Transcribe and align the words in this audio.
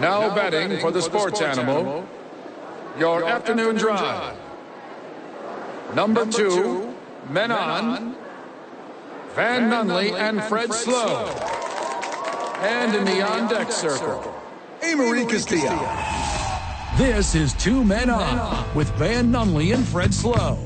Now 0.00 0.34
betting 0.34 0.80
for 0.80 0.90
the 0.90 1.02
sports 1.02 1.42
animal, 1.42 2.06
your 2.98 3.22
afternoon 3.24 3.76
drive. 3.76 4.34
Number 5.94 6.24
two, 6.24 6.94
men 7.28 7.52
on, 7.52 8.16
Van 9.34 9.70
Nunley 9.70 10.12
and 10.12 10.42
Fred 10.44 10.72
Slow. 10.72 11.26
And 12.62 12.94
in 12.94 13.04
the 13.04 13.22
on 13.22 13.48
deck 13.48 13.70
circle, 13.70 14.34
Amory 14.82 15.26
Castillo. 15.26 15.78
This 16.96 17.34
is 17.34 17.52
Two 17.54 17.84
Men 17.84 18.10
On 18.10 18.74
with 18.74 18.90
Van 18.96 19.30
Nunley 19.30 19.74
and 19.74 19.86
Fred 19.86 20.12
Slow. 20.12 20.58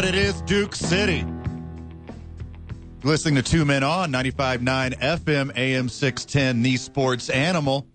What 0.00 0.08
it 0.08 0.14
is, 0.14 0.40
Duke 0.40 0.74
City. 0.74 1.26
Listening 3.02 3.34
to 3.34 3.42
Two 3.42 3.66
Men 3.66 3.82
On, 3.82 4.10
95.9 4.10 4.98
FM, 4.98 5.54
AM 5.54 5.90
610, 5.90 6.62
the 6.62 6.78
sports 6.78 7.28
animal. 7.28 7.86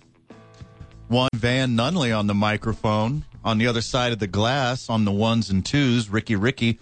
One 1.08 1.30
Van 1.34 1.76
Nunley 1.76 2.16
on 2.16 2.28
the 2.28 2.36
microphone. 2.36 3.26
On 3.44 3.58
the 3.58 3.66
other 3.66 3.82
side 3.82 4.14
of 4.14 4.20
the 4.20 4.28
glass, 4.28 4.88
on 4.88 5.04
the 5.04 5.12
ones 5.12 5.50
and 5.50 5.66
twos, 5.66 6.08
Ricky 6.08 6.36
Ricky. 6.36 6.78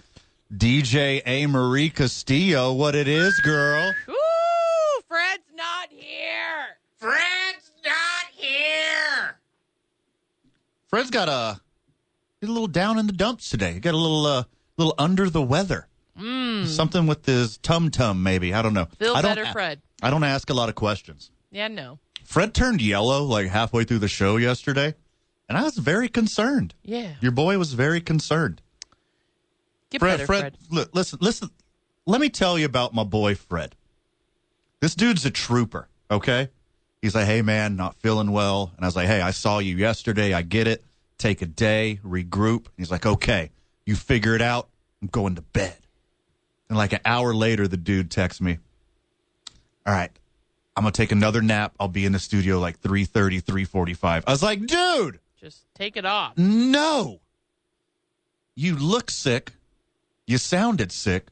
DJ 0.54 1.22
A. 1.24 1.46
Marie 1.46 1.88
Castillo. 1.88 2.74
What 2.74 2.94
it 2.94 3.08
is, 3.08 3.40
girl. 3.40 3.94
Ooh, 4.10 5.00
Fred's 5.08 5.42
not 5.56 5.88
here. 5.88 6.76
Fred's 6.98 7.72
not 7.82 8.26
here. 8.30 9.38
Fred's 10.88 11.10
got 11.10 11.30
a, 11.30 11.62
he's 12.42 12.50
a 12.50 12.52
little 12.52 12.68
down 12.68 12.98
in 12.98 13.06
the 13.06 13.14
dumps 13.14 13.48
today. 13.48 13.72
He 13.72 13.80
got 13.80 13.94
a 13.94 13.96
little, 13.96 14.26
uh, 14.26 14.44
little 14.76 14.94
under 14.98 15.28
the 15.30 15.42
weather. 15.42 15.88
Mm. 16.18 16.66
Something 16.66 17.06
with 17.06 17.26
his 17.26 17.58
tum 17.58 17.90
tum, 17.90 18.22
maybe. 18.22 18.54
I 18.54 18.62
don't 18.62 18.74
know. 18.74 18.86
Feel 18.98 19.14
I 19.16 19.22
don't 19.22 19.32
better, 19.34 19.48
a- 19.48 19.52
Fred. 19.52 19.80
I 20.02 20.10
don't 20.10 20.24
ask 20.24 20.48
a 20.50 20.54
lot 20.54 20.68
of 20.68 20.74
questions. 20.74 21.30
Yeah, 21.50 21.68
no. 21.68 21.98
Fred 22.24 22.54
turned 22.54 22.80
yellow 22.80 23.22
like 23.24 23.48
halfway 23.48 23.84
through 23.84 23.98
the 23.98 24.08
show 24.08 24.36
yesterday, 24.36 24.94
and 25.48 25.58
I 25.58 25.62
was 25.62 25.76
very 25.76 26.08
concerned. 26.08 26.74
Yeah. 26.82 27.14
Your 27.20 27.32
boy 27.32 27.58
was 27.58 27.74
very 27.74 28.00
concerned. 28.00 28.62
Get 29.90 29.98
Fred, 30.00 30.12
better, 30.14 30.26
Fred, 30.26 30.40
Fred. 30.40 30.56
look, 30.70 30.94
listen, 30.94 31.18
listen. 31.20 31.50
Let 32.06 32.20
me 32.20 32.28
tell 32.28 32.58
you 32.58 32.66
about 32.66 32.94
my 32.94 33.04
boy 33.04 33.34
Fred. 33.34 33.74
This 34.80 34.94
dude's 34.94 35.24
a 35.24 35.30
trooper, 35.30 35.88
okay? 36.10 36.48
He's 37.00 37.14
like, 37.14 37.26
hey, 37.26 37.42
man, 37.42 37.76
not 37.76 37.96
feeling 37.96 38.30
well. 38.30 38.72
And 38.76 38.84
I 38.84 38.88
was 38.88 38.96
like, 38.96 39.06
hey, 39.06 39.20
I 39.20 39.30
saw 39.30 39.58
you 39.58 39.76
yesterday. 39.76 40.32
I 40.34 40.42
get 40.42 40.66
it. 40.66 40.84
Take 41.18 41.42
a 41.42 41.46
day, 41.46 42.00
regroup. 42.04 42.66
He's 42.76 42.90
like, 42.90 43.06
okay, 43.06 43.50
you 43.86 43.94
figure 43.96 44.34
it 44.34 44.42
out. 44.42 44.68
I'm 45.02 45.08
going 45.08 45.34
to 45.36 45.42
bed. 45.42 45.76
And 46.68 46.78
like 46.78 46.92
an 46.92 47.00
hour 47.04 47.34
later, 47.34 47.68
the 47.68 47.76
dude 47.76 48.10
texts 48.10 48.40
me, 48.40 48.58
all 49.86 49.92
right, 49.92 50.10
I'm 50.76 50.82
going 50.82 50.92
to 50.92 50.96
take 50.96 51.12
another 51.12 51.42
nap. 51.42 51.74
I'll 51.78 51.88
be 51.88 52.04
in 52.06 52.12
the 52.12 52.18
studio 52.18 52.58
like 52.58 52.80
3.30, 52.80 53.42
3.45. 53.42 54.24
I 54.26 54.30
was 54.30 54.42
like, 54.42 54.64
dude, 54.66 55.20
Just 55.40 55.64
take 55.74 55.96
it 55.96 56.04
off. 56.06 56.36
no. 56.38 57.20
You 58.56 58.76
look 58.76 59.10
sick. 59.10 59.52
You 60.26 60.38
sounded 60.38 60.92
sick. 60.92 61.26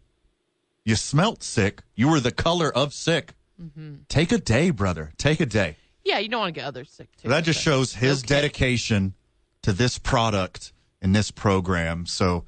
You 0.84 0.97
smelt 0.97 1.42
sick. 1.42 1.83
You 1.95 2.08
were 2.08 2.20
the 2.20 2.33
color 2.33 2.70
of 2.77 2.92
sick. 2.92 3.34
Mm-hmm. 3.62 3.95
Take 4.08 4.33
a 4.33 4.39
day, 4.39 4.70
brother. 4.70 5.12
Take 5.19 5.41
a 5.41 5.47
day. 5.47 5.77
Yeah, 6.05 6.19
you 6.19 6.28
don't 6.28 6.41
want 6.41 6.55
to 6.55 6.61
get 6.61 6.67
others 6.67 6.91
sick 6.91 7.08
too. 7.17 7.28
that 7.28 7.45
just 7.45 7.61
shows 7.62 7.95
his 7.95 8.19
Okay. 8.25 8.34
dedication 8.34 9.14
to 9.62 9.73
this 9.73 9.98
product 9.98 10.72
and 11.03 11.14
this 11.14 11.31
program. 11.31 12.06
So 12.06 12.45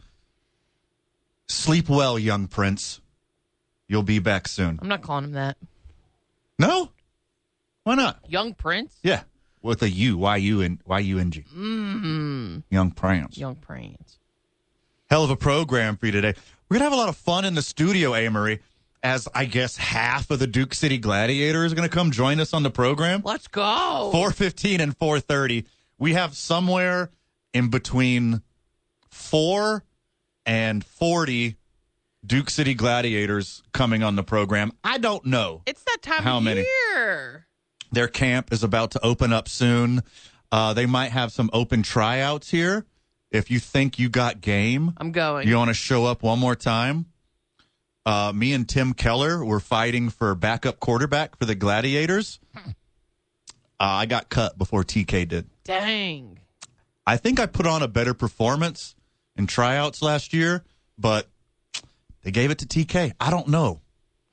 sleep 1.47 1.89
well, 1.91 2.19
young 2.19 2.47
prince. 2.47 3.01
You'll 3.89 4.03
be 4.03 4.19
back 4.19 4.49
soon. 4.49 4.79
I'm 4.81 4.89
not 4.89 5.03
calling 5.03 5.25
him 5.25 5.33
that. 5.33 5.59
No? 6.59 6.91
Why 7.83 7.97
not? 7.97 8.19
Young 8.29 8.55
Prince, 8.55 8.97
Yeah. 9.03 9.25
With 9.61 9.83
a 9.83 9.89
U, 9.91 10.17
Y 10.19 10.37
U 10.37 10.61
and 10.63 10.79
Y 10.87 10.99
U 11.01 11.19
N 11.19 11.31
G. 11.31 11.41
mm-hmm. 11.55 12.59
Young 12.71 12.91
Prince. 12.91 13.37
Young 13.39 13.57
Prince. 13.57 14.19
Hell 15.11 15.25
of 15.25 15.31
a 15.31 15.37
program 15.37 15.97
for 15.97 16.07
you 16.07 16.13
today. 16.13 16.35
We're 16.69 16.77
gonna 16.77 16.85
have 16.85 16.93
a 16.93 16.97
lot 16.97 17.09
of 17.09 17.17
fun 17.17 17.45
in 17.45 17.55
the 17.55 17.63
studio, 17.63 18.15
Amory, 18.15 18.61
as 19.03 19.27
I 19.35 19.45
guess 19.47 19.77
half 19.77 20.31
of 20.31 20.39
the 20.39 20.47
Duke 20.47 20.75
City 20.75 20.99
Gladiators 20.99 21.73
are 21.73 21.77
gonna 21.77 21.89
come 21.89 22.11
join 22.11 22.41
us 22.41 22.53
on 22.53 22.63
the 22.63 22.71
program. 22.71 23.23
Let's 23.25 23.49
go. 23.49 24.11
Four 24.13 24.33
fifteen 24.33 24.81
and 24.81 24.97
four 24.97 25.19
thirty. 25.21 25.65
We 25.99 26.13
have 26.15 26.35
somewhere 26.35 27.11
in 27.55 27.69
between 27.71 28.43
four 29.11 29.83
and 30.45 30.85
forty 30.85 31.57
Duke 32.27 32.51
City 32.51 32.75
Gladiators 32.75 33.63
coming 33.73 34.03
on 34.03 34.17
the 34.17 34.23
program. 34.23 34.73
I 34.83 34.99
don't 34.99 35.25
know. 35.25 35.63
It's 35.67 35.83
that 35.85 36.03
time 36.03 36.23
How 36.23 36.39
of 36.39 36.43
many? 36.45 36.67
year. 36.95 37.47
Their 37.93 38.09
camp 38.09 38.53
is 38.53 38.63
about 38.65 38.91
to 38.93 39.05
open 39.05 39.33
up 39.33 39.49
soon. 39.49 40.03
Uh, 40.51 40.73
they 40.75 40.87
might 40.87 41.13
have 41.13 41.33
some 41.33 41.49
open 41.53 41.83
tryouts 41.83 42.51
here. 42.51 42.85
If 43.31 43.51
you 43.51 43.59
think 43.61 43.99
you 43.99 44.09
got 44.09 44.41
game, 44.41 44.93
I'm 44.97 45.13
going. 45.13 45.49
you 45.49 45.57
want 45.57 45.69
to 45.69 45.75
show 45.75 46.05
up 46.05 46.23
one 46.23 46.39
more 46.39 46.55
time? 46.57 47.07
Uh, 48.07 48.33
me 48.35 48.53
and 48.53 48.69
Tim 48.69 48.93
Keller 48.95 49.45
were 49.45 49.61
fighting 49.61 50.09
for 50.11 50.35
backup 50.35 50.79
quarterback 50.79 51.39
for 51.39 51.45
the 51.47 51.55
Gladiators. 51.55 52.39
Uh, 52.57 52.61
I 53.79 54.07
got 54.07 54.29
cut 54.29 54.57
before 54.57 54.85
TK 54.85 55.27
did. 55.29 55.47
Dang. 55.65 56.39
I 57.07 57.17
think 57.17 57.39
I 57.39 57.47
put 57.47 57.67
on 57.67 57.83
a 57.83 57.89
better 57.89 58.15
performance 58.15 58.95
in 59.37 59.47
tryouts 59.47 60.01
last 60.03 60.33
year, 60.33 60.65
but 60.99 61.29
they 62.23 62.31
gave 62.31 62.51
it 62.51 62.59
to 62.59 62.67
TK. 62.67 63.13
I 63.21 63.31
don't 63.31 63.49
know. 63.49 63.81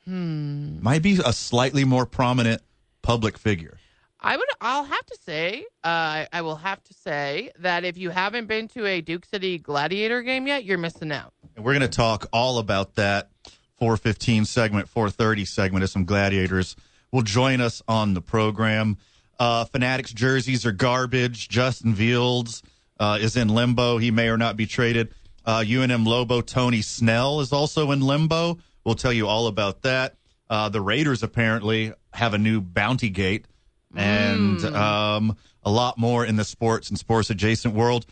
Hmm. 0.06 0.82
Might 0.82 1.02
be 1.02 1.20
a 1.24 1.34
slightly 1.34 1.84
more 1.84 2.06
prominent 2.06 2.62
public 3.02 3.38
figure. 3.38 3.78
I 4.20 4.38
would. 4.38 4.48
I'll 4.62 4.84
have 4.84 5.06
to 5.08 5.18
say. 5.26 5.66
Uh, 5.84 6.26
I 6.32 6.42
will 6.42 6.56
have 6.56 6.84
to 6.84 6.94
say 6.94 7.52
that 7.60 7.84
if 7.84 7.98
you 7.98 8.12
haven't 8.12 8.46
been 8.46 8.68
to 8.70 8.86
a 8.86 9.02
Duke 9.02 9.26
City 9.26 9.58
Gladiator 9.58 10.22
game 10.22 10.48
yet, 10.48 10.64
you're 10.64 10.78
missing 10.78 11.12
out. 11.12 11.34
And 11.56 11.66
we're 11.66 11.74
going 11.74 11.82
to 11.82 11.88
talk 11.88 12.28
all 12.32 12.60
about 12.60 12.96
that 12.96 13.30
415 13.78 14.46
segment, 14.46 14.88
430 14.88 15.46
segment 15.46 15.84
as 15.84 15.92
some 15.92 16.06
gladiators 16.06 16.76
will 17.12 17.24
join 17.24 17.62
us 17.62 17.82
on 17.88 18.14
the 18.14 18.22
program. 18.22 18.98
Uh, 19.42 19.66
Fanatics 19.66 20.14
jerseys 20.14 20.68
are 20.68 20.72
garbage. 20.72 21.50
Justin 21.50 21.96
Fields 21.96 22.62
uh, 23.00 23.18
is 23.20 23.36
in 23.36 23.48
limbo. 23.48 23.98
He 23.98 24.12
may 24.12 24.30
or 24.30 24.38
not 24.38 24.56
be 24.56 24.68
traded. 24.68 25.16
Uh, 25.44 25.62
UNM 25.62 26.06
Lobo 26.06 26.42
Tony 26.42 26.84
Snell 26.84 27.40
is 27.40 27.52
also 27.52 27.90
in 27.90 28.02
limbo. 28.02 28.60
We'll 28.86 28.94
tell 28.94 29.12
you 29.12 29.26
all 29.26 29.48
about 29.48 29.82
that. 29.82 30.14
Uh, 30.48 30.70
the 30.70 30.80
Raiders 30.80 31.24
apparently 31.24 31.92
have 32.14 32.36
a 32.36 32.38
new 32.38 32.62
bounty 32.62 33.10
gate 33.10 33.48
and 33.96 34.64
um, 34.64 35.36
a 35.64 35.72
lot 35.72 35.98
more 35.98 36.24
in 36.24 36.36
the 36.36 36.46
sports 36.46 36.90
and 36.90 37.00
sports 37.00 37.32
adjacent 37.32 37.74
world. 37.74 38.06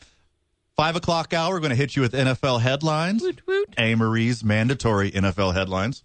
Five 0.76 0.96
o'clock 0.96 1.32
hour, 1.32 1.54
we're 1.54 1.60
going 1.60 1.70
to 1.70 1.76
hit 1.76 1.96
you 1.96 2.02
with 2.02 2.14
NFL 2.14 2.62
headlines. 2.62 3.22
Woot 3.22 3.46
woot. 3.46 3.76
A. 3.78 3.94
Marie's 3.94 4.44
mandatory 4.44 5.12
NFL 5.12 5.54
headlines. 5.54 6.02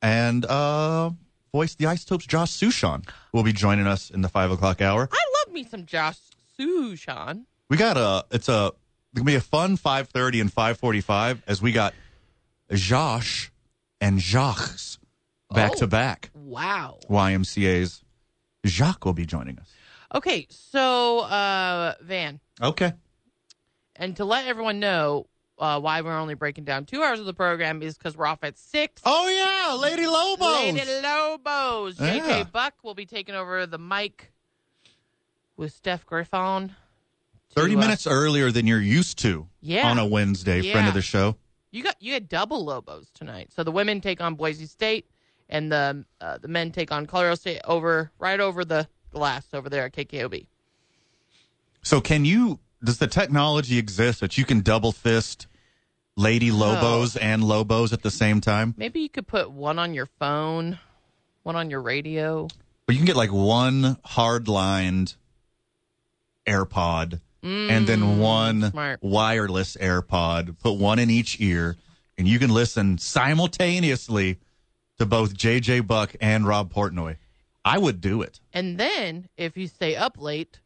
And 0.00 0.46
uh, 0.46 1.10
voice 1.54 1.76
the 1.76 1.86
Isotopes, 1.86 2.26
Josh 2.26 2.50
Suchon, 2.50 3.08
will 3.32 3.44
be 3.44 3.52
joining 3.52 3.86
us 3.86 4.10
in 4.10 4.22
the 4.22 4.28
five 4.28 4.50
o'clock 4.50 4.82
hour. 4.82 5.08
I 5.12 5.24
love 5.46 5.54
me 5.54 5.62
some 5.62 5.86
Josh 5.86 6.18
Suchon. 6.58 7.44
We 7.70 7.76
got 7.76 7.96
a, 7.96 8.24
it's 8.32 8.48
a, 8.48 8.72
it's 9.12 9.20
to 9.20 9.24
be 9.24 9.36
a 9.36 9.40
fun 9.40 9.76
5.30 9.78 10.40
and 10.40 10.52
5.45 10.52 11.42
as 11.46 11.62
we 11.62 11.70
got 11.70 11.94
Josh 12.72 13.52
and 14.00 14.18
Jacques 14.20 14.68
back 15.52 15.70
Oh. 15.74 15.78
to 15.78 15.86
back. 15.86 16.30
Wow. 16.34 16.98
YMCA's 17.08 18.02
Jacques 18.66 19.04
will 19.04 19.12
be 19.12 19.24
joining 19.24 19.56
us. 19.60 19.70
Okay, 20.12 20.48
so 20.50 21.20
uh, 21.20 21.94
Van, 22.02 22.40
Okay. 22.60 22.92
and 23.94 24.16
to 24.16 24.24
let 24.24 24.46
everyone 24.46 24.80
know 24.80 25.26
uh, 25.58 25.80
why 25.80 26.00
we're 26.00 26.16
only 26.18 26.34
breaking 26.34 26.64
down 26.64 26.84
two 26.84 27.02
hours 27.02 27.20
of 27.20 27.26
the 27.26 27.34
program 27.34 27.82
is 27.82 27.96
because 27.96 28.16
we're 28.16 28.26
off 28.26 28.42
at 28.42 28.58
six. 28.58 29.00
Oh, 29.04 29.28
yeah, 29.28 29.74
Lady 29.74 30.06
Lobos. 30.06 30.46
Lady 30.74 30.84
Lobos. 31.02 32.00
Yeah. 32.00 32.44
JJ 32.44 32.52
Buck 32.52 32.74
will 32.82 32.94
be 32.94 33.06
taking 33.06 33.34
over 33.34 33.66
the 33.66 33.78
mic 33.78 34.32
with 35.56 35.72
Steph 35.72 36.04
Griffon. 36.06 36.68
to, 37.50 37.54
30 37.54 37.74
uh, 37.76 37.78
minutes 37.78 38.06
earlier 38.06 38.50
than 38.50 38.66
you're 38.66 38.80
used 38.80 39.18
to 39.18 39.46
Yeah. 39.60 39.88
on 39.88 39.98
a 39.98 40.06
Wednesday, 40.06 40.72
friend 40.72 40.88
of 40.88 40.94
the 40.94 41.02
show. 41.02 41.36
You 41.70 41.82
got 41.82 41.96
you 42.00 42.12
had 42.12 42.28
double 42.28 42.64
Lobos 42.64 43.10
tonight. 43.14 43.50
So 43.52 43.64
the 43.64 43.72
women 43.72 44.00
take 44.00 44.20
on 44.20 44.36
Boise 44.36 44.66
State, 44.66 45.10
and 45.48 45.72
the 45.72 46.04
uh, 46.20 46.38
the 46.38 46.46
men 46.46 46.70
take 46.70 46.92
on 46.92 47.04
Colorado 47.06 47.34
State 47.34 47.60
over 47.64 48.12
right 48.18 48.38
over 48.38 48.64
the 48.64 48.86
glass 49.10 49.46
over 49.52 49.68
there 49.68 49.84
at 49.84 49.92
KKOB. 49.92 50.46
So 51.82 52.00
can 52.00 52.24
you 52.24 52.60
does 52.84 52.98
the 52.98 53.06
technology 53.06 53.78
exist 53.78 54.20
that 54.20 54.36
you 54.38 54.44
can 54.44 54.60
double 54.60 54.92
fist 54.92 55.46
Lady 56.16 56.50
Lobos 56.50 57.16
and 57.16 57.42
Lobos 57.42 57.92
at 57.92 58.02
the 58.02 58.10
same 58.10 58.40
time? 58.40 58.74
Maybe 58.76 59.00
you 59.00 59.08
could 59.08 59.26
put 59.26 59.50
one 59.50 59.78
on 59.78 59.94
your 59.94 60.06
phone, 60.18 60.78
one 61.42 61.56
on 61.56 61.70
your 61.70 61.80
radio. 61.82 62.48
But 62.86 62.94
you 62.94 62.98
can 62.98 63.06
get 63.06 63.16
like 63.16 63.32
one 63.32 63.96
hard 64.04 64.46
lined 64.48 65.14
AirPod 66.46 67.20
and 67.42 67.86
then 67.86 68.18
one 68.18 68.70
smart. 68.70 69.02
wireless 69.02 69.76
AirPod. 69.76 70.58
Put 70.60 70.78
one 70.78 70.98
in 70.98 71.10
each 71.10 71.40
ear, 71.40 71.76
and 72.16 72.26
you 72.26 72.38
can 72.38 72.50
listen 72.50 72.96
simultaneously 72.96 74.38
to 74.98 75.04
both 75.04 75.34
JJ 75.36 75.86
Buck 75.86 76.14
and 76.22 76.46
Rob 76.46 76.72
Portnoy. 76.72 77.16
I 77.64 77.78
would 77.78 78.00
do 78.00 78.22
it. 78.22 78.40
And 78.52 78.78
then 78.78 79.28
if 79.36 79.56
you 79.56 79.66
stay 79.66 79.94
up 79.96 80.16
late, 80.18 80.60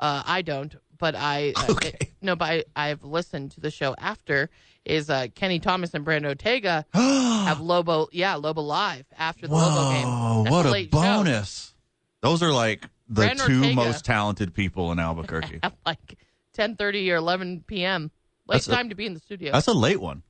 uh, 0.00 0.22
I 0.26 0.40
don't, 0.42 0.74
but 1.04 1.14
I 1.14 1.52
uh, 1.56 1.74
it- 1.82 2.12
no, 2.22 2.34
but 2.34 2.48
I, 2.48 2.64
I've 2.74 3.04
listened 3.04 3.50
to 3.52 3.60
the 3.60 3.70
show 3.70 3.94
after. 3.98 4.48
Is 4.86 5.10
uh, 5.10 5.26
Kenny 5.34 5.58
Thomas 5.60 5.92
and 5.92 6.02
Brandon 6.04 6.30
Ortega 6.30 6.86
have 6.94 7.60
Lobo? 7.60 8.08
Yeah, 8.12 8.36
Lobo 8.36 8.62
live 8.62 9.04
after 9.18 9.46
the 9.46 9.54
Lobo 9.54 9.90
game. 9.92 10.06
Whoa, 10.06 10.42
That's 10.44 10.52
what 10.54 10.66
a 10.66 10.82
show. 10.84 10.88
bonus. 10.90 11.74
Those 12.22 12.42
are 12.42 12.52
like 12.52 12.82
the 13.08 13.14
Brandon 13.14 13.46
two 13.46 13.56
Ortega. 13.58 13.74
most 13.76 14.04
talented 14.06 14.54
people 14.54 14.92
in 14.92 14.98
Albuquerque. 14.98 15.60
At 15.62 15.74
like 15.84 16.18
ten 16.54 16.76
thirty 16.76 17.10
or 17.12 17.16
eleven 17.16 17.62
p.m. 17.66 18.10
Late 18.46 18.56
That's 18.56 18.68
a- 18.68 18.72
time 18.74 18.88
to 18.88 18.94
be 18.94 19.04
in 19.04 19.12
the 19.12 19.20
studio. 19.20 19.52
That's 19.52 19.66
a 19.68 19.74
late 19.74 20.00
one. 20.00 20.22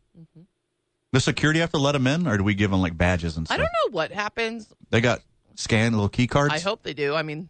The 1.13 1.21
security 1.21 1.61
have 1.61 1.71
to 1.71 1.79
let 1.79 1.93
them 1.93 2.09
in, 2.09 2.27
or 2.27 2.37
do 2.39 2.43
we 2.45 2.55
give 2.55 2.73
them 2.73 2.81
like 2.81 2.97
badges 2.99 3.37
and 3.37 3.47
Mm-hmm. 3.47 3.53
I 3.55 3.57
don't 3.59 3.67
know 3.67 3.91
what 3.97 4.11
happens. 4.11 4.73
They 4.91 5.01
got 5.01 5.21
scan 5.55 5.93
little 5.93 6.09
key 6.09 6.27
cards. 6.27 6.53
I 6.55 6.59
hope 6.59 6.83
they 6.83 6.95
do. 6.95 7.15
I 7.15 7.23
mean, 7.23 7.49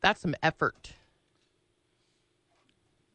that's 0.00 0.20
some 0.20 0.34
effort. 0.42 0.92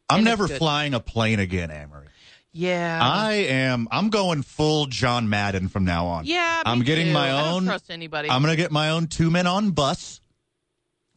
I'm 0.09 0.17
and 0.17 0.25
never 0.25 0.47
flying 0.47 0.93
a 0.93 0.99
plane 0.99 1.39
again, 1.39 1.71
Amory. 1.71 2.07
Yeah. 2.51 2.99
I 3.01 3.33
am. 3.33 3.87
I'm 3.91 4.09
going 4.09 4.43
full 4.43 4.85
John 4.85 5.29
Madden 5.29 5.67
from 5.67 5.83
now 5.83 6.05
on. 6.05 6.25
yeah. 6.25 6.61
I'm 6.65 6.83
getting 6.83 7.07
too. 7.07 7.13
my 7.13 7.31
I 7.31 7.43
don't 7.43 7.53
own. 7.53 7.65
trust 7.65 7.91
anybody. 7.91 8.29
I'm 8.29 8.41
gonna 8.41 8.55
get 8.55 8.71
my 8.71 8.91
own 8.91 9.07
two 9.07 9.29
men 9.29 9.47
on 9.47 9.71
bus 9.71 10.21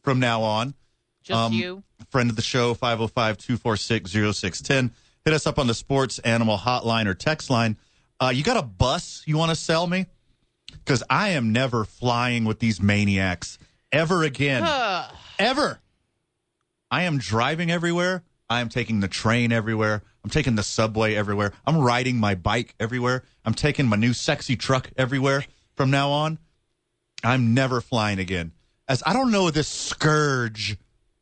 from 0.01 0.19
now 0.19 0.41
on. 0.41 0.73
Just 1.23 1.39
um, 1.39 1.53
you. 1.53 1.83
Friend 2.09 2.29
of 2.29 2.35
the 2.35 2.41
show, 2.41 2.73
505-246-0610. 2.75 4.91
Hit 5.25 5.33
us 5.33 5.45
up 5.45 5.59
on 5.59 5.67
the 5.67 5.73
Sports 5.73 6.19
Animal 6.19 6.57
Hotline 6.57 7.05
or 7.05 7.13
text 7.13 7.49
line. 7.49 7.77
Uh, 8.19 8.31
you 8.33 8.43
got 8.43 8.57
a 8.57 8.63
bus 8.63 9.23
you 9.25 9.37
want 9.37 9.49
to 9.49 9.55
sell 9.55 9.85
me? 9.85 10.07
Because 10.71 11.03
I 11.09 11.29
am 11.29 11.53
never 11.53 11.85
flying 11.85 12.45
with 12.45 12.59
these 12.59 12.81
maniacs 12.81 13.59
ever 13.91 14.23
again. 14.23 14.63
Ever. 15.39 15.79
I 16.91 17.03
am 17.03 17.17
driving 17.17 17.71
everywhere. 17.71 18.23
I 18.49 18.61
am 18.61 18.69
taking 18.69 18.99
the 18.99 19.07
train 19.07 19.51
everywhere. 19.51 20.03
I'm 20.23 20.29
taking 20.29 20.55
the 20.55 20.63
subway 20.63 21.15
everywhere. 21.15 21.53
I'm 21.65 21.77
riding 21.77 22.17
my 22.17 22.35
bike 22.35 22.75
everywhere. 22.79 23.23
I'm 23.45 23.53
taking 23.53 23.87
my 23.87 23.95
new 23.95 24.13
sexy 24.13 24.55
truck 24.55 24.91
everywhere 24.97 25.45
from 25.75 25.89
now 25.89 26.11
on. 26.11 26.39
I'm 27.23 27.53
never 27.53 27.79
flying 27.79 28.19
again. 28.19 28.51
As 28.87 29.03
I 29.05 29.13
don't 29.13 29.31
know 29.31 29.49
this 29.49 29.67
scourge, 29.67 30.77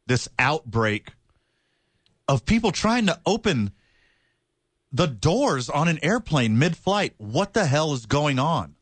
this 0.08 0.28
outbreak 0.40 1.12
of 2.28 2.46
people 2.46 2.72
trying 2.72 3.06
to 3.08 3.20
open 3.26 3.72
the 4.92 5.08
doors 5.08 5.70
on 5.70 5.88
an 5.88 6.00
airplane 6.02 6.58
mid-flight. 6.58 7.14
What 7.18 7.54
the 7.54 7.66
hell 7.66 7.94
is 7.94 8.06
going 8.06 8.40
on? 8.40 8.76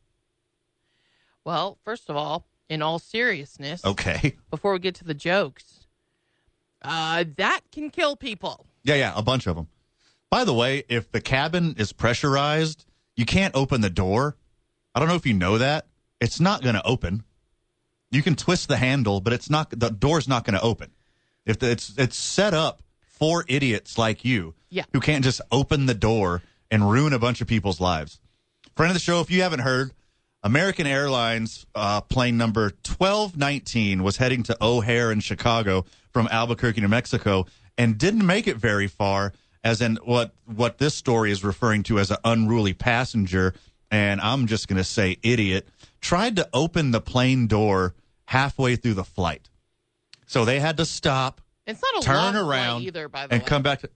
Well, 1.44 1.78
first 1.84 2.08
of 2.08 2.16
all, 2.16 2.46
in 2.68 2.82
all 2.82 2.98
seriousness, 2.98 3.84
Okay. 3.84 4.36
before 4.50 4.72
we 4.72 4.78
get 4.78 4.94
to 4.96 5.04
the 5.04 5.14
jokes, 5.14 5.86
uh, 6.82 7.24
that 7.36 7.60
can 7.72 7.90
kill 7.90 8.16
people. 8.16 8.66
Yeah, 8.84 8.94
yeah, 8.96 9.12
a 9.16 9.22
bunch 9.22 9.46
of 9.46 9.56
them. 9.56 9.68
By 10.30 10.44
the 10.44 10.54
way, 10.54 10.84
if 10.88 11.10
the 11.12 11.20
cabin 11.20 11.74
is 11.78 11.92
pressurized, 11.92 12.84
you 13.16 13.24
can't 13.24 13.54
open 13.54 13.80
the 13.80 13.90
door. 13.90 14.36
I 14.94 15.00
don't 15.00 15.08
know 15.08 15.14
if 15.14 15.26
you 15.26 15.34
know 15.34 15.58
that. 15.58 15.86
It's 16.20 16.40
not 16.40 16.62
going 16.62 16.74
to 16.74 16.84
open. 16.86 17.22
You 18.10 18.22
can 18.22 18.34
twist 18.36 18.68
the 18.68 18.76
handle, 18.76 19.20
but 19.20 19.32
it's 19.32 19.50
not 19.50 19.70
the 19.70 19.90
door's 19.90 20.28
not 20.28 20.44
going 20.44 20.54
to 20.58 20.62
open. 20.62 20.90
If 21.44 21.58
the, 21.58 21.70
it's 21.70 21.94
it's 21.98 22.16
set 22.16 22.54
up 22.54 22.82
for 23.00 23.44
idiots 23.48 23.98
like 23.98 24.24
you 24.24 24.54
Yeah. 24.70 24.84
who 24.92 25.00
can't 25.00 25.24
just 25.24 25.40
open 25.52 25.86
the 25.86 25.94
door 25.94 26.42
and 26.70 26.90
ruin 26.90 27.12
a 27.12 27.18
bunch 27.18 27.40
of 27.40 27.46
people's 27.46 27.80
lives. 27.80 28.20
Friend 28.74 28.90
of 28.90 28.94
the 28.94 29.00
show, 29.00 29.20
if 29.20 29.30
you 29.30 29.42
haven't 29.42 29.60
heard, 29.60 29.92
American 30.42 30.86
Airlines 30.86 31.66
uh, 31.74 32.00
plane 32.02 32.36
number 32.36 32.72
1219 32.86 34.02
was 34.02 34.16
heading 34.16 34.42
to 34.44 34.56
O'Hare 34.62 35.10
in 35.10 35.20
Chicago 35.20 35.84
from 36.12 36.28
Albuquerque, 36.30 36.80
New 36.80 36.88
Mexico, 36.88 37.46
and 37.76 37.98
didn't 37.98 38.24
make 38.24 38.46
it 38.46 38.56
very 38.56 38.86
far, 38.86 39.32
as 39.64 39.80
in 39.80 39.96
what, 40.04 40.32
what 40.44 40.78
this 40.78 40.94
story 40.94 41.30
is 41.30 41.42
referring 41.42 41.82
to 41.84 41.98
as 41.98 42.10
an 42.10 42.18
unruly 42.24 42.72
passenger, 42.72 43.54
and 43.90 44.20
I'm 44.20 44.46
just 44.46 44.68
going 44.68 44.76
to 44.76 44.84
say 44.84 45.18
idiot, 45.22 45.68
tried 46.00 46.36
to 46.36 46.48
open 46.52 46.92
the 46.92 47.00
plane 47.00 47.46
door 47.48 47.94
halfway 48.26 48.76
through 48.76 48.94
the 48.94 49.04
flight. 49.04 49.50
So 50.26 50.44
they 50.44 50.60
had 50.60 50.76
to 50.76 50.84
stop, 50.84 51.40
It's 51.66 51.82
not 51.82 52.02
a 52.02 52.06
turn 52.06 52.36
around, 52.36 52.82
either, 52.82 53.08
by 53.08 53.26
the 53.26 53.32
and 53.34 53.40
way. 53.40 53.44
And 53.44 53.46
come 53.46 53.62
back. 53.62 53.80
To, 53.80 53.90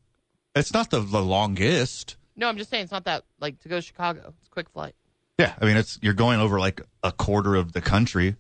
it's 0.56 0.72
not 0.72 0.90
the, 0.90 1.00
the 1.00 1.22
longest. 1.22 2.16
no, 2.36 2.48
I'm 2.48 2.56
just 2.56 2.70
saying 2.70 2.84
it's 2.84 2.92
not 2.92 3.04
that 3.04 3.24
like 3.40 3.60
to 3.60 3.68
go 3.68 3.76
to 3.76 3.82
Chicago. 3.82 4.34
It's 4.38 4.48
a 4.48 4.50
quick 4.50 4.68
flight. 4.68 4.94
Yeah, 5.40 5.54
I 5.58 5.64
mean 5.64 5.78
it's 5.78 5.98
you're 6.02 6.12
going 6.12 6.38
over 6.38 6.60
like 6.60 6.82
a 7.02 7.12
quarter 7.12 7.54
of 7.54 7.72
the 7.72 7.80
country. 7.80 8.36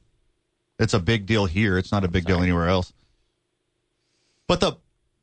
It's 0.78 0.92
a 0.92 1.00
big 1.00 1.24
deal 1.24 1.46
here. 1.46 1.78
It's 1.78 1.90
not 1.90 2.04
a 2.04 2.08
big 2.08 2.26
deal 2.26 2.42
anywhere 2.42 2.68
else. 2.68 2.92
But 4.46 4.60
the 4.60 4.76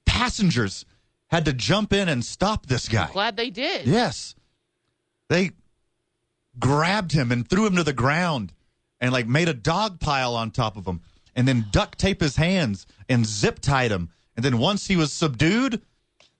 passengers 0.06 0.85
had 1.27 1.45
to 1.45 1.53
jump 1.53 1.94
in 1.94 2.09
and 2.09 2.25
stop 2.25 2.65
this 2.65 2.89
guy. 2.89 3.09
Glad 3.12 3.38
they 3.38 3.51
did. 3.51 3.85
Yes. 3.85 4.33
They 5.29 5.51
grabbed 6.57 7.12
him 7.12 7.31
and 7.31 7.47
threw 7.47 7.68
him 7.68 7.75
to 7.75 7.83
the 7.83 7.94
ground 7.94 8.53
and 9.00 9.12
like 9.12 9.27
made 9.27 9.50
a 9.50 9.53
dog 9.53 10.00
pile 10.00 10.35
on 10.35 10.50
top 10.50 10.77
of 10.77 10.88
him 10.88 11.01
and 11.35 11.47
then 11.47 11.65
duct 11.71 12.00
tape 12.00 12.21
his 12.21 12.38
hands 12.38 12.88
and 13.07 13.25
zip 13.25 13.59
tied 13.59 13.91
him. 13.91 14.09
And 14.35 14.44
then 14.44 14.57
once 14.57 14.88
he 14.88 14.95
was 14.95 15.13
subdued, 15.13 15.81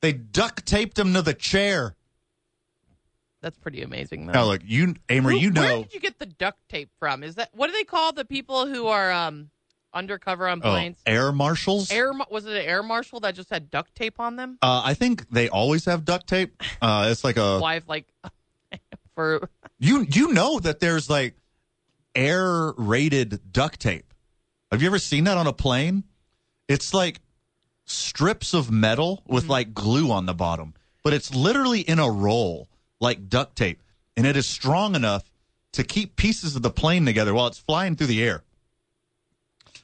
they 0.01 0.13
duct 0.13 0.65
taped 0.65 0.97
him 0.97 1.13
to 1.13 1.21
the 1.21 1.33
chair. 1.35 1.95
That's 3.41 3.57
pretty 3.57 3.81
amazing, 3.81 4.25
though. 4.25 4.33
Now 4.33 4.45
look, 4.45 4.61
you 4.65 4.95
Amory, 5.09 5.35
Who- 5.35 5.45
you 5.45 5.51
know. 5.51 5.61
Where 5.61 5.83
did 5.83 5.93
you 5.93 5.99
get 5.99 6.19
the 6.19 6.25
duct 6.25 6.57
tape 6.69 6.89
from? 6.99 7.23
Is 7.23 7.35
that 7.35 7.49
what 7.53 7.67
do 7.67 7.73
they 7.73 7.83
call 7.83 8.11
the 8.13 8.25
people 8.25 8.65
who 8.67 8.87
are 8.87 9.11
um 9.11 9.51
undercover 9.93 10.47
on 10.47 10.61
oh, 10.63 10.71
planes? 10.71 10.97
air 11.05 11.31
marshals. 11.31 11.91
air 11.91 12.13
ma- 12.13 12.25
was 12.31 12.45
it 12.45 12.53
an 12.53 12.63
air 12.63 12.83
marshal 12.83 13.19
that 13.21 13.35
just 13.35 13.49
had 13.49 13.69
duct 13.69 13.93
tape 13.95 14.19
on 14.19 14.35
them? 14.35 14.57
Uh, 14.61 14.81
I 14.83 14.93
think 14.95 15.29
they 15.29 15.49
always 15.49 15.85
have 15.85 16.03
duct 16.03 16.27
tape. 16.27 16.61
Uh, 16.81 17.09
it's 17.11 17.23
like 17.23 17.37
a 17.37 17.61
if 17.75 17.87
like 17.87 18.07
for 19.15 19.49
you 19.77 20.05
you 20.09 20.33
know 20.33 20.59
that 20.59 20.79
there's 20.79 21.09
like 21.09 21.35
air 22.15 22.73
rated 22.77 23.51
duct 23.51 23.79
tape. 23.79 24.13
Have 24.71 24.81
you 24.81 24.87
ever 24.87 24.99
seen 24.99 25.25
that 25.25 25.37
on 25.37 25.47
a 25.47 25.53
plane? 25.53 26.03
It's 26.67 26.94
like 26.94 27.21
strips 27.85 28.53
of 28.53 28.69
metal 28.71 29.23
with 29.27 29.47
like 29.47 29.73
glue 29.73 30.11
on 30.11 30.25
the 30.25 30.33
bottom, 30.33 30.73
but 31.03 31.13
it's 31.13 31.33
literally 31.33 31.81
in 31.81 31.99
a 31.99 32.09
roll 32.09 32.67
like 32.99 33.30
duct 33.30 33.56
tape, 33.56 33.81
and 34.16 34.25
it 34.25 34.35
is 34.37 34.47
strong 34.47 34.95
enough 34.95 35.23
to 35.73 35.83
keep 35.83 36.16
pieces 36.16 36.56
of 36.56 36.61
the 36.61 36.69
plane 36.71 37.06
together 37.06 37.33
while 37.33 37.47
it's 37.47 37.59
flying 37.59 37.95
through 37.95 38.07
the 38.07 38.23
air. 38.23 38.44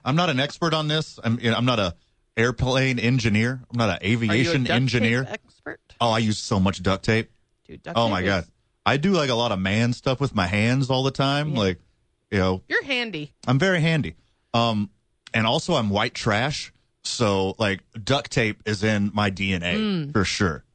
I'm 0.06 0.16
not 0.16 0.30
an 0.30 0.40
expert 0.40 0.74
on 0.74 0.88
this. 0.88 1.20
I'm 1.24 1.40
you 1.40 1.52
know, 1.52 1.58
I'm 1.58 1.66
not 1.66 1.80
a 1.80 1.96
airplane 2.36 3.00
engineer. 3.00 3.62
I'm 3.72 3.78
not 3.78 3.90
an 3.90 3.98
are 4.02 4.06
you 4.08 4.14
a 4.14 4.24
aviation 4.26 4.68
engineer. 4.70 5.26
expert? 5.30 5.80
Oh, 6.02 6.10
I 6.12 6.18
use 6.20 6.38
so 6.40 6.60
much 6.60 6.82
duct 6.82 7.06
tape. 7.06 7.32
Dude, 7.68 7.84
duct 7.84 7.98
Oh 7.98 8.06
tape 8.06 8.12
my 8.12 8.20
is- 8.22 8.26
god. 8.26 8.46
I 8.86 8.98
do 8.98 9.12
like 9.12 9.30
a 9.30 9.36
lot 9.36 9.54
of 9.54 9.60
man 9.60 9.94
stuff 9.94 10.20
with 10.20 10.36
my 10.36 10.46
hands 10.48 10.90
all 10.90 11.04
the 11.04 11.12
time. 11.12 11.52
Yeah. 11.54 11.60
Like, 11.60 11.80
you 12.32 12.38
know, 12.40 12.62
You're 12.68 12.84
handy. 12.84 13.32
I'm 13.48 13.58
very 13.58 13.80
handy. 13.80 14.16
Um, 14.54 14.90
and 15.34 15.48
also 15.48 15.76
I'm 15.76 15.90
white 15.90 16.14
trash, 16.14 16.74
so 17.04 17.56
like 17.60 17.80
duct 18.04 18.30
tape 18.32 18.62
is 18.66 18.84
in 18.84 19.10
my 19.14 19.30
DNA 19.32 19.76
Mm. 19.76 20.12
for 20.12 20.26
sure. 20.26 20.66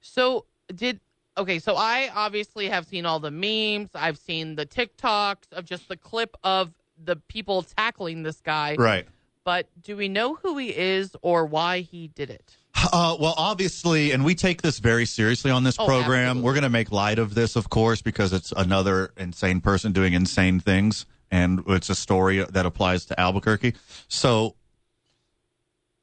So 0.00 0.44
did 0.74 1.00
okay, 1.36 1.58
so 1.58 1.76
I 1.76 2.10
obviously 2.14 2.68
have 2.68 2.86
seen 2.86 3.06
all 3.06 3.20
the 3.20 3.30
memes. 3.30 3.90
I've 3.94 4.18
seen 4.18 4.56
the 4.56 4.66
TikToks 4.66 5.52
of 5.52 5.64
just 5.64 5.88
the 5.88 5.96
clip 5.96 6.36
of 6.42 6.72
the 7.02 7.16
people 7.16 7.62
tackling 7.62 8.22
this 8.24 8.40
guy. 8.40 8.74
Right. 8.78 9.06
But 9.44 9.66
do 9.82 9.96
we 9.96 10.08
know 10.08 10.34
who 10.34 10.58
he 10.58 10.76
is 10.76 11.16
or 11.22 11.46
why 11.46 11.80
he 11.80 12.08
did 12.08 12.28
it? 12.28 12.56
Uh, 12.92 13.16
well, 13.18 13.34
obviously, 13.38 14.12
and 14.12 14.24
we 14.24 14.34
take 14.34 14.62
this 14.62 14.78
very 14.78 15.06
seriously 15.06 15.50
on 15.50 15.64
this 15.64 15.76
Oh, 15.78 15.86
program. 15.86 16.22
absolutely. 16.22 16.42
We're 16.42 16.52
going 16.52 16.62
to 16.64 16.68
make 16.68 16.92
light 16.92 17.18
of 17.18 17.34
this, 17.34 17.56
of 17.56 17.70
course, 17.70 18.02
because 18.02 18.32
it's 18.32 18.52
another 18.52 19.12
insane 19.16 19.60
person 19.60 19.92
doing 19.92 20.12
insane 20.12 20.60
things, 20.60 21.06
and 21.30 21.62
it's 21.68 21.88
a 21.88 21.94
story 21.94 22.44
that 22.44 22.66
applies 22.66 23.06
to 23.06 23.18
Albuquerque. 23.18 23.74
So 24.08 24.54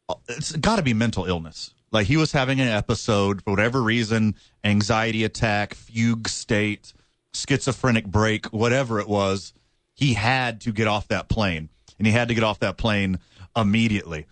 uh, 0.10 0.16
it's 0.28 0.54
got 0.54 0.78
to 0.78 0.82
be 0.84 0.94
mental 0.94 1.26
illness. 1.26 1.72
Like 1.96 2.08
he 2.08 2.18
was 2.18 2.34
having 2.34 2.60
an 2.60 2.68
episode 2.68 3.42
for 3.42 3.52
whatever 3.52 3.82
reason, 3.82 4.36
anxiety 4.66 5.24
attack, 5.24 5.74
fugue 5.74 6.28
state, 6.28 6.92
schizophrenic 7.34 8.06
break, 8.06 8.48
whatever 8.48 9.00
it 9.00 9.08
was. 9.08 9.54
He 9.94 10.14
had 10.14 10.60
to 10.62 10.74
get 10.74 10.88
off 10.88 11.08
that 11.08 11.30
plane, 11.30 11.70
and 11.98 12.06
he 12.06 12.12
had 12.12 12.28
to 12.28 12.34
get 12.34 12.44
off 12.44 12.60
that 12.60 12.76
plane 12.76 13.20
immediately. 13.56 14.26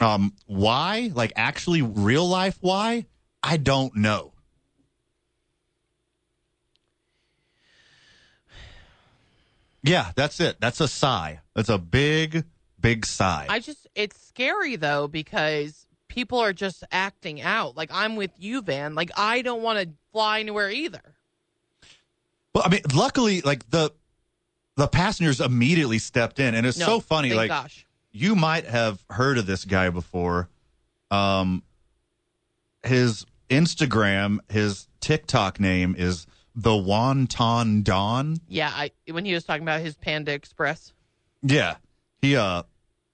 Um, 0.00 0.32
why? 0.46 1.10
Like 1.12 1.34
actually 1.36 1.82
real 1.82 2.26
life 2.26 2.56
why? 2.62 3.04
I 3.42 3.58
don't 3.58 3.94
know. 3.94 4.32
Yeah, 9.82 10.12
that's 10.14 10.40
it. 10.40 10.56
That's 10.60 10.80
a 10.80 10.88
sigh. 10.88 11.40
That's 11.54 11.68
a 11.68 11.76
big, 11.76 12.44
big 12.80 13.04
sigh. 13.04 13.48
I 13.50 13.58
just 13.58 13.86
it's 13.94 14.18
scary 14.18 14.76
though 14.76 15.08
because 15.08 15.86
people 16.12 16.38
are 16.38 16.52
just 16.52 16.84
acting 16.92 17.40
out. 17.40 17.74
Like 17.74 17.90
I'm 17.92 18.16
with 18.16 18.30
you, 18.38 18.60
Van. 18.60 18.94
Like 18.94 19.10
I 19.16 19.40
don't 19.40 19.62
want 19.62 19.78
to 19.80 19.88
fly 20.12 20.40
anywhere 20.40 20.70
either. 20.70 21.00
well, 22.54 22.62
I 22.66 22.68
mean, 22.68 22.82
luckily, 22.94 23.40
like 23.40 23.68
the 23.70 23.90
the 24.76 24.86
passengers 24.86 25.40
immediately 25.40 25.98
stepped 25.98 26.38
in, 26.38 26.54
and 26.54 26.66
it's 26.66 26.78
No, 26.78 26.86
so 26.86 27.00
funny. 27.00 27.32
Like 27.32 27.48
gosh. 27.48 27.86
you 28.12 28.36
might 28.36 28.66
have 28.66 29.02
heard 29.10 29.38
of 29.38 29.46
this 29.46 29.64
guy 29.64 29.88
before. 29.90 30.48
Um, 31.10 31.62
his 32.84 33.24
Instagram, 33.48 34.38
his 34.50 34.88
TikTok 35.00 35.60
name 35.60 35.94
is 35.98 36.26
the 36.54 36.70
Wonton 36.70 37.82
Don. 37.84 38.36
Yeah, 38.48 38.70
I 38.74 38.90
when 39.10 39.24
he 39.24 39.32
was 39.32 39.44
talking 39.44 39.62
about 39.62 39.80
his 39.80 39.94
Panda 39.96 40.32
Express. 40.32 40.92
Yeah, 41.42 41.76
he 42.20 42.36
uh, 42.36 42.64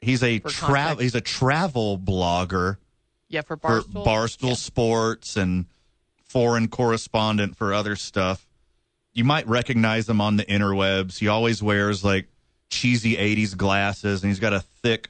he's 0.01 0.23
a 0.25 0.41
travel 0.41 1.03
he's 1.03 1.15
a 1.15 1.21
travel 1.21 1.97
blogger 1.99 2.77
Yeah, 3.29 3.43
for 3.43 3.57
for 3.57 3.83
Barstool. 3.83 4.05
Barstool 4.05 4.49
Yeah. 4.49 4.55
Sports 4.55 5.37
and 5.37 5.67
foreign 6.25 6.69
correspondent 6.69 7.57
for 7.57 7.73
other 7.75 7.97
stuff. 7.97 8.47
You 9.13 9.25
might 9.25 9.47
recognize 9.47 10.09
him 10.09 10.21
on 10.21 10.37
the 10.37 10.45
interwebs. 10.45 11.19
He 11.19 11.29
always 11.29 11.63
wears 11.63 12.05
like 12.05 12.29
cheesy 12.71 13.17
80s 13.17 13.57
glasses 13.57 14.23
and 14.23 14.31
he's 14.31 14.39
got 14.41 14.53
a 14.53 14.61
thick 14.61 15.09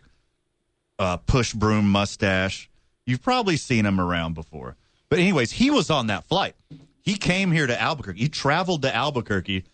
uh, 0.99 1.17
push 1.19 1.53
broom 1.53 1.89
mustache. 1.91 2.71
You've 3.07 3.23
probably 3.23 3.57
seen 3.57 3.85
him 3.87 4.01
around 4.01 4.35
before. 4.35 4.77
But, 5.09 5.19
anyways, 5.21 5.53
he 5.53 5.71
was 5.71 5.91
on 5.91 6.09
that 6.09 6.25
flight. 6.25 6.55
He 7.01 7.17
came 7.17 7.51
here 7.53 7.67
to 7.67 7.81
Albuquerque. 7.81 8.19
He 8.21 8.29
traveled 8.29 8.83
to 8.83 8.95
Albuquerque 8.95 9.65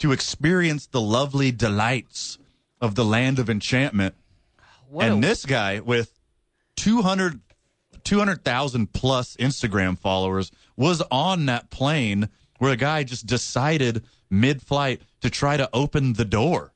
to 0.00 0.12
experience 0.12 0.86
the 0.86 1.00
lovely 1.00 1.52
delights 1.52 2.38
of 2.80 2.94
the 2.96 3.04
land 3.04 3.38
of 3.38 3.48
enchantment 3.48 4.14
What 4.88 5.06
and 5.06 5.22
a- 5.22 5.26
this 5.28 5.44
guy 5.44 5.80
with 5.80 6.12
200 6.76 7.40
200,000 8.04 8.92
plus 8.92 9.36
Instagram 9.36 9.98
followers 9.98 10.50
was 10.76 11.02
on 11.10 11.46
that 11.46 11.70
plane 11.70 12.28
where 12.58 12.72
a 12.72 12.76
guy 12.76 13.04
just 13.04 13.26
decided 13.26 14.04
mid-flight 14.28 15.00
to 15.22 15.30
try 15.30 15.56
to 15.56 15.68
open 15.72 16.12
the 16.14 16.24
door. 16.24 16.72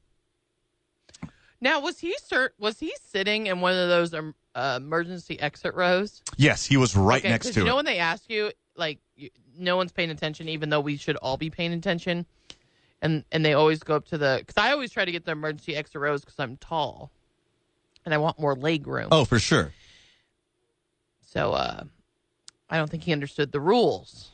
now 1.61 1.81
was 1.81 1.99
he 2.01 2.15
sir 2.23 2.51
was 2.59 2.79
he 2.81 2.93
sitting 3.05 3.47
in 3.47 3.61
one 3.61 3.73
of 3.75 3.89
those 3.89 4.13
um, 4.15 4.35
uh, 4.55 4.79
emergency 4.83 5.39
exit 5.41 5.75
rows? 5.75 6.23
Yes, 6.37 6.65
he 6.65 6.77
was 6.77 6.97
right 6.97 7.21
Okay, 7.23 7.31
next 7.31 7.53
to 7.55 7.61
you 7.61 7.67
know 7.67 7.73
it. 7.73 7.77
when 7.77 7.85
they 7.85 7.99
ask 7.99 8.29
you 8.29 8.51
like 8.77 8.99
you, 9.17 9.31
no 9.59 9.77
one's 9.77 9.93
paying 9.93 10.11
attention 10.11 10.49
even 10.49 10.69
though 10.69 10.81
we 10.81 10.97
should 10.97 11.17
all 11.17 11.37
be 11.37 11.49
paying 11.51 11.73
attention 11.73 12.27
and 13.03 13.25
and 13.31 13.45
they 13.45 13.53
always 13.55 13.81
go 13.83 13.95
up 13.97 14.05
to 14.07 14.19
the 14.19 14.39
because 14.41 14.57
i 14.63 14.73
always 14.73 14.91
try 14.91 15.05
to 15.05 15.13
get 15.13 15.25
the 15.25 15.31
emergency 15.33 15.77
exit 15.77 16.01
rows 16.01 16.23
because 16.23 16.39
i'm 16.41 16.57
tall 16.57 17.13
and 18.05 18.13
i 18.13 18.19
want 18.19 18.39
more 18.39 18.57
leg 18.57 18.87
room 18.89 19.09
oh, 19.13 19.25
for 19.25 19.39
sure. 19.39 19.73
So 21.35 21.53
uh 21.53 21.83
i 22.71 22.77
don't 22.79 22.91
think 22.91 23.03
he 23.03 23.13
understood 23.13 23.53
the 23.53 23.61
rules 23.61 24.31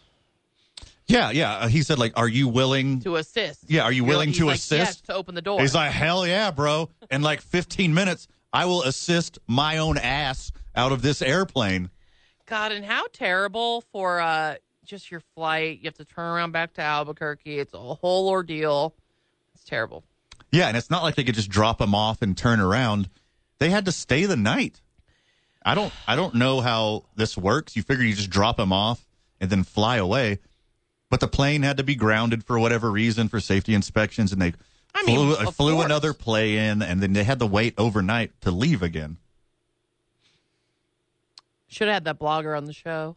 Yeah, 1.06 1.30
yeah. 1.32 1.52
Uh, 1.56 1.68
He 1.68 1.82
said 1.82 1.98
like, 1.98 2.12
"Are 2.16 2.28
you 2.28 2.46
willing 2.46 3.00
to 3.00 3.16
assist 3.16 3.64
Yeah, 3.68 3.82
are 3.82 3.90
you 3.92 4.04
willing 4.04 4.28
like- 4.28 4.38
to 4.38 4.48
he's 4.48 4.70
like, 4.70 4.78
yes, 4.78 4.90
assist? 4.90 5.06
to 5.06 5.14
open 5.14 5.34
the 5.34 5.42
door 5.42 5.60
He's 5.60 5.74
like, 5.74 5.90
"Hell 5.90 6.24
yeah, 6.24 6.52
bro." 6.52 6.88
In 7.10 7.22
like 7.22 7.40
15 7.40 7.92
minutes, 7.94 8.28
I 8.52 8.64
will 8.66 8.82
assist 8.84 9.38
my 9.48 9.78
own 9.78 9.98
ass 9.98 10.52
out 10.76 10.92
of 10.92 11.02
this 11.02 11.20
airplane. 11.20 11.90
god 12.46 12.70
and 12.72 12.84
how 12.84 13.06
terrible 13.12 13.80
for 13.92 14.20
uh 14.20 14.54
just 14.84 15.10
your 15.10 15.20
flight 15.34 15.78
you 15.80 15.84
have 15.86 15.94
to 15.96 16.04
turn 16.04 16.26
around 16.34 16.52
back 16.52 16.74
to 16.74 16.80
albuquerque 16.82 17.58
it's 17.58 17.74
a 17.74 17.78
whole 17.78 18.28
ordeal 18.28 18.94
it's 19.54 19.64
terrible 19.64 20.04
Yeah, 20.52 20.68
and 20.68 20.76
it's 20.76 20.90
not 20.90 21.02
like 21.02 21.14
they 21.16 21.24
could 21.24 21.34
just 21.36 21.50
drop 21.50 21.80
him 21.80 21.94
off 21.94 22.22
and 22.22 22.36
turn 22.38 22.58
around. 22.60 23.08
They 23.58 23.70
had 23.70 23.84
to 23.86 23.92
stay 23.92 24.26
the 24.26 24.36
night. 24.36 24.80
I 25.64 25.74
don't 25.74 25.92
I 26.06 26.16
don't 26.16 26.34
know 26.34 26.60
how 26.60 27.04
this 27.16 27.36
works. 27.36 27.76
You 27.76 27.82
figure 27.82 28.04
you 28.04 28.14
just 28.14 28.30
drop 28.30 28.58
him 28.58 28.72
off 28.72 29.06
and 29.40 29.50
then 29.50 29.64
fly 29.64 29.96
away. 29.96 30.38
But 31.10 31.20
the 31.20 31.28
plane 31.28 31.62
had 31.62 31.76
to 31.78 31.82
be 31.82 31.94
grounded 31.94 32.44
for 32.44 32.58
whatever 32.58 32.90
reason 32.90 33.28
for 33.28 33.40
safety 33.40 33.74
inspections 33.74 34.32
and 34.32 34.40
they 34.40 34.54
I 34.94 35.02
mean, 35.04 35.16
flew, 35.16 35.34
of 35.34 35.56
flew 35.56 35.80
another 35.82 36.12
plane 36.12 36.58
in, 36.58 36.82
and 36.82 37.00
then 37.00 37.12
they 37.12 37.24
had 37.24 37.38
to 37.38 37.46
wait 37.46 37.74
overnight 37.78 38.32
to 38.40 38.50
leave 38.50 38.82
again. 38.82 39.18
should 41.68 41.86
have 41.88 41.94
had 41.94 42.04
that 42.04 42.18
blogger 42.18 42.56
on 42.56 42.64
the 42.64 42.72
show 42.72 43.16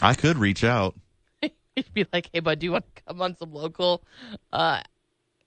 I 0.00 0.14
could 0.14 0.38
reach 0.38 0.64
out. 0.64 0.94
He'd 1.40 1.94
be 1.94 2.06
like, 2.12 2.30
"Hey, 2.32 2.40
bud, 2.40 2.58
do 2.58 2.66
you 2.66 2.72
want 2.72 2.84
to 2.94 3.02
come 3.02 3.22
on 3.22 3.36
some 3.36 3.52
local 3.52 4.02
uh, 4.52 4.80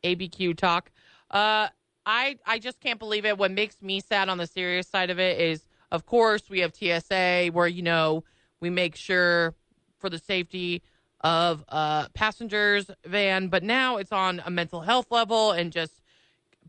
ABQ 0.03 0.58
talk?" 0.58 0.91
Uh, 1.30 1.70
I 2.05 2.38
I 2.46 2.60
just 2.60 2.79
can't 2.79 3.00
believe 3.00 3.25
it. 3.25 3.38
What 3.38 3.51
makes 3.51 3.81
me 3.81 4.00
sad 4.00 4.29
on 4.29 4.38
the 4.38 4.48
serious 4.48 4.88
side 4.88 5.10
of 5.10 5.20
it 5.20 5.39
is, 5.39 5.67
of 5.91 6.05
course, 6.05 6.50
we 6.50 6.60
have 6.60 6.75
TSA 6.75 7.50
where 7.53 7.67
you 7.67 7.81
know 7.81 8.24
we 8.60 8.70
make 8.70 8.96
sure 8.96 9.53
for 10.00 10.10
the 10.10 10.20
safety 10.20 10.81
of 11.22 11.63
uh, 11.70 12.08
passengers 12.13 12.89
van, 13.05 13.48
but 13.48 13.63
now 13.63 13.98
it's 13.98 14.12
on 14.12 14.41
a 14.46 14.50
mental 14.50 14.81
health 14.81 15.12
level 15.12 15.51
and 15.51 15.72
just 15.72 16.01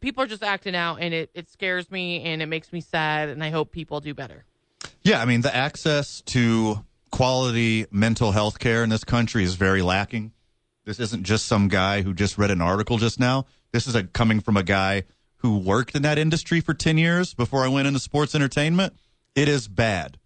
people 0.00 0.22
are 0.22 0.26
just 0.26 0.42
acting 0.42 0.74
out, 0.74 0.96
and 0.96 1.14
it 1.14 1.30
it 1.34 1.48
scares 1.48 1.90
me 1.90 2.22
and 2.22 2.42
it 2.42 2.46
makes 2.46 2.72
me 2.72 2.80
sad, 2.80 3.28
and 3.28 3.42
I 3.42 3.50
hope 3.50 3.72
people 3.72 4.00
do 4.00 4.12
better. 4.12 4.44
Yeah, 5.02 5.20
I 5.20 5.24
mean, 5.24 5.40
the 5.40 5.54
access 5.54 6.20
to 6.26 6.84
quality 7.10 7.86
mental 7.90 8.32
health 8.32 8.58
care 8.58 8.84
in 8.84 8.90
this 8.90 9.04
country 9.04 9.44
is 9.44 9.54
very 9.54 9.82
lacking. 9.82 10.32
This 10.84 10.98
isn't 10.98 11.22
just 11.22 11.46
some 11.46 11.68
guy 11.68 12.02
who 12.02 12.12
just 12.12 12.38
read 12.38 12.50
an 12.50 12.60
article 12.60 12.98
just 12.98 13.20
now. 13.20 13.46
This 13.72 13.86
is 13.86 13.94
a, 13.94 14.04
coming 14.04 14.40
from 14.40 14.56
a 14.56 14.62
guy 14.62 15.04
who 15.42 15.58
worked 15.58 15.96
in 15.96 16.02
that 16.02 16.18
industry 16.18 16.60
for 16.60 16.72
10 16.72 16.96
years 16.96 17.34
before 17.34 17.64
I 17.64 17.68
went 17.68 17.88
into 17.88 17.98
sports 17.98 18.34
entertainment. 18.34 18.94
It 19.34 19.48
is 19.48 19.66
bad. 19.66 20.18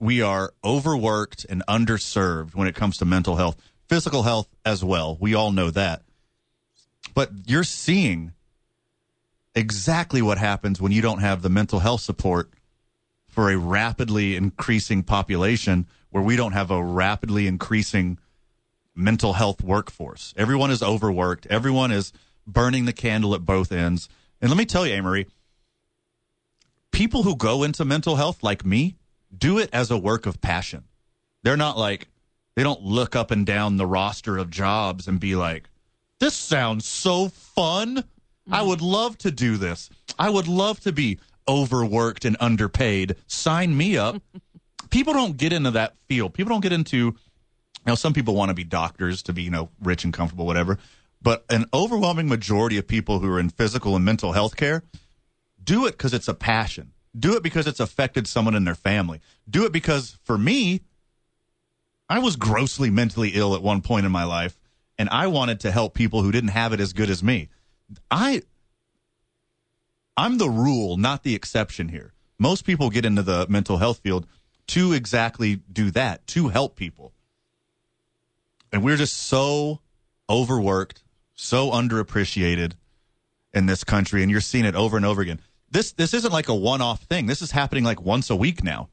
We 0.00 0.20
are 0.20 0.52
overworked 0.64 1.46
and 1.48 1.62
underserved 1.68 2.54
when 2.56 2.66
it 2.66 2.74
comes 2.74 2.98
to 2.98 3.04
mental 3.04 3.36
health, 3.36 3.56
physical 3.88 4.24
health 4.24 4.48
as 4.64 4.84
well. 4.84 5.16
We 5.20 5.34
all 5.34 5.52
know 5.52 5.70
that. 5.70 6.02
But 7.14 7.30
you're 7.46 7.64
seeing 7.64 8.32
exactly 9.54 10.22
what 10.22 10.38
happens 10.38 10.80
when 10.80 10.92
you 10.92 11.02
don't 11.02 11.20
have 11.20 11.42
the 11.42 11.48
mental 11.48 11.78
health 11.78 12.00
support 12.00 12.50
for 13.28 13.50
a 13.50 13.56
rapidly 13.56 14.34
increasing 14.34 15.04
population 15.04 15.86
where 16.10 16.22
we 16.22 16.34
don't 16.34 16.52
have 16.52 16.72
a 16.72 16.82
rapidly 16.82 17.46
increasing 17.46 18.18
mental 18.94 19.34
health 19.34 19.62
workforce. 19.62 20.34
Everyone 20.36 20.72
is 20.72 20.82
overworked. 20.82 21.46
Everyone 21.46 21.92
is 21.92 22.12
burning 22.44 22.86
the 22.86 22.92
candle 22.92 23.34
at 23.34 23.44
both 23.44 23.70
ends. 23.70 24.08
And 24.40 24.50
let 24.50 24.56
me 24.56 24.66
tell 24.66 24.86
you, 24.86 24.94
Amory, 24.94 25.26
people 26.92 27.22
who 27.22 27.36
go 27.36 27.62
into 27.62 27.84
mental 27.84 28.16
health 28.16 28.42
like 28.42 28.64
me 28.64 28.96
do 29.36 29.58
it 29.58 29.68
as 29.72 29.90
a 29.90 29.98
work 29.98 30.26
of 30.26 30.40
passion. 30.40 30.84
They're 31.42 31.56
not 31.56 31.78
like, 31.78 32.08
they 32.54 32.62
don't 32.62 32.82
look 32.82 33.14
up 33.14 33.30
and 33.30 33.46
down 33.46 33.76
the 33.76 33.86
roster 33.86 34.38
of 34.38 34.50
jobs 34.50 35.06
and 35.06 35.20
be 35.20 35.36
like, 35.36 35.68
this 36.18 36.34
sounds 36.34 36.86
so 36.86 37.28
fun. 37.28 38.04
I 38.50 38.62
would 38.62 38.78
mm-hmm. 38.78 38.88
love 38.88 39.18
to 39.18 39.30
do 39.30 39.56
this. 39.56 39.90
I 40.18 40.30
would 40.30 40.48
love 40.48 40.80
to 40.80 40.92
be 40.92 41.18
overworked 41.46 42.24
and 42.24 42.36
underpaid. 42.40 43.16
Sign 43.26 43.76
me 43.76 43.96
up. 43.96 44.20
people 44.90 45.12
don't 45.12 45.36
get 45.36 45.52
into 45.52 45.70
that 45.72 45.94
field. 46.08 46.34
People 46.34 46.50
don't 46.50 46.62
get 46.62 46.72
into, 46.72 46.96
you 46.96 47.14
know, 47.86 47.94
some 47.94 48.12
people 48.12 48.34
want 48.34 48.48
to 48.48 48.54
be 48.54 48.64
doctors 48.64 49.22
to 49.24 49.32
be, 49.32 49.42
you 49.42 49.50
know, 49.50 49.68
rich 49.82 50.04
and 50.04 50.12
comfortable, 50.12 50.46
whatever. 50.46 50.78
But 51.20 51.44
an 51.50 51.66
overwhelming 51.74 52.28
majority 52.28 52.78
of 52.78 52.86
people 52.86 53.18
who 53.18 53.30
are 53.30 53.40
in 53.40 53.50
physical 53.50 53.96
and 53.96 54.04
mental 54.04 54.32
health 54.32 54.56
care 54.56 54.84
do 55.62 55.86
it 55.86 55.92
because 55.92 56.14
it's 56.14 56.28
a 56.28 56.34
passion. 56.34 56.92
Do 57.18 57.36
it 57.36 57.42
because 57.42 57.66
it's 57.66 57.80
affected 57.80 58.26
someone 58.26 58.54
in 58.54 58.64
their 58.64 58.74
family. 58.74 59.20
Do 59.48 59.64
it 59.64 59.72
because 59.72 60.18
for 60.22 60.38
me, 60.38 60.82
I 62.08 62.20
was 62.20 62.36
grossly 62.36 62.90
mentally 62.90 63.30
ill 63.34 63.54
at 63.54 63.62
one 63.62 63.82
point 63.82 64.06
in 64.06 64.12
my 64.12 64.24
life, 64.24 64.58
and 64.98 65.08
I 65.10 65.26
wanted 65.26 65.60
to 65.60 65.70
help 65.70 65.94
people 65.94 66.22
who 66.22 66.32
didn't 66.32 66.50
have 66.50 66.72
it 66.72 66.80
as 66.80 66.92
good 66.92 67.10
as 67.10 67.22
me. 67.22 67.48
I 68.10 68.42
I'm 70.16 70.38
the 70.38 70.50
rule, 70.50 70.96
not 70.96 71.22
the 71.22 71.34
exception 71.34 71.88
here. 71.88 72.12
Most 72.38 72.64
people 72.64 72.90
get 72.90 73.04
into 73.04 73.22
the 73.22 73.46
mental 73.48 73.76
health 73.78 73.98
field 73.98 74.26
to 74.68 74.92
exactly 74.92 75.60
do 75.72 75.90
that, 75.92 76.26
to 76.28 76.48
help 76.48 76.76
people. 76.76 77.12
And 78.72 78.82
we're 78.82 78.96
just 78.96 79.16
so 79.16 79.80
overworked, 80.28 81.02
so 81.38 81.70
underappreciated 81.70 82.72
in 83.54 83.66
this 83.66 83.84
country, 83.84 84.22
and 84.22 84.30
you're 84.30 84.40
seeing 84.40 84.64
it 84.64 84.74
over 84.74 84.96
and 84.96 85.06
over 85.06 85.22
again. 85.22 85.40
This 85.70 85.92
this 85.92 86.12
isn't 86.12 86.32
like 86.32 86.48
a 86.48 86.54
one-off 86.54 87.02
thing. 87.02 87.26
This 87.26 87.40
is 87.40 87.52
happening 87.52 87.84
like 87.84 88.00
once 88.00 88.28
a 88.28 88.36
week 88.36 88.62
now. 88.64 88.88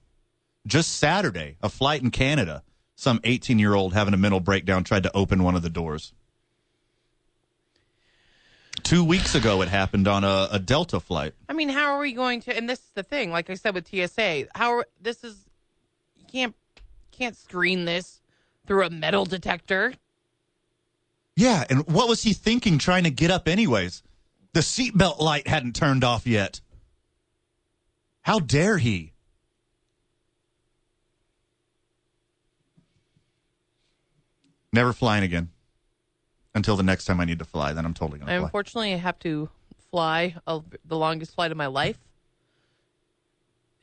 Just 0.68 0.96
Saturday, 0.96 1.58
a 1.62 1.70
flight 1.70 2.02
in 2.02 2.12
Canada, 2.12 2.64
some 2.96 3.20
18-year-old 3.20 3.94
having 3.94 4.14
a 4.14 4.18
mental 4.18 4.40
breakdown 4.40 4.84
tried 4.84 5.04
to 5.04 5.16
open 5.16 5.44
one 5.44 5.56
of 5.56 5.62
the 5.62 5.70
doors. 5.70 6.14
Two 8.84 9.04
weeks 9.04 9.36
ago, 9.36 9.62
it 9.62 9.70
happened 9.70 10.08
on 10.08 10.24
a, 10.24 10.48
a 10.52 10.60
Delta 10.60 11.00
flight. 11.00 11.34
I 11.50 11.54
mean, 11.54 11.70
how 11.70 11.94
are 11.94 12.00
we 12.00 12.14
going 12.14 12.42
to? 12.42 12.56
And 12.56 12.70
this 12.70 12.80
is 12.80 12.92
the 12.94 13.04
thing. 13.04 13.32
Like 13.32 13.50
I 13.50 13.56
said 13.56 13.74
with 13.74 13.88
TSA, 13.88 14.48
how 14.54 14.78
are, 14.78 14.86
this 15.02 15.24
is 15.24 15.46
you 16.16 16.25
can't 16.32 16.56
can't 17.12 17.36
screen 17.36 17.86
this 17.86 18.22
through 18.68 18.86
a 18.86 18.90
metal 18.90 19.25
detector. 19.25 19.94
Yeah, 21.36 21.65
and 21.70 21.86
what 21.88 22.08
was 22.08 22.24
he 22.24 22.34
thinking 22.34 22.77
trying 22.77 23.04
to 23.04 23.12
get 23.12 23.30
up 23.30 23.48
anyways? 23.48 24.04
The 24.54 24.62
seatbelt 24.62 25.20
light 25.20 25.48
hadn't 25.48 25.75
turned 25.75 26.04
off 26.04 26.25
yet. 26.25 26.62
How 28.22 28.39
dare 28.39 28.77
he? 28.77 29.12
Never 34.72 34.94
flying 34.94 35.24
again 35.24 35.50
until 36.54 36.75
the 36.75 36.84
next 36.84 37.06
time 37.06 37.20
I 37.20 37.25
need 37.25 37.39
to 37.39 37.46
fly. 37.46 37.74
Then 37.74 37.86
I'm 37.86 37.94
totally 37.94 38.20
going 38.20 38.30
I 38.30 38.36
to 38.36 38.39
fly. 38.39 38.46
unfortunately 38.46 38.94
I 38.94 38.98
have 38.98 39.20
to 39.20 39.50
fly 39.92 40.36
uh, 40.48 40.62
the 40.86 40.98
longest 40.98 41.36
flight 41.36 41.51
of 41.51 41.58
my 41.58 41.68
life 41.68 41.98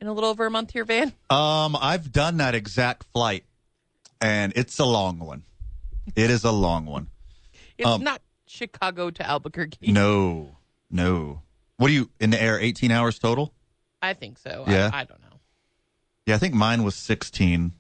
in 0.01 0.07
a 0.07 0.13
little 0.13 0.31
over 0.31 0.45
a 0.47 0.51
month 0.51 0.73
here, 0.73 0.85
Van. 0.85 1.13
Um, 1.31 1.77
I've 1.81 2.13
done 2.13 2.39
that 2.39 2.55
exact 2.55 3.05
flight, 3.13 3.45
and 4.21 4.53
it's 4.57 4.79
a 4.79 4.85
long 4.85 5.19
one. 5.19 5.45
It 6.17 6.31
is 6.31 6.45
a 6.45 6.51
long 6.51 6.87
one. 6.87 7.07
It's 7.83 7.89
Um, 7.91 8.03
not 8.05 8.21
Chicago 8.47 9.11
to 9.11 9.27
Albuquerque. 9.29 9.93
No, 9.93 10.57
no. 10.91 11.43
What 11.77 11.91
are 11.91 11.95
you 11.95 12.11
in 12.21 12.31
the 12.31 12.41
air? 12.41 12.59
18 12.61 12.91
hours 12.91 13.19
total? 13.19 13.53
I 14.01 14.15
think 14.15 14.39
so. 14.39 14.65
Yeah. 14.69 14.91
I, 14.93 15.01
I 15.01 15.05
don't 15.05 15.21
know. 15.21 15.39
Yeah, 16.27 16.35
I 16.37 16.39
think 16.39 16.55
mine 16.55 16.83
was 16.85 16.95
16. 16.95 17.73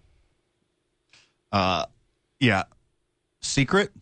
Uh, 1.50 1.86
yeah. 2.40 2.64
Secret 3.40 3.92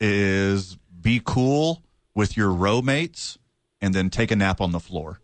is 0.00 0.76
be 1.00 1.20
cool 1.24 1.82
with 2.14 2.36
your 2.36 2.50
row 2.50 2.82
mates 2.82 3.38
and 3.80 3.94
then 3.94 4.10
take 4.10 4.30
a 4.30 4.36
nap 4.36 4.60
on 4.60 4.72
the 4.72 4.80
floor. 4.80 5.20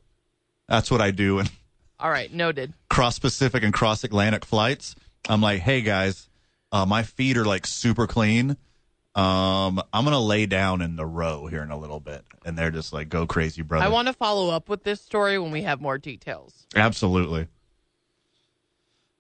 That's 0.68 0.90
what 0.90 1.00
I 1.00 1.11
do 1.11 1.38
in 1.38 1.49
All 2.00 2.11
right, 2.11 2.32
noted. 2.32 2.75
cross 2.90 3.18
Pacific 3.18 3.62
and 3.62 3.73
cross 3.73 4.04
Atlantic 4.04 4.44
flights. 4.44 4.94
I'm 5.28 5.40
like, 5.40 5.61
hey 5.61 5.80
guys, 5.80 6.28
uh, 6.73 6.85
my 6.87 7.02
feet 7.02 7.37
are 7.37 7.44
like 7.44 7.66
super 7.66 8.06
clean. 8.06 8.56
Um, 9.16 9.82
I'm 9.94 10.04
gonna 10.04 10.20
lay 10.20 10.44
down 10.44 10.82
in 10.82 10.96
the 10.96 11.06
row 11.06 11.46
here 11.46 11.62
in 11.62 11.70
a 11.70 11.78
little 11.78 12.00
bit, 12.00 12.23
and 12.44 12.56
they're 12.56 12.70
just 12.70 12.92
like, 12.92 13.08
go 13.08 13.26
crazy, 13.26 13.62
brother. 13.62 13.87
I 13.87 13.88
want 13.88 14.08
to 14.08 14.12
follow 14.12 14.50
up 14.50 14.68
with 14.68 14.85
this 14.85 15.00
story 15.00 15.38
when 15.38 15.50
we 15.50 15.62
have 15.62 15.80
more 15.80 15.96
details. 15.96 16.66
Absolutely. 16.76 17.46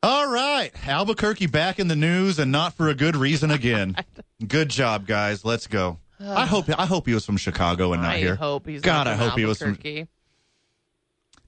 All 0.02 0.30
right. 0.30 0.70
Albuquerque 0.86 1.46
back 1.46 1.78
in 1.78 1.88
the 1.88 1.96
news 1.96 2.38
and 2.38 2.52
not 2.52 2.74
for 2.74 2.88
a 2.88 2.94
good 2.94 3.16
reason 3.16 3.50
again. 3.50 3.96
good 4.46 4.68
job, 4.68 5.06
guys. 5.06 5.44
Let's 5.44 5.66
go. 5.66 5.98
I 6.20 6.44
hope 6.46 6.66
I 6.78 6.84
hope 6.84 7.06
he 7.06 7.14
was 7.14 7.24
from 7.24 7.38
Chicago 7.38 7.94
and 7.94 8.02
not 8.02 8.16
I 8.16 8.18
here. 8.18 8.36
hope 8.36 8.66
he's 8.66 8.82
God, 8.82 9.04
not 9.04 9.06
I 9.06 9.16
from 9.16 9.28
hope 9.30 9.38
he 9.38 9.44
was 9.46 9.58
from 9.58 9.68
Albuquerque. 9.70 10.08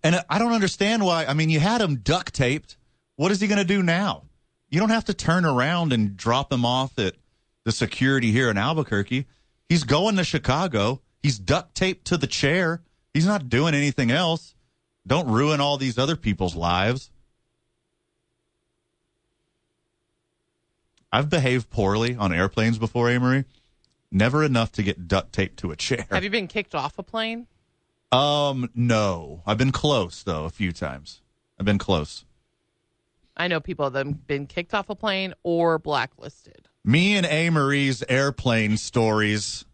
And 0.02 0.24
I 0.30 0.38
don't 0.38 0.52
understand 0.52 1.04
why. 1.04 1.26
I 1.26 1.34
mean, 1.34 1.50
you 1.50 1.60
had 1.60 1.80
him 1.82 1.96
duct 1.96 2.32
taped. 2.32 2.76
What 3.16 3.30
is 3.30 3.40
he 3.40 3.46
going 3.46 3.58
to 3.58 3.64
do 3.64 3.82
now? 3.82 4.24
You 4.70 4.80
don't 4.80 4.90
have 4.90 5.04
to 5.06 5.14
turn 5.14 5.44
around 5.44 5.92
and 5.92 6.16
drop 6.16 6.52
him 6.52 6.64
off 6.64 6.98
at 6.98 7.14
the 7.68 7.72
security 7.72 8.32
here 8.32 8.50
in 8.50 8.56
Albuquerque. 8.56 9.26
He's 9.68 9.84
going 9.84 10.16
to 10.16 10.24
Chicago. 10.24 11.02
He's 11.22 11.38
duct 11.38 11.74
taped 11.74 12.06
to 12.06 12.16
the 12.16 12.26
chair. 12.26 12.80
He's 13.12 13.26
not 13.26 13.50
doing 13.50 13.74
anything 13.74 14.10
else. 14.10 14.54
Don't 15.06 15.28
ruin 15.28 15.60
all 15.60 15.76
these 15.76 15.98
other 15.98 16.16
people's 16.16 16.56
lives. 16.56 17.10
I've 21.12 21.28
behaved 21.28 21.68
poorly 21.68 22.16
on 22.16 22.32
airplanes 22.32 22.78
before, 22.78 23.10
Amory. 23.10 23.44
Never 24.10 24.42
enough 24.44 24.72
to 24.72 24.82
get 24.82 25.06
duct 25.06 25.34
taped 25.34 25.58
to 25.58 25.70
a 25.70 25.76
chair. 25.76 26.06
Have 26.10 26.24
you 26.24 26.30
been 26.30 26.48
kicked 26.48 26.74
off 26.74 26.98
a 26.98 27.02
plane? 27.02 27.48
Um, 28.10 28.70
no. 28.74 29.42
I've 29.46 29.58
been 29.58 29.72
close 29.72 30.22
though 30.22 30.46
a 30.46 30.50
few 30.50 30.72
times. 30.72 31.20
I've 31.60 31.66
been 31.66 31.76
close. 31.76 32.24
I 33.36 33.46
know 33.46 33.60
people 33.60 33.90
that 33.90 34.06
have 34.06 34.26
been 34.26 34.46
kicked 34.46 34.72
off 34.72 34.88
a 34.88 34.94
plane 34.94 35.34
or 35.42 35.78
blacklisted. 35.78 36.67
Me 36.88 37.18
and 37.18 37.26
A. 37.26 37.50
Marie's 37.50 38.02
airplane 38.08 38.78
stories 38.78 39.66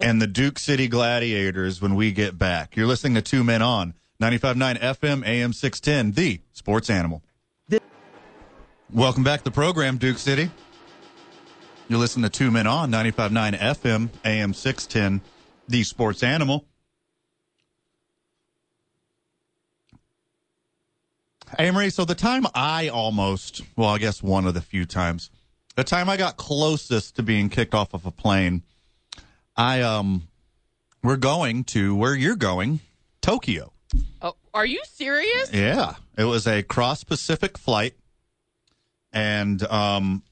and 0.00 0.22
the 0.22 0.26
Duke 0.26 0.58
City 0.58 0.88
Gladiators 0.88 1.82
when 1.82 1.94
we 1.94 2.10
get 2.10 2.38
back. 2.38 2.74
You're 2.74 2.86
listening 2.86 3.16
to 3.16 3.20
Two 3.20 3.44
Men 3.44 3.60
On 3.60 3.92
95.9 4.18 4.80
FM 4.80 5.26
AM 5.26 5.52
610, 5.52 6.12
the 6.12 6.40
sports 6.54 6.88
animal. 6.88 7.22
Welcome 8.90 9.24
back 9.24 9.40
to 9.40 9.44
the 9.44 9.50
program, 9.50 9.98
Duke 9.98 10.16
City. 10.16 10.50
You're 11.88 11.98
listening 11.98 12.22
to 12.22 12.30
Two 12.30 12.50
Men 12.50 12.66
On 12.66 12.90
95.9 12.90 13.58
FM 13.58 14.08
AM 14.24 14.54
610, 14.54 15.20
the 15.68 15.82
sports 15.82 16.22
animal. 16.22 16.64
Amory, 21.58 21.90
so 21.90 22.06
the 22.06 22.14
time 22.14 22.46
I 22.54 22.88
almost, 22.88 23.60
well, 23.76 23.90
I 23.90 23.98
guess 23.98 24.22
one 24.22 24.46
of 24.46 24.54
the 24.54 24.62
few 24.62 24.86
times, 24.86 25.28
the 25.76 25.84
time 25.84 26.08
I 26.08 26.16
got 26.16 26.36
closest 26.36 27.16
to 27.16 27.22
being 27.22 27.48
kicked 27.48 27.74
off 27.74 27.94
of 27.94 28.06
a 28.06 28.10
plane, 28.10 28.62
I, 29.56 29.82
um, 29.82 30.28
we're 31.02 31.16
going 31.16 31.64
to 31.64 31.94
where 31.94 32.14
you're 32.14 32.36
going, 32.36 32.80
Tokyo. 33.20 33.72
Oh, 34.22 34.34
are 34.52 34.66
you 34.66 34.82
serious? 34.92 35.52
Yeah. 35.52 35.94
It 36.16 36.24
was 36.24 36.46
a 36.46 36.62
cross 36.62 37.04
Pacific 37.04 37.58
flight. 37.58 37.94
And, 39.12 39.62
um, 39.64 40.22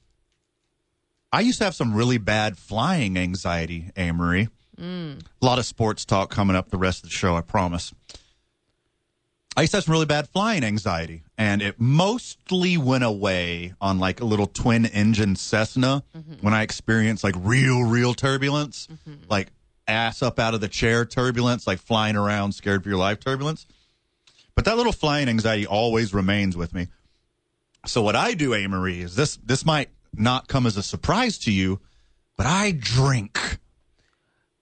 I 1.31 1.41
used 1.41 1.57
to 1.59 1.63
have 1.63 1.73
some 1.73 1.93
really 1.93 2.19
bad 2.19 2.57
flying 2.57 3.17
anxiety, 3.17 3.89
Amory. 3.97 4.49
A 5.41 5.45
lot 5.45 5.59
of 5.59 5.65
sports 5.65 6.05
talk 6.05 6.29
coming 6.29 6.55
up 6.55 6.69
the 6.69 6.77
rest 6.77 7.03
of 7.03 7.09
the 7.09 7.15
show, 7.15 7.35
I 7.35 7.41
promise. 7.41 7.93
I 9.55 9.61
used 9.61 9.71
to 9.71 9.77
have 9.77 9.83
some 9.83 9.91
really 9.91 10.07
bad 10.07 10.27
flying 10.29 10.63
anxiety, 10.63 11.23
and 11.37 11.61
it 11.61 11.79
mostly 11.79 12.77
went 12.77 13.03
away 13.03 13.73
on 13.79 13.99
like 13.99 14.19
a 14.19 14.25
little 14.25 14.47
twin 14.47 14.85
engine 14.85 15.35
Cessna 15.35 16.03
mm-hmm. 16.15 16.33
when 16.41 16.53
I 16.53 16.63
experienced 16.63 17.23
like 17.23 17.35
real, 17.37 17.83
real 17.83 18.15
turbulence, 18.15 18.87
mm-hmm. 18.91 19.23
like 19.29 19.49
ass 19.87 20.23
up 20.23 20.39
out 20.39 20.55
of 20.55 20.61
the 20.61 20.67
chair 20.67 21.05
turbulence, 21.05 21.67
like 21.67 21.79
flying 21.79 22.15
around 22.15 22.53
scared 22.53 22.83
for 22.83 22.89
your 22.89 22.97
life 22.97 23.19
turbulence. 23.19 23.67
But 24.55 24.65
that 24.65 24.77
little 24.77 24.91
flying 24.91 25.29
anxiety 25.29 25.67
always 25.67 26.13
remains 26.13 26.57
with 26.57 26.73
me. 26.73 26.87
So 27.85 28.01
what 28.01 28.15
I 28.15 28.33
do, 28.33 28.53
Amory, 28.53 29.01
is 29.01 29.15
this 29.15 29.37
this 29.37 29.65
might 29.65 29.89
not 30.15 30.47
come 30.47 30.65
as 30.65 30.77
a 30.77 30.83
surprise 30.83 31.37
to 31.39 31.51
you, 31.51 31.79
but 32.37 32.45
I 32.45 32.71
drink. 32.71 33.59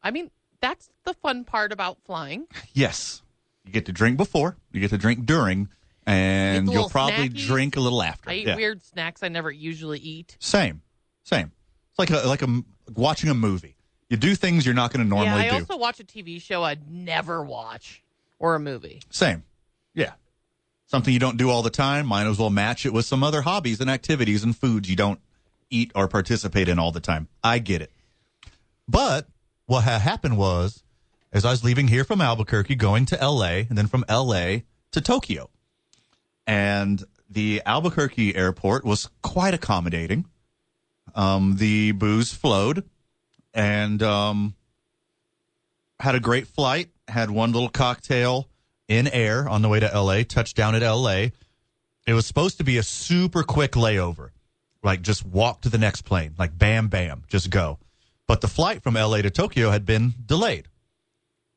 I 0.03 0.11
mean, 0.11 0.31
that's 0.59 0.89
the 1.05 1.13
fun 1.13 1.43
part 1.43 1.71
about 1.71 1.97
flying. 2.05 2.47
Yes. 2.73 3.20
You 3.65 3.71
get 3.71 3.85
to 3.85 3.91
drink 3.91 4.17
before, 4.17 4.57
you 4.71 4.79
get 4.81 4.89
to 4.89 4.97
drink 4.97 5.25
during, 5.25 5.69
and 6.05 6.71
you'll 6.71 6.89
probably 6.89 7.29
drink 7.29 7.75
a 7.77 7.79
little 7.79 8.01
after. 8.01 8.29
I 8.29 8.33
eat 8.35 8.47
Yeah. 8.47 8.55
weird 8.55 8.81
snacks 8.83 9.21
I 9.23 9.27
never 9.29 9.51
usually 9.51 9.99
eat. 9.99 10.35
Same. 10.39 10.81
Same. 11.23 11.51
It's 11.91 11.99
like 11.99 12.09
a 12.09 12.27
like 12.27 12.41
a 12.41 12.63
watching 12.95 13.29
a 13.29 13.33
movie. 13.33 13.75
You 14.09 14.17
do 14.17 14.35
things 14.35 14.65
you're 14.65 14.75
not 14.75 14.91
going 14.91 15.07
to 15.07 15.15
yeah, 15.15 15.23
normally 15.23 15.45
I 15.47 15.49
do. 15.51 15.55
also 15.55 15.77
watch 15.77 15.99
a 15.99 16.03
TV 16.03 16.41
show 16.41 16.63
I'd 16.63 16.91
never 16.91 17.41
watch 17.43 18.03
or 18.39 18.55
a 18.55 18.59
movie. 18.59 19.01
Same. 19.09 19.43
Yeah. 19.93 20.13
Something 20.87 21.13
you 21.13 21.19
don't 21.19 21.37
do 21.37 21.49
all 21.49 21.61
the 21.61 21.69
time, 21.69 22.07
might 22.07 22.25
as 22.27 22.37
well 22.37 22.49
match 22.49 22.85
it 22.85 22.91
with 22.91 23.05
some 23.05 23.23
other 23.23 23.43
hobbies 23.43 23.79
and 23.79 23.89
activities 23.89 24.43
and 24.43 24.57
foods 24.57 24.89
you 24.89 24.97
don't 24.97 25.21
eat 25.69 25.91
or 25.95 26.09
participate 26.09 26.67
in 26.67 26.77
all 26.79 26.91
the 26.91 26.99
time. 26.99 27.29
I 27.41 27.59
get 27.59 27.81
it. 27.81 27.91
But 28.89 29.27
what 29.67 29.85
had 29.85 30.01
happened 30.01 30.37
was, 30.37 30.83
as 31.33 31.45
I 31.45 31.51
was 31.51 31.63
leaving 31.63 31.87
here 31.87 32.03
from 32.03 32.21
Albuquerque, 32.21 32.75
going 32.75 33.05
to 33.07 33.15
LA, 33.15 33.63
and 33.69 33.77
then 33.77 33.87
from 33.87 34.03
LA 34.09 34.57
to 34.91 35.01
Tokyo. 35.01 35.49
And 36.45 37.03
the 37.29 37.61
Albuquerque 37.65 38.35
airport 38.35 38.83
was 38.83 39.09
quite 39.21 39.53
accommodating. 39.53 40.25
Um, 41.15 41.55
the 41.57 41.91
booze 41.93 42.33
flowed 42.33 42.83
and 43.53 44.01
um, 44.03 44.55
had 45.99 46.15
a 46.15 46.19
great 46.19 46.47
flight, 46.47 46.89
had 47.07 47.29
one 47.29 47.51
little 47.51 47.69
cocktail 47.69 48.47
in 48.87 49.07
air 49.07 49.47
on 49.47 49.61
the 49.61 49.69
way 49.69 49.79
to 49.79 49.87
LA, 49.87 50.23
touchdown 50.23 50.75
at 50.75 50.81
LA. 50.81 51.27
It 52.07 52.13
was 52.13 52.25
supposed 52.25 52.57
to 52.57 52.63
be 52.63 52.77
a 52.77 52.83
super 52.83 53.43
quick 53.43 53.73
layover, 53.73 54.29
like 54.83 55.01
just 55.01 55.25
walk 55.25 55.61
to 55.61 55.69
the 55.69 55.77
next 55.77 56.01
plane, 56.01 56.33
like 56.37 56.57
bam, 56.57 56.87
bam, 56.87 57.23
just 57.27 57.49
go. 57.49 57.79
But 58.27 58.41
the 58.41 58.47
flight 58.47 58.83
from 58.83 58.95
LA 58.95 59.21
to 59.21 59.29
Tokyo 59.29 59.69
had 59.69 59.85
been 59.85 60.13
delayed. 60.25 60.67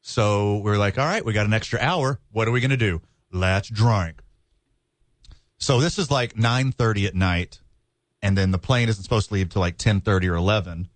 So 0.06 0.58
we're 0.58 0.76
like, 0.76 0.98
all 0.98 1.06
right, 1.06 1.24
we 1.24 1.32
got 1.32 1.46
an 1.46 1.54
extra 1.54 1.80
hour. 1.80 2.20
What 2.30 2.46
are 2.46 2.50
we 2.50 2.60
going 2.60 2.70
to 2.72 2.76
do? 2.76 3.00
Let's 3.32 3.70
drink. 3.70 4.20
So 5.56 5.80
this 5.80 5.98
is 5.98 6.10
like 6.10 6.34
9:30 6.34 7.06
at 7.06 7.14
night 7.14 7.60
and 8.20 8.36
then 8.36 8.50
the 8.50 8.58
plane 8.58 8.90
isn't 8.90 9.02
supposed 9.02 9.28
to 9.28 9.34
leave 9.34 9.48
till 9.48 9.60
like 9.60 9.78
10:30 9.78 10.28
or 10.28 10.34
11. 10.34 10.90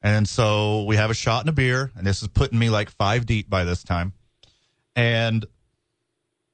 And 0.00 0.26
so 0.26 0.84
we 0.84 0.96
have 0.96 1.10
a 1.10 1.14
shot 1.14 1.42
and 1.42 1.50
a 1.50 1.52
beer 1.52 1.92
and 1.94 2.06
this 2.06 2.22
is 2.22 2.28
putting 2.28 2.58
me 2.58 2.70
like 2.70 2.88
5 2.88 3.26
deep 3.26 3.50
by 3.50 3.64
this 3.64 3.84
time. 3.84 4.14
And 4.96 5.44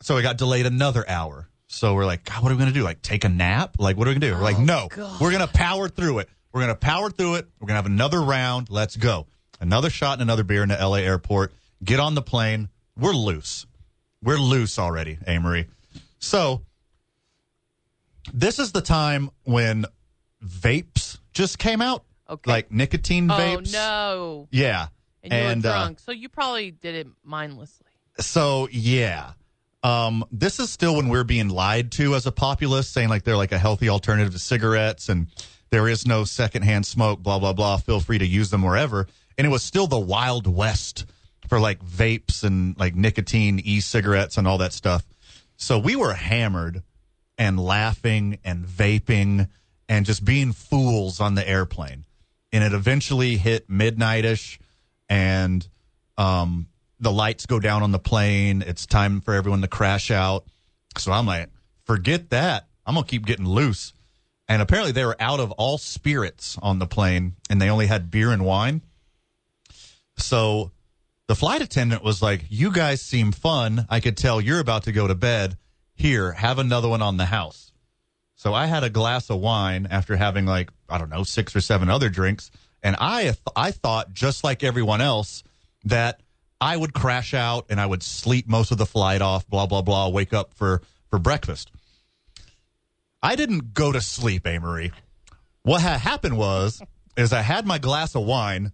so 0.02 0.16
we 0.16 0.22
got 0.22 0.37
delayed 0.37 0.66
another 0.66 1.09
hour. 1.09 1.48
So 1.68 1.94
we're 1.94 2.07
like, 2.07 2.24
God, 2.24 2.42
what 2.42 2.50
are 2.50 2.57
we 2.57 2.59
going 2.59 2.72
to 2.72 2.78
do? 2.78 2.83
Like 2.83 3.02
take 3.02 3.22
a 3.22 3.28
nap? 3.28 3.76
Like, 3.78 3.96
what 3.96 4.09
are 4.09 4.11
we 4.11 4.14
going 4.14 4.22
to 4.22 4.30
do? 4.30 4.35
We're 4.35 4.42
like, 4.42 4.59
oh, 4.59 4.64
no, 4.64 4.88
we're 5.20 5.30
going 5.30 5.46
to 5.46 5.52
power 5.54 5.88
through 5.88 6.18
it. 6.18 6.28
We're 6.52 6.62
going 6.62 6.74
to 6.74 6.80
power 6.80 7.09
through 7.09 7.37
it. 7.37 7.46
We're 7.61 7.68
going 7.68 7.74
to 7.74 7.83
have 7.83 7.87
another 7.87 8.20
round. 8.20 8.68
Let's 8.68 8.96
go. 8.96 9.28
Another 9.61 9.90
shot 9.90 10.14
and 10.14 10.22
another 10.22 10.42
beer 10.42 10.64
in 10.64 10.70
the 10.70 10.76
LA 10.76 10.96
airport. 10.96 11.52
Get 11.82 12.00
on 12.00 12.14
the 12.14 12.22
plane. 12.22 12.68
We're 12.96 13.12
loose. 13.12 13.66
We're 14.22 14.38
loose 14.38 14.78
already, 14.78 15.18
Amory. 15.26 15.68
So 16.18 16.62
this 18.32 18.58
is 18.58 18.72
the 18.72 18.80
time 18.80 19.30
when 19.44 19.84
vapes 20.44 21.18
just 21.32 21.58
came 21.58 21.82
out. 21.82 22.04
Okay. 22.28 22.50
Like 22.50 22.72
nicotine 22.72 23.30
Oh 23.30 23.34
vapes. 23.34 23.72
no! 23.72 24.48
Yeah. 24.50 24.88
And 25.22 25.32
you 25.32 25.38
And, 25.38 25.64
were 25.64 25.70
uh, 25.70 25.72
drunk, 25.74 26.00
so 26.00 26.12
you 26.12 26.28
probably 26.28 26.70
did 26.70 26.94
it 26.94 27.06
mindlessly. 27.22 27.87
So 28.20 28.68
yeah. 28.70 29.32
Um, 29.82 30.24
this 30.32 30.58
is 30.60 30.70
still 30.70 30.96
when 30.96 31.10
we're 31.10 31.24
being 31.24 31.50
lied 31.50 31.92
to 31.92 32.14
as 32.14 32.24
a 32.24 32.32
populace, 32.32 32.88
saying 32.88 33.10
like 33.10 33.24
they're 33.24 33.37
like 33.37 33.52
a 33.52 33.58
healthy 33.58 33.90
alternative 33.90 34.32
to 34.32 34.38
cigarettes 34.38 35.10
and 35.10 35.26
there 35.68 35.88
is 35.88 36.06
no 36.06 36.24
secondhand 36.24 36.87
smoke, 36.87 37.22
blah, 37.22 37.38
blah, 37.38 37.52
blah. 37.52 37.76
Feel 37.76 38.00
free 38.00 38.16
to 38.16 38.26
use 38.26 38.48
them 38.48 38.62
wherever. 38.62 39.06
And 39.37 39.46
it 39.46 39.50
was 39.50 39.62
still 39.62 39.87
the 39.87 39.98
Wild 39.98 40.46
West 40.46 41.04
for 41.48 41.61
like 41.61 41.85
vapes 41.85 42.44
and 42.44 42.78
like 42.78 42.94
nicotine 42.94 43.61
e 43.62 43.80
cigarettes 43.80 44.37
and 44.37 44.46
all 44.46 44.59
that 44.59 44.72
stuff. 44.72 45.04
So 45.57 45.78
we 45.78 45.96
were 45.96 46.14
hammered 46.14 46.83
and 47.38 47.59
laughing 47.59 48.38
and 48.44 48.64
vaping 48.64 49.48
and 49.88 50.07
just 50.07 50.24
being 50.24 50.52
fools 50.52 51.20
on 51.20 51.35
the 51.35 51.48
airplane. 51.48 52.04
And 52.52 52.62
it 52.64 52.72
eventually 52.72 53.37
hit 53.37 53.68
midnightish 53.68 54.59
and 55.09 55.66
um, 56.16 56.68
the 57.00 57.12
lights 57.12 57.46
go 57.46 57.59
down 57.61 57.83
on 57.83 57.92
the 57.92 57.98
plane. 57.98 58.62
It's 58.66 58.87
time 58.87 59.20
for 59.20 59.35
everyone 59.35 59.62
to 59.62 59.68
crash 59.68 60.11
out. 60.11 60.44
So 60.96 61.12
I'm 61.12 61.26
like, 61.26 61.50
forget 61.85 62.30
that. 62.30 62.66
I'm 62.87 62.94
going 62.94 63.04
to 63.04 63.11
keep 63.11 63.26
getting 63.26 63.46
loose. 63.48 63.92
And 64.48 64.61
apparently 64.61 64.92
they 64.92 65.04
were 65.04 65.16
out 65.18 65.40
of 65.40 65.52
all 65.52 65.78
spirits 65.78 66.59
on 66.62 66.78
the 66.78 66.87
plane 66.87 67.35
and 67.48 67.61
they 67.61 67.70
only 67.70 67.87
had 67.87 68.11
beer 68.11 68.30
and 68.30 68.44
wine. 68.44 68.83
So 70.16 70.70
the 71.28 71.34
flight 71.34 71.62
attendant 71.62 72.02
was 72.02 72.22
like, 72.22 72.44
You 72.48 72.70
guys 72.70 73.00
seem 73.00 73.32
fun. 73.32 73.87
I 73.88 74.00
could 74.00 74.16
tell 74.16 74.40
you're 74.40 74.60
about 74.60 74.84
to 74.84 74.92
go 74.92 75.06
to 75.06 75.14
bed. 75.14 75.56
Here, 75.94 76.32
have 76.32 76.58
another 76.58 76.88
one 76.88 77.02
on 77.02 77.16
the 77.16 77.26
house. 77.26 77.72
So 78.34 78.52
I 78.52 78.66
had 78.66 78.82
a 78.82 78.90
glass 78.90 79.30
of 79.30 79.40
wine 79.40 79.87
after 79.90 80.16
having 80.16 80.44
like, 80.44 80.70
I 80.88 80.98
don't 80.98 81.10
know, 81.10 81.22
six 81.22 81.54
or 81.54 81.60
seven 81.60 81.88
other 81.88 82.08
drinks. 82.08 82.50
And 82.82 82.96
I, 82.98 83.34
I 83.56 83.70
thought, 83.70 84.12
just 84.12 84.44
like 84.44 84.64
everyone 84.64 85.00
else, 85.00 85.44
that 85.84 86.20
I 86.60 86.76
would 86.76 86.92
crash 86.92 87.32
out 87.32 87.66
and 87.70 87.80
I 87.80 87.87
would 87.87 88.02
sleep 88.02 88.48
most 88.48 88.72
of 88.72 88.78
the 88.78 88.87
flight 88.87 89.22
off, 89.22 89.48
blah, 89.48 89.66
blah, 89.66 89.82
blah, 89.82 90.08
wake 90.08 90.32
up 90.34 90.52
for, 90.54 90.82
for 91.08 91.18
breakfast. 91.18 91.70
I 93.22 93.37
didn't 93.37 93.72
go 93.72 93.92
to 93.92 94.00
sleep, 94.00 94.46
Amory. 94.46 94.92
What 95.62 95.80
had 95.80 96.00
happened 96.00 96.37
was, 96.37 96.82
is 97.16 97.32
I 97.32 97.40
had 97.40 97.66
my 97.66 97.78
glass 97.78 98.14
of 98.14 98.24
wine 98.24 98.72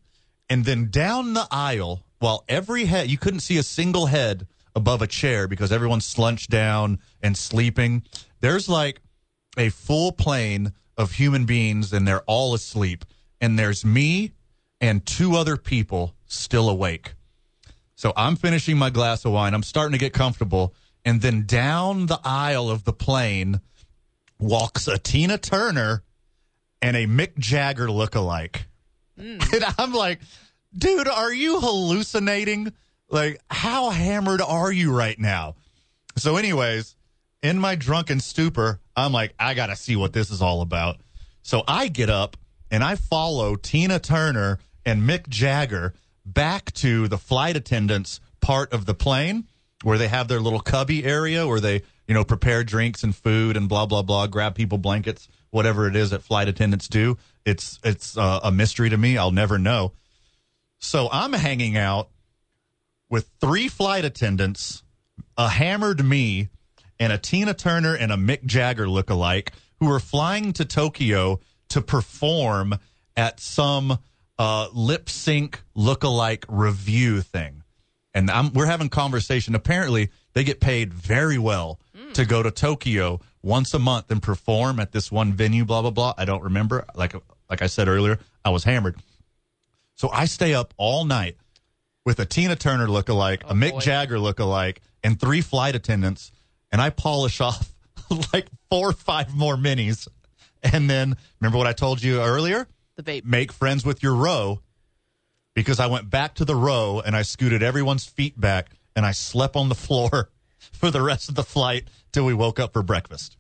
and 0.48 0.64
then 0.64 0.90
down 0.90 1.34
the 1.34 1.46
aisle, 1.50 2.02
while 2.20 2.44
every 2.48 2.84
head, 2.84 3.10
you 3.10 3.18
couldn't 3.18 3.40
see 3.40 3.58
a 3.58 3.62
single 3.62 4.06
head 4.06 4.46
above 4.76 5.02
a 5.02 5.06
chair 5.06 5.48
because 5.48 5.72
everyone's 5.72 6.06
slunched 6.06 6.50
down 6.50 7.00
and 7.22 7.36
sleeping. 7.36 8.04
There's 8.40 8.68
like 8.68 9.00
a 9.56 9.70
full 9.70 10.12
plane 10.12 10.72
of 10.96 11.12
human 11.12 11.46
beings 11.46 11.92
and 11.92 12.06
they're 12.06 12.22
all 12.22 12.54
asleep. 12.54 13.04
And 13.40 13.58
there's 13.58 13.84
me 13.84 14.32
and 14.80 15.04
two 15.04 15.34
other 15.34 15.56
people 15.56 16.14
still 16.26 16.68
awake. 16.68 17.14
So 17.96 18.12
I'm 18.16 18.36
finishing 18.36 18.78
my 18.78 18.90
glass 18.90 19.24
of 19.24 19.32
wine. 19.32 19.54
I'm 19.54 19.62
starting 19.62 19.92
to 19.92 19.98
get 19.98 20.12
comfortable. 20.12 20.74
And 21.04 21.22
then 21.22 21.46
down 21.46 22.06
the 22.06 22.20
aisle 22.22 22.70
of 22.70 22.84
the 22.84 22.92
plane 22.92 23.60
walks 24.38 24.88
a 24.88 24.98
Tina 24.98 25.38
Turner 25.38 26.02
and 26.82 26.96
a 26.96 27.06
Mick 27.06 27.38
Jagger 27.38 27.86
lookalike. 27.86 28.64
Hmm. 29.18 29.38
And 29.52 29.64
I'm 29.78 29.92
like, 29.92 30.20
dude, 30.76 31.08
are 31.08 31.32
you 31.32 31.60
hallucinating? 31.60 32.72
Like, 33.08 33.40
how 33.50 33.90
hammered 33.90 34.40
are 34.40 34.70
you 34.70 34.94
right 34.94 35.18
now? 35.18 35.56
So, 36.16 36.36
anyways, 36.36 36.96
in 37.42 37.58
my 37.58 37.74
drunken 37.74 38.20
stupor, 38.20 38.80
I'm 38.96 39.12
like, 39.12 39.34
I 39.38 39.54
got 39.54 39.66
to 39.66 39.76
see 39.76 39.96
what 39.96 40.12
this 40.12 40.30
is 40.30 40.42
all 40.42 40.60
about. 40.62 41.00
So 41.42 41.62
I 41.66 41.88
get 41.88 42.10
up 42.10 42.36
and 42.70 42.84
I 42.84 42.96
follow 42.96 43.56
Tina 43.56 43.98
Turner 43.98 44.58
and 44.84 45.02
Mick 45.02 45.28
Jagger 45.28 45.94
back 46.24 46.72
to 46.74 47.08
the 47.08 47.18
flight 47.18 47.56
attendants 47.56 48.20
part 48.40 48.72
of 48.72 48.86
the 48.86 48.94
plane 48.94 49.46
where 49.82 49.98
they 49.98 50.08
have 50.08 50.28
their 50.28 50.40
little 50.40 50.60
cubby 50.60 51.04
area 51.04 51.46
where 51.46 51.60
they, 51.60 51.82
you 52.06 52.14
know, 52.14 52.24
prepare 52.24 52.62
drinks 52.62 53.02
and 53.02 53.16
food 53.16 53.56
and 53.56 53.68
blah, 53.68 53.86
blah, 53.86 54.02
blah, 54.02 54.26
grab 54.26 54.54
people 54.54 54.78
blankets, 54.78 55.28
whatever 55.50 55.88
it 55.88 55.96
is 55.96 56.10
that 56.10 56.22
flight 56.22 56.48
attendants 56.48 56.88
do. 56.88 57.16
It's, 57.46 57.78
it's 57.82 58.16
uh, 58.18 58.40
a 58.42 58.52
mystery 58.52 58.90
to 58.90 58.98
me. 58.98 59.16
I'll 59.16 59.30
never 59.30 59.58
know. 59.58 59.92
So 60.80 61.08
I'm 61.12 61.32
hanging 61.34 61.76
out 61.76 62.08
with 63.08 63.30
three 63.40 63.68
flight 63.68 64.04
attendants, 64.04 64.82
a 65.36 65.48
hammered 65.48 66.04
me, 66.04 66.48
and 66.98 67.12
a 67.12 67.18
Tina 67.18 67.54
Turner 67.54 67.94
and 67.94 68.10
a 68.10 68.16
Mick 68.16 68.44
Jagger 68.44 68.86
lookalike 68.86 69.50
who 69.78 69.90
are 69.90 70.00
flying 70.00 70.52
to 70.54 70.64
Tokyo 70.64 71.40
to 71.68 71.80
perform 71.80 72.74
at 73.16 73.40
some 73.40 73.98
uh, 74.38 74.68
lip 74.72 75.10
sync 75.10 75.62
lookalike 75.76 76.44
review 76.48 77.20
thing. 77.20 77.62
And 78.14 78.30
I'm, 78.30 78.52
we're 78.52 78.66
having 78.66 78.88
conversation. 78.88 79.54
Apparently, 79.54 80.10
they 80.32 80.44
get 80.44 80.60
paid 80.60 80.92
very 80.92 81.38
well 81.38 81.78
to 82.14 82.24
go 82.24 82.42
to 82.42 82.50
Tokyo 82.50 83.20
once 83.42 83.72
a 83.74 83.78
month 83.78 84.10
and 84.10 84.22
perform 84.22 84.80
at 84.80 84.92
this 84.92 85.12
one 85.12 85.32
venue. 85.32 85.64
Blah 85.64 85.82
blah 85.82 85.90
blah. 85.90 86.14
I 86.16 86.24
don't 86.24 86.42
remember. 86.42 86.84
Like 86.94 87.14
like 87.48 87.62
I 87.62 87.66
said 87.66 87.86
earlier, 87.86 88.18
I 88.44 88.50
was 88.50 88.64
hammered. 88.64 88.96
So 90.00 90.08
I 90.08 90.24
stay 90.24 90.54
up 90.54 90.72
all 90.78 91.04
night 91.04 91.36
with 92.06 92.20
a 92.20 92.24
Tina 92.24 92.56
Turner 92.56 92.86
lookalike, 92.86 93.42
a 93.42 93.48
oh, 93.48 93.52
Mick 93.52 93.72
boy. 93.72 93.80
Jagger 93.80 94.16
lookalike, 94.16 94.78
and 95.04 95.20
three 95.20 95.42
flight 95.42 95.74
attendants, 95.74 96.32
and 96.72 96.80
I 96.80 96.88
polish 96.88 97.38
off 97.42 97.70
like 98.32 98.48
four 98.70 98.88
or 98.88 98.92
five 98.94 99.34
more 99.34 99.56
minis. 99.56 100.08
And 100.62 100.88
then 100.88 101.18
remember 101.38 101.58
what 101.58 101.66
I 101.66 101.74
told 101.74 102.02
you 102.02 102.22
earlier? 102.22 102.66
The 102.96 103.02
vape. 103.02 103.26
Make 103.26 103.52
friends 103.52 103.84
with 103.84 104.02
your 104.02 104.14
row 104.14 104.62
because 105.54 105.78
I 105.78 105.88
went 105.88 106.08
back 106.08 106.36
to 106.36 106.46
the 106.46 106.56
row 106.56 107.02
and 107.04 107.14
I 107.14 107.20
scooted 107.20 107.62
everyone's 107.62 108.06
feet 108.06 108.40
back 108.40 108.70
and 108.96 109.04
I 109.04 109.12
slept 109.12 109.54
on 109.54 109.68
the 109.68 109.74
floor 109.74 110.30
for 110.72 110.90
the 110.90 111.02
rest 111.02 111.28
of 111.28 111.34
the 111.34 111.42
flight 111.42 111.88
till 112.10 112.24
we 112.24 112.32
woke 112.32 112.58
up 112.58 112.72
for 112.72 112.82
breakfast. 112.82 113.36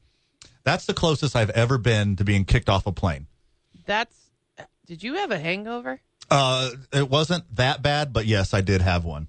That's 0.64 0.84
the 0.84 0.92
closest 0.92 1.34
I've 1.34 1.48
ever 1.48 1.78
been 1.78 2.16
to 2.16 2.24
being 2.24 2.44
kicked 2.44 2.68
off 2.68 2.86
a 2.86 2.92
plane. 2.92 3.28
That's. 3.86 4.14
Did 4.84 5.02
you 5.02 5.14
have 5.14 5.30
a 5.30 5.38
hangover? 5.38 6.02
Uh, 6.30 6.70
it 6.92 7.10
wasn't 7.10 7.44
that 7.56 7.82
bad, 7.82 8.12
but 8.12 8.24
yes, 8.24 8.54
I 8.54 8.60
did 8.60 8.82
have 8.82 9.04
one. 9.04 9.26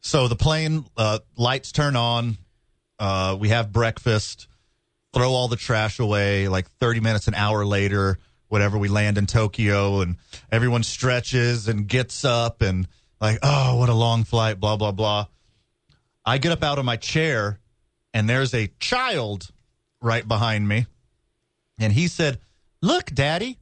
So 0.00 0.28
the 0.28 0.36
plane 0.36 0.84
uh, 0.96 1.20
lights 1.36 1.72
turn 1.72 1.96
on. 1.96 2.36
Uh, 2.98 3.36
we 3.38 3.50
have 3.50 3.72
breakfast. 3.72 4.48
Throw 5.12 5.30
all 5.30 5.48
the 5.48 5.56
trash 5.56 6.00
away. 6.00 6.48
Like 6.48 6.68
thirty 6.80 7.00
minutes, 7.00 7.28
an 7.28 7.34
hour 7.34 7.64
later, 7.64 8.18
whatever. 8.48 8.76
We 8.76 8.88
land 8.88 9.16
in 9.16 9.26
Tokyo, 9.26 10.00
and 10.00 10.16
everyone 10.50 10.82
stretches 10.82 11.68
and 11.68 11.86
gets 11.86 12.24
up, 12.24 12.62
and 12.62 12.88
like, 13.20 13.38
oh, 13.42 13.76
what 13.76 13.88
a 13.88 13.94
long 13.94 14.24
flight. 14.24 14.58
Blah 14.58 14.76
blah 14.76 14.92
blah. 14.92 15.26
I 16.26 16.38
get 16.38 16.52
up 16.52 16.64
out 16.64 16.78
of 16.78 16.84
my 16.84 16.96
chair, 16.96 17.60
and 18.12 18.28
there's 18.28 18.54
a 18.54 18.72
child 18.80 19.48
right 20.02 20.26
behind 20.26 20.66
me, 20.66 20.86
and 21.78 21.92
he 21.92 22.08
said, 22.08 22.40
"Look, 22.82 23.06
Daddy." 23.06 23.58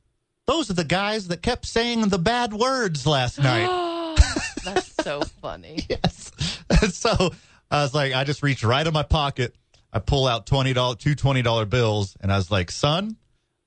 Those 0.47 0.71
are 0.71 0.75
the 0.75 0.85
guys 0.85 1.29
that 1.29 1.43
kept 1.43 1.67
saying 1.67 2.09
the 2.09 2.19
bad 2.19 2.53
words 2.53 3.07
last 3.07 3.39
night. 3.43 3.67
That's 4.65 4.93
so 5.03 5.23
funny. 5.41 5.85
yes. 5.89 6.33
so 6.95 7.33
I 7.71 7.83
was 7.83 7.95
like, 7.95 8.13
I 8.13 8.25
just 8.25 8.43
reached 8.43 8.65
right 8.65 8.87
in 8.87 8.93
my 8.93 9.03
pocket. 9.03 9.55
I 9.93 9.99
pull 9.99 10.27
out 10.27 10.47
twenty 10.47 10.73
dollars, 10.73 10.99
two 10.99 11.15
twenty 11.15 11.43
dollar 11.43 11.67
bills, 11.67 12.17
and 12.21 12.33
I 12.33 12.37
was 12.37 12.51
like, 12.51 12.71
"Son, 12.71 13.17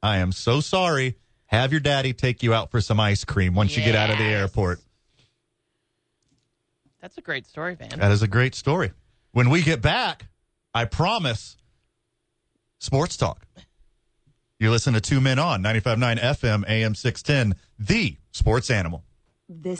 I 0.02 0.18
am 0.18 0.32
so 0.32 0.60
sorry. 0.60 1.18
Have 1.48 1.72
your 1.72 1.82
daddy 1.82 2.14
take 2.14 2.42
you 2.42 2.54
out 2.54 2.72
for 2.72 2.82
some 2.82 3.00
ice 3.00 3.24
cream 3.24 3.54
once 3.54 3.78
you 3.78 3.84
get 3.84 3.96
out 3.96 4.10
of 4.10 4.18
the 4.18 4.24
airport." 4.24 4.80
That's 7.00 7.20
a 7.20 7.22
great 7.22 7.46
story, 7.46 7.76
Van. 7.76 8.00
That 8.00 8.12
is 8.12 8.24
a 8.24 8.28
great 8.28 8.56
story. 8.56 8.92
When 9.32 9.52
we 9.52 9.62
get 9.62 9.82
back, 9.82 10.26
I 10.74 10.86
promise, 10.86 11.58
sports 12.80 13.16
talk. 13.18 13.46
You 14.66 14.72
listen 14.72 14.96
to 14.96 15.00
Two 15.00 15.22
Men 15.22 15.38
On 15.38 15.62
95.9 15.62 16.20
FM, 16.20 16.68
AM 16.68 16.96
610, 16.96 17.56
the 17.78 18.18
sports 18.32 18.72
animal. 18.72 19.04
This 19.48 19.80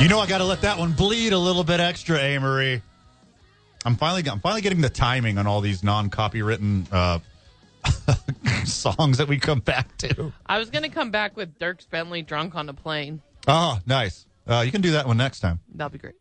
You 0.00 0.08
know 0.08 0.20
I 0.20 0.26
got 0.28 0.38
to 0.38 0.44
let 0.44 0.60
that 0.60 0.78
one 0.78 0.92
bleed 0.92 1.32
a 1.32 1.38
little 1.38 1.64
bit 1.64 1.80
extra, 1.80 2.16
Amory. 2.16 2.80
I'm 3.84 3.96
finally 3.96 4.22
I'm 4.30 4.38
finally 4.38 4.60
getting 4.60 4.82
the 4.82 4.88
timing 4.88 5.36
on 5.36 5.48
all 5.48 5.60
these 5.60 5.82
non-copywritten 5.82 6.86
uh, 6.92 7.18
songs 8.64 9.18
that 9.18 9.26
we 9.26 9.40
come 9.40 9.58
back 9.58 9.96
to. 9.96 10.32
I 10.46 10.58
was 10.58 10.70
going 10.70 10.84
to 10.84 10.90
come 10.90 11.10
back 11.10 11.36
with 11.36 11.58
Dierks 11.58 11.90
Bentley 11.90 12.22
drunk 12.22 12.54
on 12.54 12.68
a 12.68 12.72
plane. 12.72 13.20
Oh, 13.48 13.80
nice. 13.84 14.26
Uh, 14.46 14.62
you 14.64 14.72
can 14.72 14.80
do 14.80 14.92
that 14.92 15.06
one 15.06 15.16
next 15.16 15.40
time. 15.40 15.60
That'll 15.74 15.90
be 15.90 15.98
great. 15.98 16.14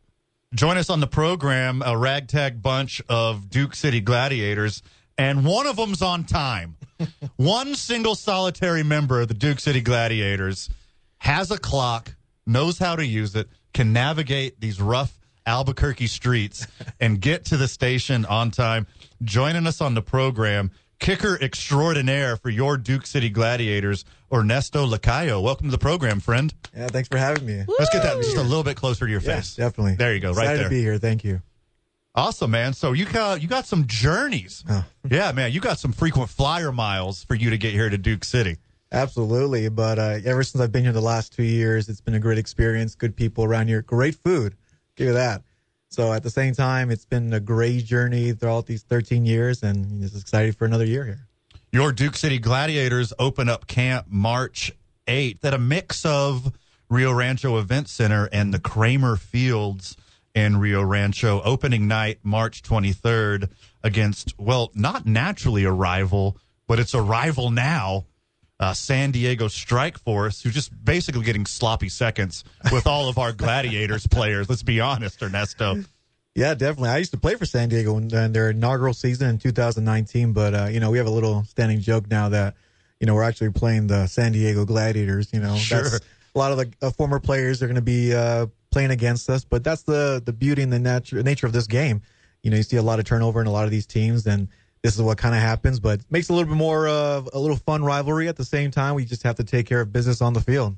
Join 0.54 0.78
us 0.78 0.90
on 0.90 1.00
the 1.00 1.08
program, 1.08 1.82
a 1.86 1.98
ragtag 1.98 2.62
bunch 2.62 3.02
of 3.10 3.50
Duke 3.50 3.76
City 3.76 4.00
Gladiators, 4.00 4.82
and 5.18 5.46
one 5.46 5.68
of 5.68 5.76
them's 5.76 6.02
on 6.02 6.24
time. 6.24 6.78
one 7.36 7.76
single 7.76 8.16
solitary 8.16 8.84
member 8.84 9.22
of 9.22 9.28
the 9.28 9.34
Duke 9.34 9.60
City 9.60 9.82
Gladiators 9.82 10.70
has 11.18 11.52
a 11.52 11.58
clock, 11.58 12.16
knows 12.46 12.78
how 12.78 12.96
to 12.96 13.06
use 13.06 13.36
it, 13.36 13.50
can 13.74 13.92
navigate 13.92 14.62
these 14.62 14.80
rough 14.82 15.20
Albuquerque 15.46 16.08
streets 16.08 16.68
and 17.00 17.22
get 17.22 17.46
to 17.46 17.58
the 17.58 17.68
station 17.68 18.26
on 18.26 18.52
time. 18.52 18.88
Joining 19.24 19.68
us 19.68 19.82
on 19.82 19.94
the 19.94 20.02
program, 20.02 20.72
kicker 21.00 21.38
extraordinaire 21.42 22.38
for 22.38 22.50
your 22.50 22.78
Duke 22.78 23.06
City 23.06 23.30
Gladiators, 23.30 24.06
Ernesto 24.32 24.86
Lacayo. 24.88 25.42
Welcome 25.42 25.68
to 25.68 25.72
the 25.72 25.78
program, 25.78 26.20
friend. 26.20 26.54
Yeah, 26.76 26.88
thanks 26.88 27.10
for 27.10 27.18
having 27.18 27.46
me. 27.46 27.64
Let's 27.80 27.92
get 27.92 28.04
that 28.04 28.18
just 28.22 28.38
a 28.38 28.42
little 28.42 28.64
bit 28.64 28.78
closer 28.78 29.06
to 29.06 29.12
your 29.12 29.22
Yeah, 29.22 29.36
face. 29.38 29.56
definitely. 29.56 29.96
There 29.96 30.14
you 30.14 30.20
go, 30.20 30.30
right 30.34 30.44
Excited 30.44 30.60
there. 30.60 30.64
to 30.66 30.70
be 30.70 30.82
here. 30.82 30.98
Thank 30.98 31.24
you. 31.24 31.42
Awesome, 32.14 32.52
man. 32.52 32.74
So 32.74 32.94
you 32.94 33.06
got 33.06 33.42
you 33.42 33.48
got 33.50 33.66
some 33.66 33.88
journeys. 33.88 34.64
Oh. 34.70 34.86
Yeah, 35.10 35.32
man. 35.34 35.52
You 35.52 35.60
got 35.60 35.80
some 35.80 35.92
frequent 35.92 36.30
flyer 36.30 36.72
miles 36.72 37.24
for 37.26 37.36
you 37.36 37.50
to 37.50 37.58
get 37.58 37.74
here 37.74 37.90
to 37.90 37.98
Duke 37.98 38.24
City. 38.24 38.58
Absolutely. 38.92 39.68
But 39.68 40.00
uh, 40.00 40.20
ever 40.24 40.42
since 40.44 40.62
I've 40.62 40.72
been 40.72 40.84
here 40.84 40.94
the 40.94 41.02
last 41.02 41.34
two 41.34 41.44
years, 41.44 41.90
it's 41.90 42.00
been 42.00 42.14
a 42.16 42.20
great 42.20 42.38
experience. 42.38 42.96
Good 42.96 43.18
people 43.18 43.44
around 43.44 43.68
here. 43.68 43.82
Great 43.82 44.16
food. 44.16 44.56
Give 44.96 45.08
you 45.08 45.14
that. 45.14 45.42
So 45.96 46.12
at 46.12 46.24
the 46.24 46.30
same 46.30 46.54
time, 46.54 46.92
it's 46.92 47.06
been 47.06 47.32
a 47.32 47.40
great 47.40 47.86
journey 47.86 48.34
throughout 48.34 48.66
these 48.66 48.84
13 48.84 49.26
years, 49.26 49.64
and 49.64 50.02
just 50.02 50.20
excited 50.20 50.58
for 50.58 50.66
another 50.66 50.84
year 50.84 51.06
here. 51.06 51.26
Your 51.72 51.94
Duke 51.94 52.18
City 52.18 52.38
Gladiators 52.38 53.14
open 53.18 53.48
up 53.48 53.66
camp 53.66 54.08
March 54.10 54.74
8th 55.08 55.46
at 55.46 55.54
a 55.54 55.58
mix 55.58 56.04
of 56.04 56.52
Rio 56.90 57.14
Rancho 57.14 57.58
Event 57.58 57.88
Center 57.88 58.28
and 58.34 58.54
the 58.54 58.60
Kramer 58.60 59.16
Fields 59.16 59.96
in 60.34 60.58
Rio 60.58 60.84
Rancho. 60.84 61.42
Opening 61.44 61.88
night, 61.88 62.20
March 62.24 62.62
23rd, 62.62 63.50
against, 63.82 64.38
well, 64.38 64.72
not 64.76 65.06
naturally 65.06 65.64
a 65.64 65.72
rival, 65.72 66.38
but 66.68 66.78
it's 66.78 66.94
a 66.94 67.02
rival 67.02 67.52
now. 67.52 68.04
Uh, 68.58 68.74
San 68.74 69.12
Diego 69.12 69.50
Strike 69.50 70.00
Force, 70.00 70.42
who's 70.42 70.54
just 70.54 70.72
basically 70.84 71.24
getting 71.24 71.46
sloppy 71.46 71.90
seconds 71.90 72.46
with 72.72 72.88
all 72.88 73.10
of 73.10 73.18
our 73.18 73.32
Gladiators 73.34 74.08
players. 74.08 74.50
Let's 74.50 74.64
be 74.64 74.80
honest, 74.80 75.22
Ernesto. 75.22 75.84
Yeah, 76.36 76.54
definitely. 76.54 76.90
I 76.90 76.98
used 76.98 77.12
to 77.12 77.18
play 77.18 77.36
for 77.36 77.46
San 77.46 77.70
Diego 77.70 77.98
in, 77.98 78.14
in 78.14 78.34
their 78.34 78.52
inaugural 78.52 78.94
season 78.94 79.30
in 79.30 79.38
2019, 79.40 80.34
but 80.34 80.54
uh, 80.54 80.68
you 80.72 80.80
know 80.80 80.90
we 80.90 80.98
have 80.98 81.08
a 81.08 81.12
little 81.12 81.44
standing 81.46 81.80
joke 81.82 82.10
now 82.10 82.30
that 82.30 82.56
you 83.00 83.08
know 83.08 83.14
we're 83.14 83.24
actually 83.24 83.52
playing 83.52 83.88
the 83.88 84.08
San 84.08 84.32
Diego 84.32 84.66
Gladiators. 84.66 85.34
You 85.34 85.40
know, 85.42 85.56
Sure. 85.56 85.84
That's, 85.84 86.00
a 86.36 86.38
lot 86.38 86.52
of 86.52 86.58
the 86.58 86.74
uh, 86.82 86.92
former 86.92 87.20
players 87.20 87.64
are 87.64 87.68
going 87.68 87.76
to 87.76 87.82
be 87.82 88.14
uh, 88.14 88.48
playing 88.70 88.92
against 88.92 89.30
us, 89.30 89.46
but 89.46 89.64
that's 89.64 89.84
the 89.84 90.22
the 90.26 90.34
beauty 90.34 90.62
and 90.62 90.72
the 90.72 90.80
nature 90.80 91.24
nature 91.24 91.48
of 91.48 91.54
this 91.54 91.68
game. 91.68 92.02
You 92.44 92.52
know, 92.52 92.58
you 92.58 92.64
see 92.64 92.78
a 92.78 92.84
lot 92.84 93.00
of 93.00 93.06
turnover 93.06 93.42
in 93.42 93.48
a 93.48 93.52
lot 93.52 93.66
of 93.66 93.72
these 93.72 93.88
teams, 93.88 94.28
and 94.28 94.50
this 94.86 94.96
is 94.96 95.02
what 95.02 95.18
kind 95.18 95.34
of 95.34 95.42
happens. 95.42 95.80
But 95.80 96.02
makes 96.12 96.30
a 96.30 96.34
little 96.34 96.48
bit 96.48 96.56
more 96.56 96.88
of 96.88 97.28
a 97.34 97.40
little 97.40 97.58
fun 97.58 97.84
rivalry. 97.84 98.28
At 98.28 98.36
the 98.36 98.46
same 98.46 98.70
time, 98.70 98.94
we 98.94 99.04
just 99.04 99.24
have 99.24 99.36
to 99.38 99.44
take 99.44 99.66
care 99.66 99.82
of 99.82 99.92
business 99.92 100.22
on 100.22 100.34
the 100.34 100.42
field. 100.42 100.76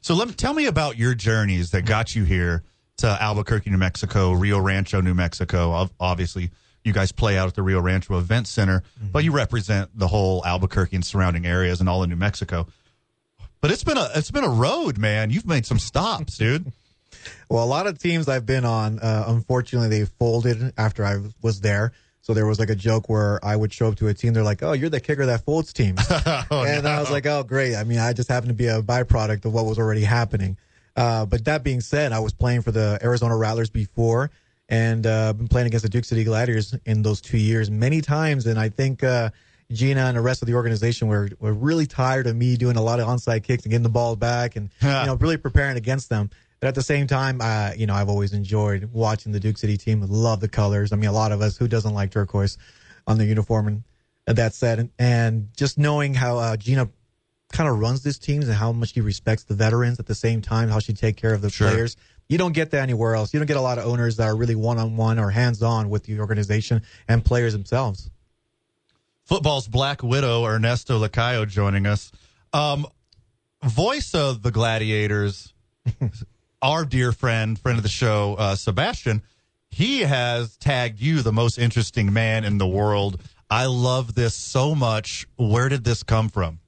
So 0.00 0.14
let 0.14 0.28
me 0.28 0.34
tell 0.34 0.54
me 0.54 0.66
about 0.66 0.96
your 0.96 1.14
journeys 1.14 1.70
that 1.72 1.82
got 1.82 2.14
you 2.16 2.24
here 2.24 2.62
to 2.98 3.06
Albuquerque, 3.06 3.68
New 3.68 3.76
Mexico, 3.76 4.32
Rio 4.32 4.58
Rancho, 4.58 5.02
New 5.02 5.12
Mexico. 5.12 5.88
Obviously, 6.00 6.50
you 6.82 6.94
guys 6.94 7.12
play 7.12 7.36
out 7.36 7.46
at 7.46 7.54
the 7.54 7.62
Rio 7.62 7.80
Rancho 7.80 8.18
Event 8.18 8.46
Center, 8.46 8.82
but 9.12 9.22
you 9.22 9.32
represent 9.32 9.90
the 9.98 10.08
whole 10.08 10.42
Albuquerque 10.46 10.96
and 10.96 11.04
surrounding 11.04 11.44
areas 11.44 11.80
and 11.80 11.90
all 11.90 12.02
of 12.02 12.08
New 12.08 12.16
Mexico. 12.16 12.66
But 13.60 13.70
it's 13.70 13.84
been 13.84 13.98
a 13.98 14.08
it's 14.14 14.30
been 14.30 14.44
a 14.44 14.48
road, 14.48 14.96
man. 14.96 15.30
You've 15.30 15.46
made 15.46 15.66
some 15.66 15.78
stops, 15.78 16.38
dude. 16.38 16.72
Well, 17.50 17.62
a 17.62 17.66
lot 17.66 17.86
of 17.86 17.98
teams 17.98 18.28
I've 18.28 18.46
been 18.46 18.64
on, 18.64 18.98
uh, 18.98 19.24
unfortunately, 19.28 19.88
they 19.88 20.04
folded 20.04 20.72
after 20.78 21.04
I 21.04 21.18
was 21.42 21.60
there. 21.60 21.92
So 22.26 22.34
there 22.34 22.44
was 22.44 22.58
like 22.58 22.70
a 22.70 22.74
joke 22.74 23.08
where 23.08 23.38
I 23.44 23.54
would 23.54 23.72
show 23.72 23.86
up 23.86 23.94
to 23.98 24.08
a 24.08 24.14
team. 24.14 24.32
They're 24.32 24.42
like, 24.42 24.60
"Oh, 24.60 24.72
you're 24.72 24.90
the 24.90 24.98
kicker 24.98 25.26
that 25.26 25.44
folds 25.44 25.72
team," 25.72 25.94
and 26.50 26.88
I 26.88 26.98
was 26.98 27.08
like, 27.08 27.24
"Oh, 27.24 27.44
great." 27.44 27.76
I 27.76 27.84
mean, 27.84 28.00
I 28.00 28.12
just 28.14 28.28
happened 28.28 28.48
to 28.48 28.54
be 28.54 28.66
a 28.66 28.82
byproduct 28.82 29.44
of 29.44 29.54
what 29.54 29.64
was 29.64 29.78
already 29.78 30.02
happening. 30.02 30.56
Uh, 30.96 31.24
but 31.24 31.44
that 31.44 31.62
being 31.62 31.80
said, 31.80 32.10
I 32.10 32.18
was 32.18 32.32
playing 32.32 32.62
for 32.62 32.72
the 32.72 32.98
Arizona 33.00 33.36
Rattlers 33.36 33.70
before, 33.70 34.32
and 34.68 35.06
uh, 35.06 35.34
been 35.34 35.46
playing 35.46 35.68
against 35.68 35.84
the 35.84 35.88
Duke 35.88 36.04
City 36.04 36.24
Gladiators 36.24 36.74
in 36.84 37.02
those 37.02 37.20
two 37.20 37.38
years 37.38 37.70
many 37.70 38.00
times. 38.00 38.46
And 38.46 38.58
I 38.58 38.70
think 38.70 39.04
uh, 39.04 39.30
Gina 39.70 40.00
and 40.06 40.16
the 40.16 40.20
rest 40.20 40.42
of 40.42 40.46
the 40.46 40.54
organization 40.54 41.06
were 41.06 41.28
were 41.38 41.52
really 41.52 41.86
tired 41.86 42.26
of 42.26 42.34
me 42.34 42.56
doing 42.56 42.74
a 42.74 42.82
lot 42.82 42.98
of 42.98 43.06
onside 43.06 43.44
kicks 43.44 43.62
and 43.62 43.70
getting 43.70 43.84
the 43.84 43.88
ball 43.88 44.16
back, 44.16 44.56
and 44.56 44.70
you 44.82 44.88
know, 44.88 45.14
really 45.14 45.36
preparing 45.36 45.76
against 45.76 46.08
them. 46.08 46.30
But 46.60 46.68
at 46.68 46.74
the 46.74 46.82
same 46.82 47.06
time, 47.06 47.40
uh, 47.40 47.72
you 47.76 47.86
know, 47.86 47.94
I've 47.94 48.08
always 48.08 48.32
enjoyed 48.32 48.90
watching 48.92 49.32
the 49.32 49.40
Duke 49.40 49.58
City 49.58 49.76
team. 49.76 50.02
Love 50.08 50.40
the 50.40 50.48
colors. 50.48 50.92
I 50.92 50.96
mean, 50.96 51.10
a 51.10 51.12
lot 51.12 51.32
of 51.32 51.40
us 51.42 51.56
who 51.56 51.68
doesn't 51.68 51.92
like 51.92 52.10
turquoise 52.10 52.56
on 53.06 53.18
the 53.18 53.24
uniform. 53.26 53.84
And 54.26 54.36
that 54.38 54.54
said, 54.54 54.78
and, 54.78 54.90
and 54.98 55.48
just 55.56 55.78
knowing 55.78 56.14
how 56.14 56.38
uh, 56.38 56.56
Gina 56.56 56.88
kind 57.52 57.68
of 57.68 57.78
runs 57.78 58.02
this 58.02 58.18
team 58.18 58.42
and 58.42 58.50
how 58.52 58.72
much 58.72 58.94
she 58.94 59.00
respects 59.00 59.44
the 59.44 59.54
veterans 59.54 60.00
at 60.00 60.06
the 60.06 60.14
same 60.14 60.40
time, 60.40 60.68
how 60.68 60.78
she 60.80 60.92
take 60.92 61.16
care 61.16 61.32
of 61.34 61.42
the 61.42 61.50
Sure. 61.50 61.70
players. 61.70 61.96
You 62.28 62.38
don't 62.38 62.52
get 62.52 62.72
that 62.72 62.82
anywhere 62.82 63.14
else. 63.14 63.32
You 63.32 63.38
don't 63.38 63.46
get 63.46 63.56
a 63.56 63.60
lot 63.60 63.78
of 63.78 63.86
owners 63.86 64.16
that 64.16 64.24
are 64.26 64.34
really 64.34 64.56
one 64.56 64.78
on 64.78 64.96
one 64.96 65.18
or 65.20 65.30
hands 65.30 65.62
on 65.62 65.90
with 65.90 66.04
the 66.04 66.18
organization 66.18 66.82
and 67.06 67.24
players 67.24 67.52
themselves. 67.52 68.10
Football's 69.24 69.68
Black 69.68 70.02
Widow, 70.02 70.44
Ernesto 70.44 70.98
Lacayo, 71.04 71.46
joining 71.46 71.86
us. 71.86 72.10
Um, 72.52 72.86
voice 73.62 74.14
of 74.14 74.42
the 74.42 74.50
Gladiators, 74.50 75.52
our 76.66 76.84
dear 76.84 77.12
friend, 77.12 77.56
friend 77.56 77.78
of 77.78 77.84
the 77.84 77.88
show, 77.88 78.34
uh, 78.40 78.56
Sebastian, 78.56 79.22
he 79.70 80.00
has 80.00 80.56
tagged 80.56 81.00
you 81.00 81.22
the 81.22 81.32
most 81.32 81.58
interesting 81.58 82.12
man 82.12 82.42
in 82.42 82.58
the 82.58 82.66
world. 82.66 83.22
I 83.48 83.66
love 83.66 84.16
this 84.16 84.34
so 84.34 84.74
much. 84.74 85.28
Where 85.36 85.68
did 85.68 85.84
this 85.84 86.02
come 86.02 86.28
from? 86.28 86.58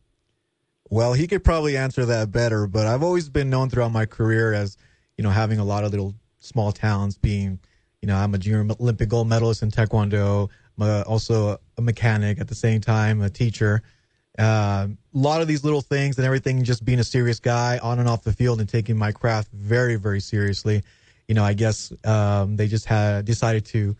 Well, 0.88 1.14
he 1.14 1.26
could 1.26 1.42
probably 1.42 1.76
answer 1.76 2.04
that 2.04 2.30
better, 2.30 2.68
but 2.68 2.86
I've 2.86 3.02
always 3.02 3.28
been 3.28 3.50
known 3.50 3.70
throughout 3.70 3.90
my 3.90 4.06
career 4.06 4.52
as, 4.52 4.76
you 5.16 5.24
know, 5.24 5.30
having 5.30 5.58
a 5.58 5.64
lot 5.64 5.82
of 5.82 5.90
little 5.90 6.14
small 6.38 6.70
towns 6.70 7.18
being, 7.18 7.58
you 8.00 8.06
know, 8.06 8.14
I'm 8.14 8.32
a 8.36 8.38
junior 8.38 8.72
Olympic 8.80 9.08
gold 9.08 9.26
medalist 9.26 9.64
in 9.64 9.72
Taekwondo. 9.72 10.48
I'm 10.78 11.02
also 11.08 11.58
a 11.76 11.82
mechanic 11.82 12.40
at 12.40 12.46
the 12.46 12.54
same 12.54 12.80
time, 12.80 13.20
a 13.20 13.30
teacher. 13.30 13.82
Uh, 14.38 14.86
a 15.14 15.18
lot 15.18 15.40
of 15.40 15.48
these 15.48 15.64
little 15.64 15.80
things 15.80 16.16
and 16.16 16.24
everything, 16.24 16.62
just 16.62 16.84
being 16.84 17.00
a 17.00 17.04
serious 17.04 17.40
guy 17.40 17.78
on 17.78 17.98
and 17.98 18.08
off 18.08 18.22
the 18.22 18.32
field 18.32 18.60
and 18.60 18.68
taking 18.68 18.96
my 18.96 19.10
craft 19.12 19.50
very, 19.52 19.96
very 19.96 20.20
seriously. 20.20 20.82
You 21.26 21.34
know, 21.34 21.44
I 21.44 21.54
guess 21.54 21.92
um, 22.04 22.56
they 22.56 22.68
just 22.68 22.86
had 22.86 23.24
decided 23.24 23.64
to 23.66 23.96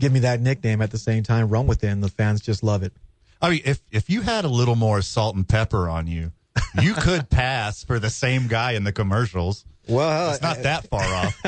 give 0.00 0.12
me 0.12 0.20
that 0.20 0.40
nickname 0.40 0.82
at 0.82 0.90
the 0.90 0.98
same 0.98 1.22
time, 1.22 1.48
run 1.48 1.66
with 1.66 1.84
it, 1.84 1.88
and 1.88 2.02
the 2.02 2.08
fans 2.08 2.40
just 2.40 2.62
love 2.62 2.82
it. 2.82 2.92
I 3.40 3.50
mean, 3.50 3.60
if 3.64 3.80
if 3.92 4.08
you 4.08 4.22
had 4.22 4.44
a 4.44 4.48
little 4.48 4.76
more 4.76 5.02
salt 5.02 5.36
and 5.36 5.46
pepper 5.46 5.88
on 5.88 6.06
you, 6.06 6.32
you 6.80 6.94
could 6.98 7.28
pass 7.28 7.84
for 7.84 7.98
the 7.98 8.10
same 8.10 8.48
guy 8.48 8.72
in 8.72 8.84
the 8.84 8.92
commercials. 8.92 9.64
Well, 9.88 10.32
It's 10.32 10.42
not 10.42 10.62
that 10.62 10.88
far 10.88 11.04
off. 11.04 11.40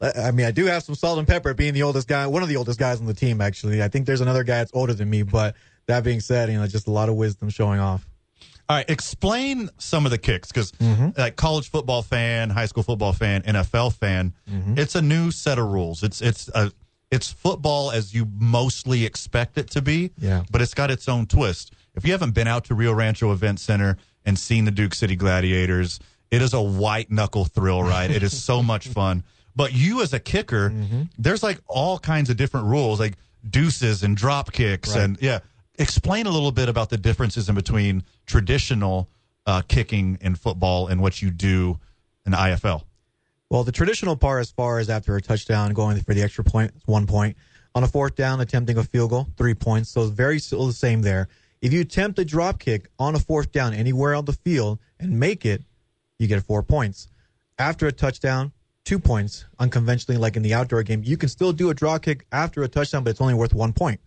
I 0.00 0.32
mean, 0.32 0.46
I 0.46 0.50
do 0.50 0.64
have 0.64 0.82
some 0.82 0.96
salt 0.96 1.18
and 1.20 1.28
pepper 1.28 1.54
being 1.54 1.72
the 1.72 1.84
oldest 1.84 2.08
guy, 2.08 2.26
one 2.26 2.42
of 2.42 2.48
the 2.48 2.56
oldest 2.56 2.80
guys 2.80 2.98
on 2.98 3.06
the 3.06 3.14
team, 3.14 3.40
actually. 3.40 3.80
I 3.80 3.86
think 3.86 4.06
there's 4.06 4.20
another 4.20 4.42
guy 4.42 4.58
that's 4.58 4.72
older 4.74 4.92
than 4.92 5.08
me, 5.08 5.22
but 5.22 5.54
that 5.86 6.04
being 6.04 6.20
said, 6.20 6.50
you 6.50 6.58
know, 6.58 6.66
just 6.66 6.86
a 6.86 6.90
lot 6.90 7.08
of 7.08 7.14
wisdom 7.16 7.48
showing 7.48 7.80
off. 7.80 8.06
All 8.68 8.76
right, 8.76 8.88
explain 8.90 9.68
some 9.78 10.04
of 10.06 10.10
the 10.10 10.18
kicks 10.18 10.50
because, 10.50 10.72
Mm-hmm. 10.72 11.10
like, 11.16 11.36
college 11.36 11.70
football 11.70 12.02
fan, 12.02 12.50
high 12.50 12.66
school 12.66 12.82
football 12.82 13.12
fan, 13.12 13.42
NFL 13.42 13.94
fan, 13.94 14.34
Mm-hmm. 14.50 14.78
it's 14.78 14.96
a 14.96 15.02
new 15.02 15.30
set 15.30 15.58
of 15.58 15.66
rules. 15.68 16.02
It's 16.02 16.20
it's 16.20 16.48
a 16.48 16.72
it's 17.12 17.30
football 17.30 17.92
as 17.92 18.12
you 18.12 18.26
mostly 18.36 19.04
expect 19.06 19.56
it 19.58 19.70
to 19.70 19.82
be. 19.82 20.10
Yeah. 20.18 20.42
but 20.50 20.60
it's 20.60 20.74
got 20.74 20.90
its 20.90 21.08
own 21.08 21.26
twist. 21.26 21.72
If 21.94 22.04
you 22.04 22.10
haven't 22.12 22.32
been 22.34 22.48
out 22.48 22.64
to 22.64 22.74
Rio 22.74 22.92
Rancho 22.92 23.30
Event 23.32 23.60
Center 23.60 23.96
and 24.24 24.36
seen 24.36 24.64
the 24.64 24.72
Duke 24.72 24.92
City 24.94 25.14
Gladiators, 25.14 26.00
it 26.32 26.42
is 26.42 26.52
a 26.52 26.60
white 26.60 27.08
knuckle 27.10 27.44
thrill 27.44 27.84
ride. 27.84 28.10
it 28.10 28.24
is 28.24 28.36
so 28.42 28.60
much 28.72 28.88
fun. 28.88 29.22
But 29.54 29.72
you 29.72 30.02
as 30.02 30.12
a 30.12 30.18
kicker, 30.18 30.70
Mm-hmm. 30.70 31.02
there's 31.16 31.44
like 31.44 31.60
all 31.68 32.00
kinds 32.00 32.28
of 32.30 32.36
different 32.36 32.66
rules, 32.66 32.98
like 32.98 33.14
deuces 33.48 34.02
and 34.02 34.16
drop 34.16 34.50
kicks, 34.50 34.90
Right. 34.96 35.04
and 35.04 35.18
yeah. 35.22 35.38
Explain 35.78 36.26
a 36.26 36.30
little 36.30 36.52
bit 36.52 36.68
about 36.68 36.90
the 36.90 36.96
differences 36.96 37.48
in 37.48 37.54
between 37.54 38.02
traditional 38.26 39.08
uh, 39.46 39.62
kicking 39.66 40.18
in 40.20 40.34
football 40.34 40.88
and 40.88 41.00
what 41.00 41.22
you 41.22 41.30
do 41.30 41.78
in 42.24 42.32
the 42.32 42.38
IFL. 42.38 42.82
Well, 43.48 43.62
the 43.62 43.72
traditional 43.72 44.16
part, 44.16 44.40
as 44.40 44.50
far 44.50 44.78
as 44.78 44.90
after 44.90 45.14
a 45.16 45.22
touchdown, 45.22 45.72
going 45.72 46.00
for 46.00 46.14
the 46.14 46.22
extra 46.22 46.42
point, 46.42 46.72
one 46.86 47.06
point. 47.06 47.36
On 47.74 47.84
a 47.84 47.86
fourth 47.86 48.16
down, 48.16 48.40
attempting 48.40 48.78
a 48.78 48.84
field 48.84 49.10
goal, 49.10 49.28
three 49.36 49.54
points. 49.54 49.90
So 49.90 50.02
it's 50.02 50.10
very 50.10 50.38
still 50.38 50.66
the 50.66 50.72
same 50.72 51.02
there. 51.02 51.28
If 51.60 51.72
you 51.72 51.82
attempt 51.82 52.18
a 52.18 52.24
drop 52.24 52.58
kick 52.58 52.88
on 52.98 53.14
a 53.14 53.18
fourth 53.18 53.52
down 53.52 53.74
anywhere 53.74 54.14
on 54.14 54.24
the 54.24 54.32
field 54.32 54.78
and 54.98 55.20
make 55.20 55.44
it, 55.44 55.62
you 56.18 56.26
get 56.26 56.42
four 56.42 56.62
points. 56.62 57.08
After 57.58 57.86
a 57.86 57.92
touchdown, 57.92 58.52
two 58.84 58.98
points. 58.98 59.44
Unconventionally, 59.58 60.18
like 60.18 60.36
in 60.36 60.42
the 60.42 60.54
outdoor 60.54 60.82
game, 60.82 61.02
you 61.04 61.16
can 61.16 61.28
still 61.28 61.52
do 61.52 61.70
a 61.70 61.74
drop 61.74 62.02
kick 62.02 62.26
after 62.32 62.62
a 62.62 62.68
touchdown, 62.68 63.04
but 63.04 63.10
it's 63.10 63.20
only 63.20 63.34
worth 63.34 63.52
one 63.52 63.72
point. 63.72 64.00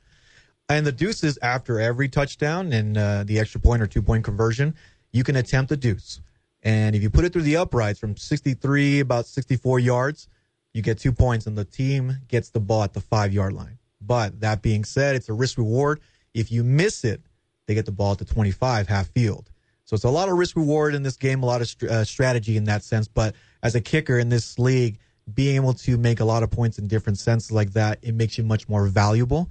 And 0.70 0.86
the 0.86 0.92
deuces 0.92 1.40
after 1.42 1.80
every 1.80 2.08
touchdown 2.08 2.72
and 2.72 2.96
uh, 2.98 3.24
the 3.26 3.40
extra 3.40 3.60
point 3.60 3.82
or 3.82 3.88
two 3.88 4.04
point 4.04 4.24
conversion, 4.24 4.76
you 5.12 5.24
can 5.24 5.36
attempt 5.36 5.72
a 5.72 5.78
deuce. 5.78 6.22
And 6.62 6.96
if 6.96 7.02
you 7.02 7.10
put 7.10 7.26
it 7.26 7.34
through 7.34 7.42
the 7.44 7.58
uprights 7.58 8.00
from 8.00 8.16
63, 8.16 9.00
about 9.00 9.26
64 9.26 9.80
yards, 9.80 10.28
you 10.74 10.84
get 10.84 11.00
two 11.00 11.12
points 11.12 11.48
and 11.48 11.58
the 11.58 11.66
team 11.66 12.18
gets 12.28 12.50
the 12.50 12.60
ball 12.60 12.84
at 12.84 12.94
the 12.94 13.02
five 13.02 13.34
yard 13.34 13.54
line. 13.54 13.80
But 14.00 14.42
that 14.42 14.62
being 14.62 14.86
said, 14.86 15.16
it's 15.16 15.30
a 15.30 15.34
risk 15.34 15.58
reward. 15.58 16.00
If 16.34 16.52
you 16.52 16.64
miss 16.64 17.04
it, 17.04 17.22
they 17.66 17.74
get 17.74 17.86
the 17.86 17.92
ball 17.92 18.12
at 18.12 18.20
the 18.20 18.26
25 18.26 18.88
half 18.88 19.08
field. 19.08 19.50
So 19.86 19.96
it's 19.96 20.04
a 20.04 20.10
lot 20.10 20.30
of 20.30 20.38
risk 20.38 20.56
reward 20.56 20.94
in 20.94 21.02
this 21.02 21.18
game, 21.18 21.42
a 21.42 21.48
lot 21.48 21.62
of 21.62 21.90
uh, 21.90 22.04
strategy 22.04 22.58
in 22.58 22.66
that 22.66 22.84
sense. 22.84 23.08
But 23.08 23.34
as 23.64 23.74
a 23.74 23.82
kicker 23.82 24.20
in 24.20 24.30
this 24.30 24.60
league, 24.60 25.00
being 25.34 25.56
able 25.56 25.74
to 25.74 25.98
make 25.98 26.20
a 26.20 26.26
lot 26.26 26.44
of 26.44 26.52
points 26.52 26.78
in 26.78 26.88
different 26.88 27.18
senses 27.18 27.52
like 27.52 27.74
that, 27.74 27.98
it 28.04 28.14
makes 28.14 28.38
you 28.38 28.44
much 28.44 28.70
more 28.70 28.86
valuable. 28.86 29.50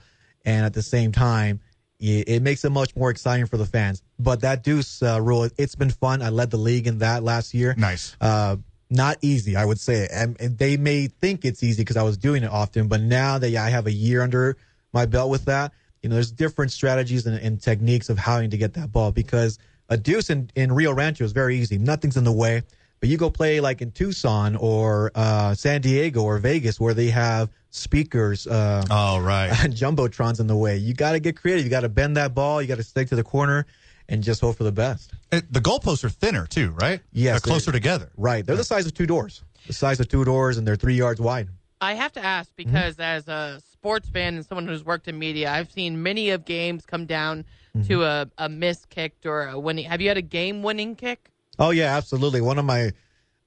And 0.49 0.65
at 0.65 0.73
the 0.73 0.83
same 0.83 1.13
time, 1.13 1.61
it, 2.01 2.27
it 2.27 2.43
makes 2.43 2.65
it 2.65 2.71
much 2.71 2.97
more 2.97 3.11
exciting 3.11 3.45
for 3.45 3.59
the 3.59 3.67
fans. 3.67 4.03
But 4.19 4.41
that 4.41 4.65
deuce 4.65 5.03
uh, 5.03 5.21
rule, 5.21 5.47
it's 5.59 5.75
been 5.75 5.91
fun. 5.91 6.23
I 6.23 6.31
led 6.31 6.51
the 6.51 6.57
league 6.57 6.87
in 6.87 7.01
that 7.01 7.23
last 7.23 7.53
year. 7.53 7.75
Nice. 7.77 8.17
Uh, 8.19 8.57
not 8.89 9.19
easy, 9.21 9.57
I 9.57 9.67
would 9.67 9.79
say. 9.79 10.09
And, 10.11 10.41
and 10.41 10.57
they 10.57 10.79
may 10.79 11.09
think 11.09 11.45
it's 11.45 11.63
easy 11.63 11.83
because 11.83 11.99
I 11.99 12.03
was 12.03 12.17
doing 12.17 12.45
it 12.45 12.51
often, 12.51 12.89
but 12.89 13.03
now 13.03 13.37
that 13.37 13.55
I 13.55 13.69
have 13.69 13.87
a 13.87 13.93
year 13.93 14.23
under 14.23 14.57
my 14.95 15.05
belt 15.05 15.29
with 15.29 15.45
that, 15.45 15.75
you 16.03 16.09
know, 16.09 16.15
there's 16.15 16.33
different 16.33 16.73
strategies 16.73 17.27
and, 17.27 17.39
and 17.39 17.61
techniques 17.61 18.09
of 18.09 18.17
how 18.17 18.41
to 18.41 18.49
get 18.49 18.73
that 18.73 18.91
ball 18.91 19.13
because 19.13 19.59
a 19.91 19.99
deuce 19.99 20.31
in, 20.31 20.51
in 20.55 20.73
Rio 20.73 20.95
Rancho 20.95 21.25
is 21.25 21.33
very 21.33 21.59
easy. 21.59 21.77
Nothing's 21.77 22.17
in 22.17 22.25
the 22.25 22.33
way. 22.33 22.63
But 23.01 23.09
you 23.09 23.17
go 23.17 23.31
play 23.31 23.61
like 23.61 23.81
in 23.81 23.93
Tucson 23.93 24.57
or 24.57 25.13
uh, 25.15 25.55
San 25.55 25.81
Diego 25.81 26.23
or 26.23 26.39
Vegas 26.39 26.81
where 26.81 26.95
they 26.95 27.09
have 27.09 27.51
speakers, 27.71 28.47
uh, 28.47 28.85
oh 28.91 29.19
right, 29.19 29.51
jumbotrons 29.53 30.41
in 30.41 30.47
the 30.47 30.57
way. 30.57 30.77
You 30.77 30.95
got 30.95 31.13
to 31.13 31.21
get 31.21 31.37
creative. 31.37 31.65
You 31.65 31.71
got 31.71 31.81
to 31.81 31.89
bend 31.89 32.17
that 32.17 32.35
ball. 32.35 32.61
You 32.61 32.69
got 32.69 32.79
to 32.79 32.83
stick 32.83 33.09
to 33.09 33.17
the 33.17 33.25
corner 33.25 33.67
and 34.09 34.23
just 34.23 34.41
hope 34.41 34.57
for 34.57 34.65
the 34.65 34.73
best. 34.73 35.13
It, 35.31 35.53
the 35.53 35.61
goalposts 35.61 36.05
are 36.05 36.09
thinner 36.09 36.47
too, 36.47 36.75
right? 36.81 37.01
Yes, 37.13 37.41
they're 37.41 37.53
closer 37.53 37.73
together. 37.73 38.11
Right, 38.17 38.45
they're 38.45 38.57
the 38.57 38.65
size 38.65 38.87
of 38.87 38.95
two 38.95 39.07
doors. 39.07 39.43
The 39.67 39.73
size 39.73 40.01
of 40.01 40.09
two 40.09 40.25
doors, 40.25 40.57
and 40.57 40.67
they're 40.67 40.77
three 40.77 40.95
yards 40.95 41.21
wide. 41.21 41.49
I 41.81 41.95
have 41.95 42.13
to 42.13 42.25
ask 42.25 42.51
because 42.57 42.95
mm-hmm. 42.95 43.03
as 43.03 43.29
a 43.29 43.61
sports 43.71 44.09
fan 44.09 44.35
and 44.35 44.45
someone 44.45 44.67
who's 44.67 44.85
worked 44.85 45.09
in 45.09 45.19
media, 45.19 45.51
I've 45.51 45.71
seen 45.71 46.03
many 46.03 46.31
of 46.31 46.45
games 46.45 46.85
come 46.85 47.07
down 47.07 47.45
mm-hmm. 47.77 47.87
to 47.89 48.05
a, 48.05 48.31
a 48.39 48.49
missed 48.49 48.89
kick 48.89 49.15
or 49.25 49.49
a 49.49 49.59
winning. 49.59 49.85
Have 49.85 50.01
you 50.01 50.09
had 50.09 50.17
a 50.17 50.23
game 50.23 50.63
winning 50.63 50.97
kick? 50.97 51.31
Oh 51.59 51.71
yeah, 51.71 51.97
absolutely. 51.97 52.41
One 52.41 52.59
of 52.59 52.65
my 52.65 52.93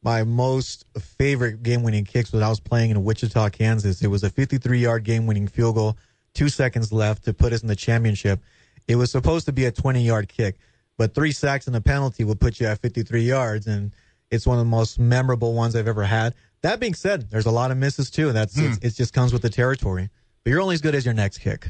my 0.03 0.23
most 0.23 0.85
favorite 0.99 1.63
game 1.63 1.83
winning 1.83 2.05
kicks 2.05 2.31
was 2.31 2.41
I 2.41 2.49
was 2.49 2.59
playing 2.59 2.89
in 2.89 3.03
Wichita, 3.03 3.49
Kansas. 3.49 4.01
It 4.01 4.07
was 4.07 4.23
a 4.23 4.29
53 4.29 4.79
yard 4.79 5.03
game 5.03 5.27
winning 5.27 5.47
field 5.47 5.75
goal, 5.75 5.97
two 6.33 6.49
seconds 6.49 6.91
left 6.91 7.23
to 7.25 7.33
put 7.33 7.53
us 7.53 7.61
in 7.61 7.67
the 7.67 7.75
championship. 7.75 8.41
It 8.87 8.95
was 8.95 9.11
supposed 9.11 9.45
to 9.45 9.51
be 9.51 9.65
a 9.65 9.71
20 9.71 10.01
yard 10.01 10.27
kick, 10.27 10.57
but 10.97 11.13
three 11.13 11.31
sacks 11.31 11.67
and 11.67 11.75
a 11.75 11.81
penalty 11.81 12.23
would 12.23 12.39
put 12.39 12.59
you 12.59 12.67
at 12.67 12.79
53 12.79 13.21
yards. 13.21 13.67
And 13.67 13.91
it's 14.31 14.47
one 14.47 14.57
of 14.57 14.65
the 14.65 14.69
most 14.69 14.99
memorable 14.99 15.53
ones 15.53 15.75
I've 15.75 15.87
ever 15.87 16.03
had. 16.03 16.33
That 16.61 16.79
being 16.79 16.93
said, 16.93 17.29
there's 17.29 17.45
a 17.45 17.51
lot 17.51 17.71
of 17.71 17.77
misses 17.77 18.09
too, 18.09 18.27
and 18.27 18.35
that's 18.35 18.57
hmm. 18.57 18.73
it 18.81 18.91
just 18.91 19.13
comes 19.13 19.33
with 19.33 19.41
the 19.41 19.49
territory. 19.49 20.09
But 20.43 20.51
you're 20.51 20.61
only 20.61 20.75
as 20.75 20.81
good 20.81 20.95
as 20.95 21.05
your 21.05 21.13
next 21.13 21.39
kick. 21.39 21.69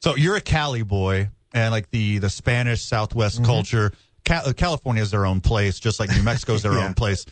So 0.00 0.16
you're 0.16 0.36
a 0.36 0.40
Cali 0.40 0.82
boy, 0.82 1.30
and 1.52 1.72
like 1.72 1.90
the 1.90 2.18
the 2.18 2.30
Spanish 2.30 2.82
Southwest 2.82 3.36
mm-hmm. 3.36 3.46
culture, 3.46 3.92
Uh, 4.30 4.52
California 4.52 5.02
is 5.02 5.10
their 5.10 5.26
own 5.26 5.40
place, 5.40 5.80
just 5.80 6.00
like 6.00 6.10
New 6.10 6.22
Mexico 6.22 6.54
is 6.54 6.62
their 6.62 6.72
yeah. 6.74 6.86
own 6.86 6.94
place. 6.94 7.24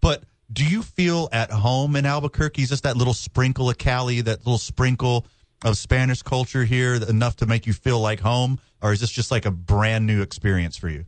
But 0.00 0.24
do 0.52 0.64
you 0.64 0.82
feel 0.82 1.28
at 1.32 1.50
home 1.50 1.96
in 1.96 2.06
Albuquerque? 2.06 2.62
Is 2.62 2.68
just 2.70 2.82
that 2.82 2.96
little 2.96 3.14
sprinkle 3.14 3.70
of 3.70 3.78
Cali, 3.78 4.20
that 4.22 4.38
little 4.40 4.58
sprinkle 4.58 5.26
of 5.64 5.76
Spanish 5.76 6.22
culture 6.22 6.64
here 6.64 6.94
enough 6.94 7.36
to 7.36 7.46
make 7.46 7.66
you 7.66 7.72
feel 7.72 8.00
like 8.00 8.20
home? 8.20 8.60
Or 8.82 8.92
is 8.92 9.00
this 9.00 9.10
just 9.10 9.30
like 9.30 9.46
a 9.46 9.50
brand 9.50 10.06
new 10.06 10.22
experience 10.22 10.76
for 10.76 10.88
you? 10.88 11.04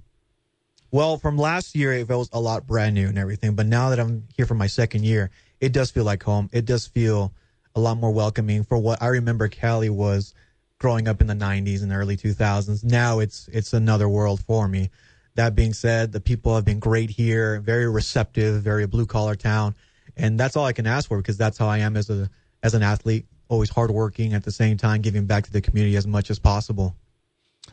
Well, 0.90 1.18
from 1.18 1.36
last 1.36 1.74
year, 1.74 1.92
it 1.92 2.08
was 2.08 2.30
a 2.32 2.38
lot 2.38 2.66
brand 2.66 2.94
new 2.94 3.08
and 3.08 3.18
everything. 3.18 3.54
But 3.54 3.66
now 3.66 3.90
that 3.90 3.98
I'm 3.98 4.28
here 4.36 4.46
for 4.46 4.54
my 4.54 4.68
second 4.68 5.04
year, 5.04 5.30
it 5.60 5.72
does 5.72 5.90
feel 5.90 6.04
like 6.04 6.22
home. 6.22 6.48
It 6.52 6.66
does 6.66 6.86
feel 6.86 7.32
a 7.74 7.80
lot 7.80 7.96
more 7.96 8.12
welcoming 8.12 8.62
for 8.62 8.78
what 8.78 9.02
I 9.02 9.08
remember 9.08 9.48
Cali 9.48 9.90
was 9.90 10.34
growing 10.78 11.08
up 11.08 11.20
in 11.20 11.26
the 11.26 11.34
90s 11.34 11.82
and 11.82 11.92
early 11.92 12.16
2000s. 12.16 12.84
Now 12.84 13.18
it's 13.18 13.48
it's 13.48 13.72
another 13.72 14.08
world 14.08 14.40
for 14.40 14.68
me. 14.68 14.90
That 15.36 15.54
being 15.54 15.72
said, 15.72 16.12
the 16.12 16.20
people 16.20 16.54
have 16.54 16.64
been 16.64 16.78
great 16.78 17.10
here, 17.10 17.60
very 17.60 17.88
receptive, 17.88 18.62
very 18.62 18.86
blue 18.86 19.06
collar 19.06 19.34
town, 19.34 19.74
and 20.16 20.38
that's 20.38 20.56
all 20.56 20.64
I 20.64 20.72
can 20.72 20.86
ask 20.86 21.08
for 21.08 21.18
because 21.18 21.36
that's 21.36 21.58
how 21.58 21.66
I 21.66 21.78
am 21.78 21.96
as 21.96 22.08
a 22.08 22.30
as 22.62 22.74
an 22.74 22.82
athlete, 22.82 23.26
always 23.48 23.70
hardworking 23.70 24.32
at 24.32 24.44
the 24.44 24.52
same 24.52 24.76
time, 24.76 25.02
giving 25.02 25.26
back 25.26 25.44
to 25.44 25.52
the 25.52 25.60
community 25.60 25.96
as 25.96 26.06
much 26.06 26.30
as 26.30 26.38
possible. 26.38 26.96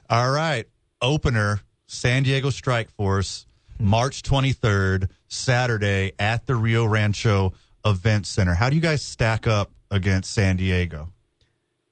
All 0.09 0.31
right, 0.31 0.67
opener 1.01 1.61
San 1.87 2.23
Diego 2.23 2.49
Strike 2.49 2.89
Force, 2.89 3.45
hmm. 3.77 3.85
March 3.85 4.23
23rd, 4.23 5.09
Saturday 5.27 6.13
at 6.17 6.45
the 6.45 6.55
Rio 6.55 6.85
Rancho 6.85 7.53
Event 7.85 8.25
Center. 8.25 8.53
How 8.53 8.69
do 8.69 8.75
you 8.75 8.81
guys 8.81 9.01
stack 9.01 9.45
up 9.45 9.71
against 9.89 10.31
San 10.31 10.55
Diego? 10.55 11.09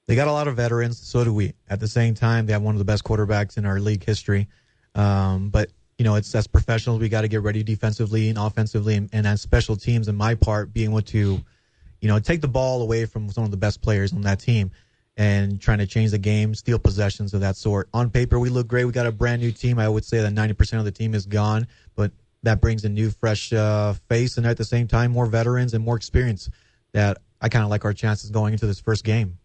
They 0.08 0.16
got 0.16 0.28
a 0.28 0.32
lot 0.32 0.48
of 0.48 0.56
veterans, 0.56 0.98
so 0.98 1.24
do 1.24 1.34
we. 1.34 1.54
At 1.70 1.80
the 1.80 1.88
same 1.88 2.16
time, 2.16 2.46
they 2.46 2.54
have 2.54 2.62
one 2.62 2.74
of 2.74 2.80
the 2.80 2.86
best 2.86 3.04
quarterbacks 3.04 3.58
in 3.58 3.66
our 3.66 3.80
league 3.80 4.04
history. 4.04 4.48
Um, 4.95 5.49
but 5.49 5.69
you 5.97 6.06
know, 6.06 6.15
it's 6.15 6.34
as 6.34 6.47
professionals, 6.47 7.02
we 7.02 7.10
got 7.10 7.21
to 7.21 7.28
get 7.28 7.41
ready 7.41 7.62
defensively 7.62 8.30
and 8.30 8.38
offensively, 8.38 8.95
and, 8.95 9.10
and 9.12 9.28
as 9.28 9.41
special 9.41 9.75
teams. 9.75 10.08
And 10.08 10.17
my 10.17 10.34
part 10.34 10.73
being 10.73 10.91
able 10.91 11.02
to, 11.02 11.41
you 11.99 12.08
know, 12.08 12.19
take 12.19 12.39
the 12.39 12.47
ball 12.47 12.82
away 12.82 13.06
from 13.06 13.30
some 13.30 13.43
of 13.43 13.52
the 13.52 13.58
best 13.58 13.82
players 13.82 14.13
on 14.13 14.21
that 14.21 14.39
team 14.39 14.71
and 15.17 15.60
trying 15.60 15.80
to 15.80 15.86
change 15.86 16.12
the 16.12 16.17
game, 16.17 16.56
steal 16.56 16.80
possessions 16.80 17.34
of 17.34 17.41
that 17.41 17.58
sort. 17.58 17.89
On 17.93 18.10
paper, 18.10 18.39
we 18.39 18.47
look 18.47 18.67
great. 18.67 18.86
We 18.86 18.93
got 18.93 19.06
a 19.06 19.12
brand 19.12 19.41
new 19.41 19.52
team. 19.52 19.78
I 19.78 19.89
would 19.89 20.06
say 20.06 20.21
that 20.21 20.34
90% 20.34 20.80
of 20.80 20.86
the 20.86 20.91
team 20.91 21.13
is 21.13 21.25
gone, 21.25 21.67
but 21.97 22.13
that 22.43 22.62
brings 22.62 22.86
a 22.86 22.89
new, 22.89 23.10
fresh 23.10 23.52
uh, 23.52 23.91
face, 24.08 24.38
and 24.38 24.47
at 24.47 24.56
the 24.56 24.63
same 24.63 24.88
time, 24.88 25.12
more 25.12 25.25
veterans 25.25 25.73
and 25.73 25.84
more 25.84 25.97
experience. 25.97 26.49
That 26.93 27.17
I 27.41 27.49
kind 27.49 27.65
of 27.65 27.69
like 27.69 27.84
our 27.84 27.93
chances 27.93 28.32
going 28.32 28.54
into 28.54 28.65
this 28.65 28.80
first 28.80 29.04
game. 29.04 29.38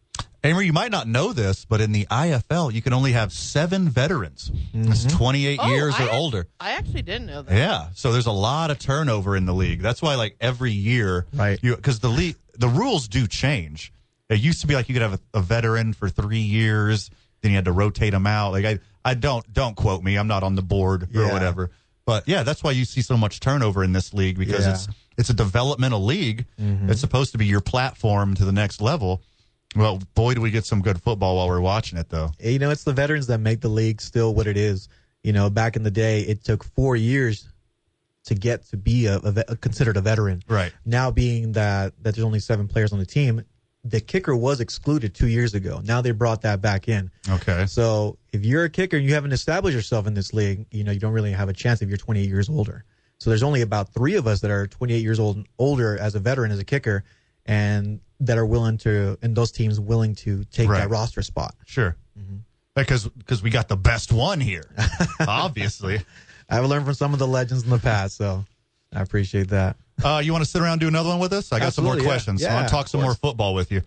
Amory, 0.44 0.66
you 0.66 0.74
might 0.74 0.90
not 0.90 1.08
know 1.08 1.32
this, 1.32 1.64
but 1.64 1.80
in 1.80 1.92
the 1.92 2.04
IFL, 2.04 2.70
you 2.70 2.82
can 2.82 2.92
only 2.92 3.12
have 3.12 3.32
seven 3.32 3.88
veterans. 3.88 4.50
Mm-hmm. 4.50 4.84
That's 4.84 5.06
28 5.06 5.58
oh, 5.62 5.68
years 5.68 5.94
I, 5.98 6.06
or 6.06 6.12
older. 6.12 6.46
I 6.60 6.72
actually 6.72 7.00
didn't 7.00 7.26
know 7.26 7.40
that. 7.40 7.56
Yeah, 7.56 7.88
so 7.94 8.12
there's 8.12 8.26
a 8.26 8.32
lot 8.32 8.70
of 8.70 8.78
turnover 8.78 9.36
in 9.36 9.46
the 9.46 9.54
league. 9.54 9.80
That's 9.80 10.02
why, 10.02 10.16
like 10.16 10.36
every 10.42 10.72
year, 10.72 11.24
right? 11.32 11.58
Because 11.60 12.00
the 12.00 12.10
league, 12.10 12.36
the 12.58 12.68
rules 12.68 13.08
do 13.08 13.26
change. 13.26 13.90
It 14.28 14.40
used 14.40 14.60
to 14.60 14.66
be 14.66 14.74
like 14.74 14.88
you 14.90 14.94
could 14.94 15.02
have 15.02 15.14
a, 15.14 15.38
a, 15.38 15.40
veteran 15.40 15.94
for 15.94 16.10
three 16.10 16.38
years, 16.38 17.10
then 17.40 17.52
you 17.52 17.56
had 17.56 17.64
to 17.64 17.72
rotate 17.72 18.12
them 18.12 18.26
out. 18.26 18.52
Like 18.52 18.66
I, 18.66 18.78
I 19.02 19.14
don't 19.14 19.50
don't 19.50 19.76
quote 19.76 20.02
me. 20.02 20.16
I'm 20.16 20.28
not 20.28 20.42
on 20.42 20.56
the 20.56 20.62
board 20.62 21.08
or 21.16 21.28
whatever. 21.28 21.70
But 22.06 22.28
yeah, 22.28 22.42
that's 22.42 22.62
why 22.62 22.72
you 22.72 22.84
see 22.84 23.00
so 23.00 23.16
much 23.16 23.40
turnover 23.40 23.82
in 23.82 23.92
this 23.92 24.12
league 24.12 24.38
because 24.38 24.66
yeah. 24.66 24.74
it's 24.74 24.88
it's 25.16 25.30
a 25.30 25.34
developmental 25.34 26.04
league. 26.04 26.44
Mm-hmm. 26.60 26.90
It's 26.90 27.00
supposed 27.00 27.32
to 27.32 27.38
be 27.38 27.46
your 27.46 27.62
platform 27.62 28.34
to 28.34 28.44
the 28.44 28.52
next 28.52 28.82
level 28.82 29.22
well, 29.74 30.00
boy, 30.14 30.34
do 30.34 30.40
we 30.40 30.50
get 30.50 30.64
some 30.64 30.82
good 30.82 31.00
football 31.00 31.36
while 31.36 31.48
we're 31.48 31.60
watching 31.60 31.98
it, 31.98 32.08
though. 32.08 32.30
You 32.40 32.58
know, 32.58 32.70
it's 32.70 32.84
the 32.84 32.92
veterans 32.92 33.26
that 33.28 33.38
make 33.38 33.60
the 33.60 33.68
league 33.68 34.00
still 34.00 34.34
what 34.34 34.46
it 34.46 34.56
is. 34.56 34.88
You 35.22 35.32
know, 35.32 35.50
back 35.50 35.76
in 35.76 35.82
the 35.82 35.90
day, 35.90 36.20
it 36.20 36.44
took 36.44 36.64
four 36.64 36.96
years 36.96 37.48
to 38.24 38.34
get 38.34 38.64
to 38.66 38.76
be 38.76 39.06
a, 39.06 39.18
a, 39.18 39.56
considered 39.56 39.96
a 39.96 40.00
veteran. 40.00 40.42
Right 40.48 40.72
now, 40.84 41.10
being 41.10 41.52
that 41.52 41.94
that 42.02 42.14
there's 42.14 42.24
only 42.24 42.40
seven 42.40 42.68
players 42.68 42.92
on 42.92 42.98
the 42.98 43.06
team, 43.06 43.44
the 43.84 44.00
kicker 44.00 44.34
was 44.34 44.60
excluded 44.60 45.14
two 45.14 45.28
years 45.28 45.54
ago. 45.54 45.80
Now 45.84 46.00
they 46.00 46.10
brought 46.10 46.42
that 46.42 46.60
back 46.60 46.88
in. 46.88 47.10
Okay. 47.28 47.66
So 47.66 48.18
if 48.32 48.44
you're 48.44 48.64
a 48.64 48.70
kicker 48.70 48.96
and 48.96 49.06
you 49.06 49.14
haven't 49.14 49.32
established 49.32 49.74
yourself 49.74 50.06
in 50.06 50.14
this 50.14 50.32
league, 50.32 50.66
you 50.70 50.84
know 50.84 50.92
you 50.92 51.00
don't 51.00 51.12
really 51.12 51.32
have 51.32 51.48
a 51.48 51.52
chance 51.52 51.82
if 51.82 51.88
you're 51.88 51.98
28 51.98 52.28
years 52.28 52.48
older. 52.48 52.84
So 53.18 53.30
there's 53.30 53.42
only 53.42 53.60
about 53.60 53.92
three 53.94 54.16
of 54.16 54.26
us 54.26 54.40
that 54.40 54.50
are 54.50 54.66
28 54.66 55.02
years 55.02 55.20
old 55.20 55.36
and 55.36 55.46
older 55.58 55.98
as 55.98 56.14
a 56.14 56.20
veteran 56.20 56.50
as 56.50 56.58
a 56.58 56.64
kicker, 56.64 57.04
and 57.46 58.00
that 58.26 58.38
are 58.38 58.46
willing 58.46 58.78
to, 58.78 59.18
and 59.22 59.36
those 59.36 59.50
teams 59.52 59.78
willing 59.78 60.14
to 60.16 60.44
take 60.44 60.68
right. 60.68 60.80
that 60.80 60.90
roster 60.90 61.22
spot. 61.22 61.54
Sure. 61.66 61.96
Mm-hmm. 62.18 62.36
Because 62.74 63.08
because 63.08 63.42
we 63.42 63.50
got 63.50 63.68
the 63.68 63.76
best 63.76 64.12
one 64.12 64.40
here, 64.40 64.64
obviously. 65.20 66.00
I've 66.48 66.64
learned 66.64 66.84
from 66.84 66.94
some 66.94 67.12
of 67.12 67.18
the 67.18 67.26
legends 67.26 67.64
in 67.64 67.70
the 67.70 67.78
past, 67.78 68.16
so 68.16 68.44
I 68.92 69.00
appreciate 69.00 69.48
that. 69.48 69.76
Uh, 70.02 70.20
you 70.24 70.32
want 70.32 70.44
to 70.44 70.50
sit 70.50 70.60
around 70.60 70.72
and 70.72 70.80
do 70.80 70.88
another 70.88 71.08
one 71.10 71.20
with 71.20 71.32
us? 71.32 71.52
I 71.52 71.58
got 71.58 71.66
Absolutely, 71.66 71.98
some 71.98 72.04
more 72.04 72.12
questions. 72.12 72.42
Yeah. 72.42 72.52
I 72.52 72.54
want 72.56 72.68
to 72.68 72.74
talk 72.74 72.88
some 72.88 73.00
more 73.00 73.14
football 73.14 73.54
with 73.54 73.70
you. 73.70 73.82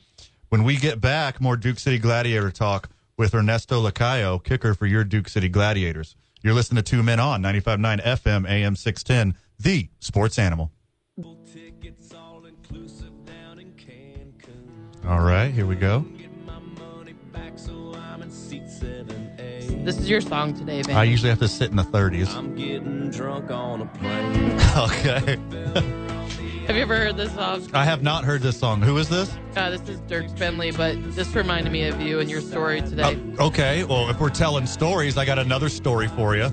When 0.49 0.63
we 0.63 0.77
get 0.77 1.01
back, 1.01 1.41
more 1.41 1.57
Duke 1.57 1.79
City 1.79 1.97
Gladiator 1.97 2.49
talk 2.49 2.89
with 3.17 3.35
Ernesto 3.35 3.85
Lacayo, 3.85 4.41
kicker 4.41 4.73
for 4.73 4.85
your 4.85 5.03
Duke 5.03 5.27
City 5.27 5.49
Gladiators. 5.49 6.15
You're 6.41 6.53
listening 6.53 6.81
to 6.81 6.89
Two 6.89 7.03
Men 7.03 7.19
On 7.19 7.41
95.9 7.41 8.03
FM 8.03 8.49
AM 8.49 8.75
610, 8.75 9.37
the 9.59 9.89
sports 9.99 10.39
animal. 10.39 10.71
All 15.07 15.21
right, 15.21 15.49
here 15.51 15.65
we 15.65 15.75
go. 15.75 16.05
This 19.87 19.99
is 19.99 20.09
your 20.09 20.19
song 20.19 20.53
today, 20.53 20.81
man. 20.85 20.97
I 20.97 21.05
usually 21.05 21.29
have 21.29 21.39
to 21.39 21.47
sit 21.47 21.69
in 21.69 21.77
the 21.77 21.83
30s. 21.83 22.35
I'm 22.35 22.53
getting 22.55 23.09
drunk 23.09 23.49
on 23.49 23.83
a 23.83 23.85
plane. 23.85 24.51
okay. 24.77 25.37
have 26.67 26.75
you 26.75 26.81
ever 26.81 26.97
heard 26.97 27.15
this 27.15 27.33
song? 27.33 27.65
I 27.73 27.85
have 27.85 28.03
not 28.03 28.25
heard 28.25 28.41
this 28.41 28.59
song. 28.59 28.81
Who 28.81 28.97
is 28.97 29.07
this? 29.07 29.33
Uh, 29.55 29.69
this 29.69 29.87
is 29.87 30.01
Dierks 30.01 30.37
Bentley, 30.37 30.71
but 30.71 31.01
this 31.15 31.33
reminded 31.33 31.71
me 31.71 31.83
of 31.87 32.01
you 32.01 32.19
and 32.19 32.29
your 32.29 32.41
story 32.41 32.81
today. 32.81 33.17
Uh, 33.39 33.45
okay, 33.45 33.85
well, 33.85 34.09
if 34.09 34.19
we're 34.19 34.29
telling 34.29 34.65
stories, 34.65 35.17
I 35.17 35.23
got 35.23 35.39
another 35.39 35.69
story 35.69 36.09
for 36.09 36.35
you. 36.35 36.49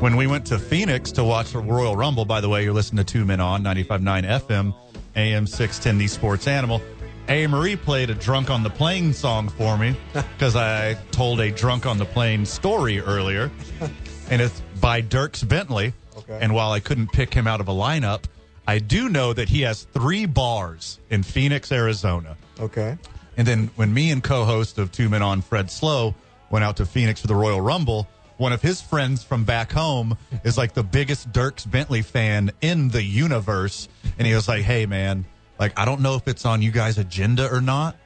When 0.00 0.16
we 0.16 0.26
went 0.26 0.44
to 0.46 0.58
Phoenix 0.58 1.12
to 1.12 1.22
watch 1.22 1.52
the 1.52 1.60
Royal 1.60 1.94
Rumble, 1.94 2.24
by 2.24 2.40
the 2.40 2.48
way, 2.48 2.64
you're 2.64 2.74
listening 2.74 3.04
to 3.04 3.12
Two 3.12 3.24
Men 3.24 3.38
On 3.38 3.62
95.9 3.62 4.24
FM, 4.48 4.74
AM 5.14 5.46
610, 5.46 5.98
The 5.98 6.08
Sports 6.08 6.48
Animal. 6.48 6.82
A. 7.28 7.46
Marie 7.46 7.76
played 7.76 8.10
a 8.10 8.14
drunk 8.14 8.50
on 8.50 8.62
the 8.62 8.70
plane 8.70 9.12
song 9.12 9.48
for 9.48 9.78
me 9.78 9.96
because 10.12 10.56
I 10.56 10.94
told 11.12 11.40
a 11.40 11.50
drunk 11.50 11.86
on 11.86 11.98
the 11.98 12.04
plane 12.04 12.44
story 12.44 13.00
earlier, 13.00 13.50
and 14.28 14.42
it's 14.42 14.60
by 14.80 15.02
Dierks 15.02 15.46
Bentley. 15.46 15.92
Okay. 16.18 16.38
And 16.40 16.54
while 16.54 16.72
I 16.72 16.80
couldn't 16.80 17.12
pick 17.12 17.32
him 17.32 17.46
out 17.46 17.60
of 17.60 17.68
a 17.68 17.72
lineup, 17.72 18.24
I 18.66 18.78
do 18.78 19.08
know 19.08 19.32
that 19.32 19.48
he 19.48 19.62
has 19.62 19.84
three 19.92 20.26
bars 20.26 20.98
in 21.10 21.22
Phoenix, 21.22 21.72
Arizona. 21.72 22.36
Okay. 22.60 22.96
And 23.36 23.46
then 23.46 23.70
when 23.76 23.94
me 23.94 24.10
and 24.10 24.22
co-host 24.22 24.78
of 24.78 24.92
Two 24.92 25.08
Men 25.08 25.22
On, 25.22 25.40
Fred 25.40 25.70
Slow, 25.70 26.14
went 26.50 26.64
out 26.64 26.76
to 26.76 26.86
Phoenix 26.86 27.20
for 27.20 27.28
the 27.28 27.34
Royal 27.34 27.60
Rumble, 27.60 28.06
one 28.36 28.52
of 28.52 28.60
his 28.60 28.80
friends 28.80 29.22
from 29.22 29.44
back 29.44 29.72
home 29.72 30.16
is 30.44 30.58
like 30.58 30.74
the 30.74 30.82
biggest 30.82 31.32
Dierks 31.32 31.68
Bentley 31.68 32.02
fan 32.02 32.50
in 32.60 32.88
the 32.88 33.02
universe, 33.02 33.88
and 34.18 34.26
he 34.26 34.34
was 34.34 34.48
like, 34.48 34.62
"Hey, 34.62 34.84
man, 34.84 35.24
like 35.62 35.78
I 35.78 35.84
don't 35.84 36.00
know 36.00 36.16
if 36.16 36.26
it's 36.26 36.44
on 36.44 36.60
you 36.60 36.72
guys' 36.72 36.98
agenda 36.98 37.48
or 37.48 37.60
not, 37.60 37.96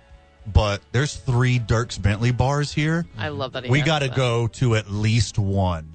but 0.53 0.83
there's 0.93 1.17
three 1.17 1.59
Dierks 1.59 2.01
Bentley 2.01 2.31
bars 2.31 2.71
here. 2.71 3.07
I 3.17 3.29
love 3.31 3.53
that. 3.55 3.65
he 3.65 3.71
We 3.71 3.81
got 3.81 4.01
to 4.01 4.11
go 4.11 4.47
to 4.49 4.77
at 4.77 4.91
least 4.91 5.39
one." 5.39 5.93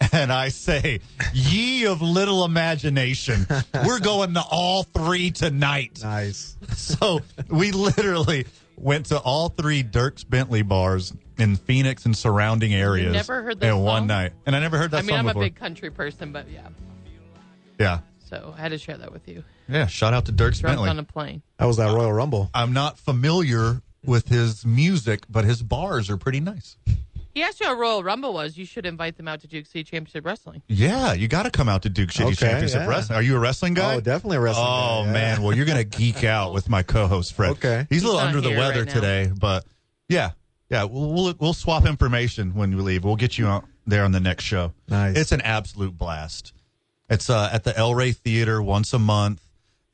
And 0.12 0.30
I 0.30 0.50
say, 0.50 1.00
ye 1.32 1.86
of 1.86 2.02
little 2.02 2.44
imagination, 2.44 3.46
we're 3.86 4.00
going 4.00 4.34
to 4.34 4.42
all 4.42 4.82
three 4.82 5.30
tonight. 5.30 6.00
Nice. 6.02 6.56
So 6.74 7.20
we 7.48 7.72
literally 7.72 8.46
went 8.76 9.06
to 9.06 9.18
all 9.18 9.48
three 9.48 9.82
Dierks 9.82 10.28
Bentley 10.28 10.60
bars 10.62 11.14
in 11.38 11.56
Phoenix 11.56 12.04
and 12.04 12.14
surrounding 12.14 12.74
areas. 12.74 13.14
never 13.14 13.42
heard 13.42 13.60
that 13.60 13.68
in 13.68 13.78
one 13.78 14.06
night, 14.06 14.32
and 14.44 14.54
I 14.54 14.60
never 14.60 14.76
heard 14.76 14.90
that 14.90 14.98
I 14.98 15.02
mean, 15.02 15.10
song 15.10 15.18
I'm 15.20 15.26
before. 15.26 15.42
a 15.42 15.46
big 15.46 15.56
country 15.56 15.90
person, 15.90 16.32
but 16.32 16.50
yeah. 16.50 16.68
yeah, 17.78 18.00
So 18.28 18.54
I 18.56 18.60
had 18.60 18.72
to 18.72 18.78
share 18.78 18.98
that 18.98 19.12
with 19.12 19.26
you. 19.26 19.42
Yeah. 19.68 19.86
Shout 19.86 20.12
out 20.14 20.26
to 20.26 20.32
Dierks 20.32 20.60
Drunk 20.60 20.76
Bentley. 20.76 20.90
on 20.90 20.98
a 20.98 21.04
plane. 21.04 21.42
That 21.58 21.66
was 21.66 21.76
that 21.78 21.94
Royal 21.94 22.12
Rumble. 22.12 22.50
I'm 22.54 22.72
not 22.72 22.98
familiar 22.98 23.80
with 24.04 24.28
his 24.28 24.66
music, 24.66 25.24
but 25.28 25.44
his 25.44 25.62
bars 25.62 26.10
are 26.10 26.16
pretty 26.16 26.40
nice. 26.40 26.76
He 27.32 27.42
asked 27.42 27.58
you 27.58 27.66
how 27.66 27.74
Royal 27.74 28.04
Rumble 28.04 28.32
was. 28.32 28.56
You 28.56 28.64
should 28.64 28.86
invite 28.86 29.16
them 29.16 29.26
out 29.26 29.40
to 29.40 29.48
Duke 29.48 29.66
City 29.66 29.82
Championship 29.82 30.24
Wrestling. 30.24 30.62
Yeah, 30.68 31.14
you 31.14 31.26
got 31.26 31.44
to 31.44 31.50
come 31.50 31.68
out 31.68 31.82
to 31.82 31.88
Duke 31.88 32.12
City 32.12 32.26
Okay, 32.26 32.34
Championship 32.36 32.82
yeah. 32.82 32.86
Wrestling. 32.86 33.16
Are 33.18 33.22
you 33.22 33.34
a 33.34 33.40
wrestling 33.40 33.74
guy? 33.74 33.96
Oh, 33.96 34.00
definitely 34.00 34.36
a 34.36 34.40
wrestling 34.40 34.66
Oh 34.68 35.00
guy, 35.02 35.06
yeah. 35.06 35.12
man, 35.12 35.42
well 35.42 35.56
you're 35.56 35.66
gonna 35.66 35.82
geek 35.98 36.22
out 36.22 36.52
with 36.52 36.68
my 36.68 36.82
co-host 36.84 37.32
Fred. 37.34 37.50
Okay. 37.52 37.86
he's 37.90 38.02
a 38.04 38.06
little 38.06 38.20
He's 38.20 38.26
not 38.26 38.28
under 38.36 38.40
the 38.40 38.50
here 38.50 38.58
weather 38.58 38.78
right 38.84 38.86
now. 38.88 38.94
today, 38.94 39.32
but 39.36 39.64
yeah, 40.08 40.30
yeah, 40.70 40.84
we'll, 40.84 41.12
we'll 41.12 41.34
we'll 41.40 41.54
swap 41.54 41.86
information 41.86 42.54
when 42.54 42.76
we 42.76 42.80
leave. 42.82 43.02
We'll 43.04 43.16
get 43.16 43.36
you 43.36 43.48
out 43.48 43.64
there 43.86 44.04
on 44.04 44.12
the 44.12 44.20
next 44.20 44.44
show. 44.44 44.72
Nice. 44.88 45.16
It's 45.16 45.32
an 45.32 45.40
absolute 45.40 45.96
blast. 45.98 46.52
It's 47.10 47.28
uh, 47.28 47.50
at 47.52 47.64
the 47.64 47.76
El 47.76 47.94
Rey 47.96 48.12
Theater 48.12 48.62
once 48.62 48.92
a 48.92 48.98
month. 49.00 49.42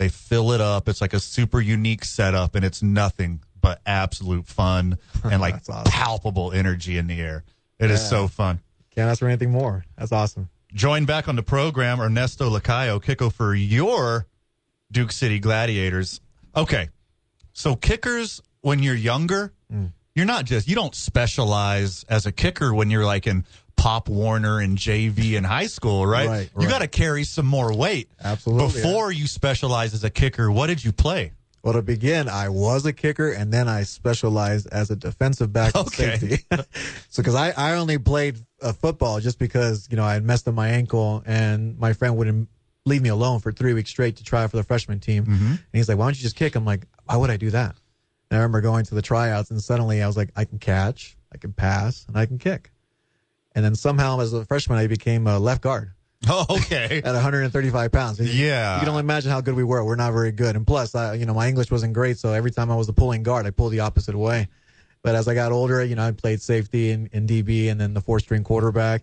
They 0.00 0.08
fill 0.08 0.52
it 0.52 0.62
up. 0.62 0.88
It's 0.88 1.02
like 1.02 1.12
a 1.12 1.20
super 1.20 1.60
unique 1.60 2.04
setup, 2.06 2.54
and 2.54 2.64
it's 2.64 2.82
nothing 2.82 3.42
but 3.60 3.82
absolute 3.84 4.46
fun 4.46 4.96
and 5.24 5.42
like 5.42 5.56
awesome. 5.68 5.84
palpable 5.84 6.52
energy 6.52 6.96
in 6.96 7.06
the 7.06 7.20
air. 7.20 7.44
It 7.78 7.90
is 7.90 8.00
Yeah. 8.00 8.06
so 8.08 8.26
fun. 8.28 8.60
Can't 8.94 9.10
ask 9.10 9.18
for 9.18 9.28
anything 9.28 9.50
more. 9.50 9.84
That's 9.98 10.10
awesome. 10.10 10.48
Join 10.72 11.04
back 11.04 11.28
on 11.28 11.36
the 11.36 11.42
program, 11.42 12.00
Ernesto 12.00 12.48
Lacayo, 12.48 13.02
kicker 13.02 13.28
for 13.28 13.54
your 13.54 14.26
Duke 14.90 15.12
City 15.12 15.38
Gladiators. 15.38 16.22
Okay, 16.56 16.88
so 17.52 17.76
kickers 17.76 18.40
when 18.62 18.82
you're 18.82 18.94
younger, 18.94 19.52
Mm. 19.70 19.92
you're 20.14 20.24
not 20.26 20.46
just 20.46 20.66
you 20.66 20.74
don't 20.74 20.94
specialize 20.94 22.04
as 22.08 22.24
a 22.24 22.32
kicker 22.32 22.72
when 22.72 22.90
you're 22.90 23.04
like 23.04 23.26
in 23.26 23.44
Pop 23.80 24.08
Warner 24.10 24.60
and 24.60 24.76
JV 24.76 25.36
in 25.38 25.44
high 25.44 25.66
school, 25.66 26.06
right? 26.06 26.28
Right, 26.28 26.50
You 26.54 26.60
right. 26.66 26.68
got 26.68 26.78
to 26.80 26.86
carry 26.88 27.24
some 27.24 27.46
more 27.46 27.72
weight. 27.74 28.10
Absolutely, 28.22 28.82
Before 28.82 29.10
you 29.10 29.26
specialize 29.26 29.94
as 29.94 30.04
a 30.04 30.10
kicker, 30.10 30.50
what 30.50 30.66
did 30.66 30.84
you 30.84 30.92
play? 30.92 31.32
Well, 31.62 31.72
to 31.74 31.82
begin, 31.82 32.28
I 32.28 32.50
was 32.50 32.84
a 32.84 32.92
kicker, 32.92 33.30
and 33.30 33.50
then 33.52 33.68
I 33.68 33.84
specialized 33.84 34.66
as 34.70 34.90
a 34.90 34.96
defensive 34.96 35.52
back 35.52 35.74
and 35.74 35.86
Okay. 35.86 36.16
safety. 36.18 36.44
so, 37.08 37.22
because 37.22 37.34
I, 37.34 37.50
I 37.56 37.76
only 37.76 37.96
played 37.98 38.38
uh, 38.62 38.72
football 38.74 39.18
just 39.20 39.38
because 39.38 39.88
you 39.90 39.96
know 39.96 40.04
I 40.04 40.12
had 40.14 40.24
messed 40.24 40.46
up 40.46 40.54
my 40.54 40.68
ankle, 40.68 41.22
and 41.24 41.78
my 41.78 41.92
friend 41.94 42.16
wouldn't 42.18 42.48
leave 42.84 43.00
me 43.02 43.08
alone 43.08 43.40
for 43.40 43.50
three 43.52 43.72
weeks 43.74 43.88
straight 43.90 44.16
to 44.16 44.24
try 44.24 44.46
for 44.46 44.56
the 44.58 44.62
freshman 44.62 45.00
team. 45.00 45.24
And 45.28 45.58
he's 45.72 45.88
like, 45.88 45.96
"Why 45.98 46.04
don't 46.06 46.16
you 46.16 46.22
just 46.22 46.36
kick?" 46.36 46.54
I'm 46.54 46.64
like, 46.66 46.86
"Why 47.06 47.16
would 47.16 47.30
I 47.30 47.36
do 47.38 47.50
that?" 47.50 47.76
And 48.30 48.38
I 48.38 48.42
remember 48.42 48.60
going 48.62 48.84
to 48.86 48.94
the 48.94 49.02
tryouts, 49.02 49.50
and 49.50 49.62
suddenly 49.62 50.02
I 50.02 50.06
was 50.06 50.16
like, 50.18 50.30
"I 50.36 50.44
can 50.46 50.58
catch, 50.58 51.16
I 51.32 51.36
can 51.38 51.52
pass, 51.54 52.04
and 52.08 52.16
I 52.16 52.24
can 52.26 52.38
kick." 52.38 52.70
And 53.54 53.64
then 53.64 53.74
somehow, 53.74 54.20
as 54.20 54.32
a 54.32 54.44
freshman, 54.44 54.78
I 54.78 54.86
became 54.86 55.26
a 55.26 55.38
left 55.38 55.62
guard 55.62 55.92
Oh, 56.28 56.44
okay. 56.50 56.98
at 57.04 57.12
135 57.12 57.92
pounds. 57.92 58.20
Yeah. 58.20 58.76
You 58.76 58.80
can 58.80 58.88
only 58.90 59.00
imagine 59.00 59.30
how 59.30 59.40
good 59.40 59.54
we 59.54 59.64
were. 59.64 59.84
We're 59.84 59.96
not 59.96 60.12
very 60.12 60.32
good. 60.32 60.54
And 60.56 60.66
plus, 60.66 60.94
I, 60.94 61.14
you 61.14 61.26
know, 61.26 61.34
my 61.34 61.48
English 61.48 61.70
wasn't 61.70 61.94
great. 61.94 62.18
So 62.18 62.32
every 62.32 62.50
time 62.50 62.70
I 62.70 62.76
was 62.76 62.86
the 62.86 62.92
pulling 62.92 63.22
guard, 63.22 63.46
I 63.46 63.50
pulled 63.50 63.72
the 63.72 63.80
opposite 63.80 64.16
way. 64.16 64.48
But 65.02 65.14
as 65.14 65.28
I 65.28 65.34
got 65.34 65.50
older, 65.50 65.82
you 65.82 65.96
know, 65.96 66.06
I 66.06 66.12
played 66.12 66.42
safety 66.42 66.90
and, 66.90 67.08
and 67.12 67.28
DB 67.28 67.70
and 67.70 67.80
then 67.80 67.94
the 67.94 68.02
four 68.02 68.20
string 68.20 68.44
quarterback. 68.44 69.02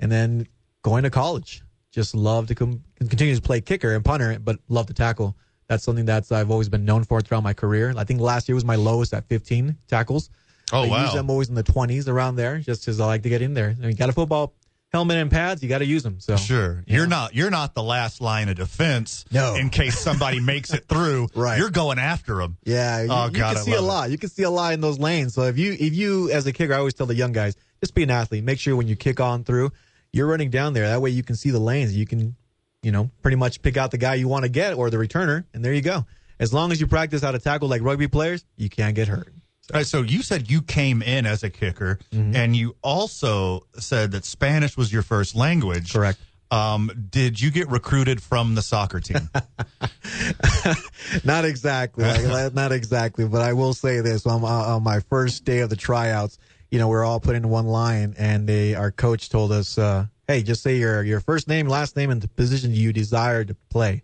And 0.00 0.10
then 0.10 0.48
going 0.82 1.04
to 1.04 1.10
college, 1.10 1.62
just 1.92 2.14
love 2.14 2.48
to 2.48 2.54
com- 2.54 2.82
continue 2.98 3.36
to 3.36 3.40
play 3.40 3.60
kicker 3.60 3.94
and 3.94 4.04
punter, 4.04 4.38
but 4.40 4.58
love 4.68 4.86
to 4.86 4.94
tackle. 4.94 5.36
That's 5.68 5.84
something 5.84 6.04
that's 6.04 6.32
I've 6.32 6.50
always 6.50 6.68
been 6.68 6.84
known 6.84 7.04
for 7.04 7.20
throughout 7.20 7.42
my 7.42 7.52
career. 7.52 7.94
I 7.96 8.04
think 8.04 8.20
last 8.20 8.48
year 8.48 8.54
was 8.54 8.64
my 8.64 8.76
lowest 8.76 9.14
at 9.14 9.28
15 9.28 9.76
tackles. 9.88 10.30
Oh, 10.72 10.82
But 10.82 10.90
wow. 10.90 11.02
Usually 11.02 11.20
I'm 11.20 11.30
always 11.30 11.48
in 11.48 11.54
the 11.54 11.62
20s 11.62 12.08
around 12.08 12.36
there, 12.36 12.58
just 12.58 12.82
because 12.82 12.98
I 13.00 13.06
like 13.06 13.22
to 13.22 13.28
get 13.28 13.42
in 13.42 13.54
there. 13.54 13.68
And 13.68 13.84
you 13.84 13.94
got 13.94 14.08
a 14.08 14.12
football 14.12 14.52
helmet 14.92 15.16
and 15.18 15.30
pads, 15.30 15.62
you 15.62 15.68
got 15.68 15.78
to 15.78 15.84
use 15.84 16.02
them. 16.02 16.18
So 16.20 16.36
Sure. 16.36 16.82
You're 16.86 17.06
not 17.06 17.34
you're 17.34 17.50
not 17.50 17.74
the 17.74 17.82
last 17.82 18.20
line 18.20 18.48
of 18.48 18.56
defense 18.56 19.24
No. 19.30 19.54
in 19.56 19.68
case 19.70 19.98
somebody 19.98 20.40
makes 20.40 20.72
it 20.72 20.86
through. 20.88 21.28
Right. 21.34 21.58
You're 21.58 21.70
going 21.70 21.98
after 21.98 22.36
them. 22.36 22.56
Yeah, 22.64 23.02
you, 23.02 23.08
Oh, 23.10 23.26
you 23.26 23.32
God, 23.32 23.52
can 23.54 23.56
I 23.58 23.60
see 23.64 23.72
a 23.72 23.74
love 23.80 23.84
it. 23.84 23.86
lot. 23.88 24.10
You 24.10 24.18
can 24.18 24.28
see 24.30 24.42
a 24.44 24.50
lot 24.50 24.72
in 24.74 24.80
those 24.80 24.98
lanes. 24.98 25.34
So 25.34 25.42
if 25.42 25.58
you 25.58 25.72
if 25.78 25.92
you 25.94 26.30
as 26.30 26.46
a 26.46 26.52
kicker, 26.52 26.72
I 26.74 26.78
always 26.78 26.94
tell 26.94 27.06
the 27.06 27.14
young 27.14 27.32
guys, 27.32 27.56
just 27.80 27.94
be 27.94 28.02
an 28.04 28.10
athlete. 28.10 28.42
Make 28.44 28.58
sure 28.58 28.74
when 28.74 28.88
you 28.88 28.96
kick 28.96 29.20
on 29.20 29.44
through, 29.44 29.70
you're 30.12 30.26
running 30.26 30.50
down 30.50 30.72
there. 30.72 30.86
That 30.88 31.02
way 31.02 31.10
you 31.10 31.22
can 31.22 31.36
see 31.36 31.50
the 31.50 31.58
lanes. 31.60 31.94
You 31.94 32.06
can, 32.06 32.34
you 32.82 32.90
know, 32.92 33.10
pretty 33.22 33.36
much 33.36 33.60
pick 33.62 33.76
out 33.76 33.90
the 33.90 33.98
guy 33.98 34.14
you 34.14 34.28
want 34.28 34.44
to 34.44 34.48
get 34.48 34.74
or 34.74 34.88
the 34.88 34.96
returner, 34.96 35.44
and 35.52 35.64
there 35.64 35.74
you 35.74 35.82
go. 35.82 36.06
As 36.40 36.54
long 36.54 36.72
as 36.72 36.80
you 36.80 36.86
practice 36.86 37.22
how 37.22 37.32
to 37.32 37.38
tackle 37.38 37.68
like 37.68 37.82
rugby 37.82 38.08
players, 38.08 38.44
you 38.56 38.68
can't 38.70 38.94
get 38.94 39.08
hurt. 39.08 39.32
All 39.74 39.78
right, 39.80 39.86
so 39.86 40.02
you 40.02 40.22
said 40.22 40.50
you 40.50 40.62
came 40.62 41.02
in 41.02 41.26
as 41.26 41.42
a 41.42 41.50
kicker, 41.50 41.98
Mm-hmm. 42.14 42.36
and 42.36 42.54
you 42.54 42.76
also 42.82 43.66
said 43.78 44.12
that 44.12 44.24
Spanish 44.24 44.76
was 44.76 44.92
your 44.92 45.02
first 45.02 45.34
language. 45.34 45.92
Correct. 45.92 46.18
Um, 46.52 46.92
did 47.10 47.40
you 47.40 47.50
get 47.50 47.68
recruited 47.68 48.22
from 48.22 48.54
the 48.54 48.62
soccer 48.62 49.00
team? 49.00 49.28
not 51.24 51.44
exactly, 51.44 52.04
like, 52.04 52.54
not 52.54 52.70
exactly, 52.72 53.26
but 53.26 53.42
I 53.42 53.52
will 53.52 53.74
say 53.74 54.00
this: 54.00 54.26
on, 54.26 54.44
on 54.44 54.82
my 54.84 55.00
first 55.00 55.44
day 55.44 55.58
of 55.60 55.70
the 55.70 55.76
tryouts, 55.76 56.38
you 56.70 56.78
know, 56.78 56.88
we're 56.88 57.04
all 57.04 57.18
put 57.20 57.34
into 57.34 57.48
one 57.48 57.66
line, 57.66 58.14
and 58.18 58.48
they, 58.48 58.74
our 58.76 58.92
coach 58.92 59.28
told 59.28 59.50
us, 59.50 59.76
uh, 59.78 60.06
"Hey, 60.28 60.42
just 60.44 60.62
say 60.62 60.76
your 60.78 61.02
your 61.02 61.18
first 61.20 61.48
name, 61.48 61.66
last 61.66 61.96
name, 61.96 62.10
and 62.10 62.20
the 62.22 62.28
position 62.28 62.72
you 62.72 62.92
desire 62.92 63.44
to 63.44 63.54
play." 63.70 64.02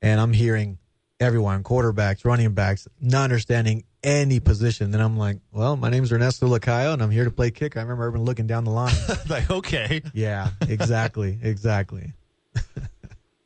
And 0.00 0.20
I'm 0.20 0.32
hearing 0.32 0.78
everyone, 1.20 1.62
quarterbacks, 1.64 2.24
running 2.24 2.52
backs, 2.54 2.86
not 3.00 3.24
understanding 3.24 3.84
any 4.04 4.40
position. 4.40 4.92
And 4.94 5.02
I'm 5.02 5.16
like, 5.16 5.38
"Well, 5.52 5.76
my 5.76 5.88
name's 5.90 6.12
Ernesto 6.12 6.46
Lacayo, 6.48 6.92
and 6.92 7.02
I'm 7.02 7.10
here 7.10 7.24
to 7.24 7.30
play 7.30 7.50
kick." 7.50 7.76
I 7.76 7.80
remember 7.82 8.04
everyone 8.06 8.26
looking 8.26 8.46
down 8.46 8.64
the 8.64 8.70
line. 8.70 8.94
like, 9.28 9.50
okay. 9.50 10.02
yeah, 10.14 10.50
exactly, 10.68 11.38
exactly. 11.42 12.12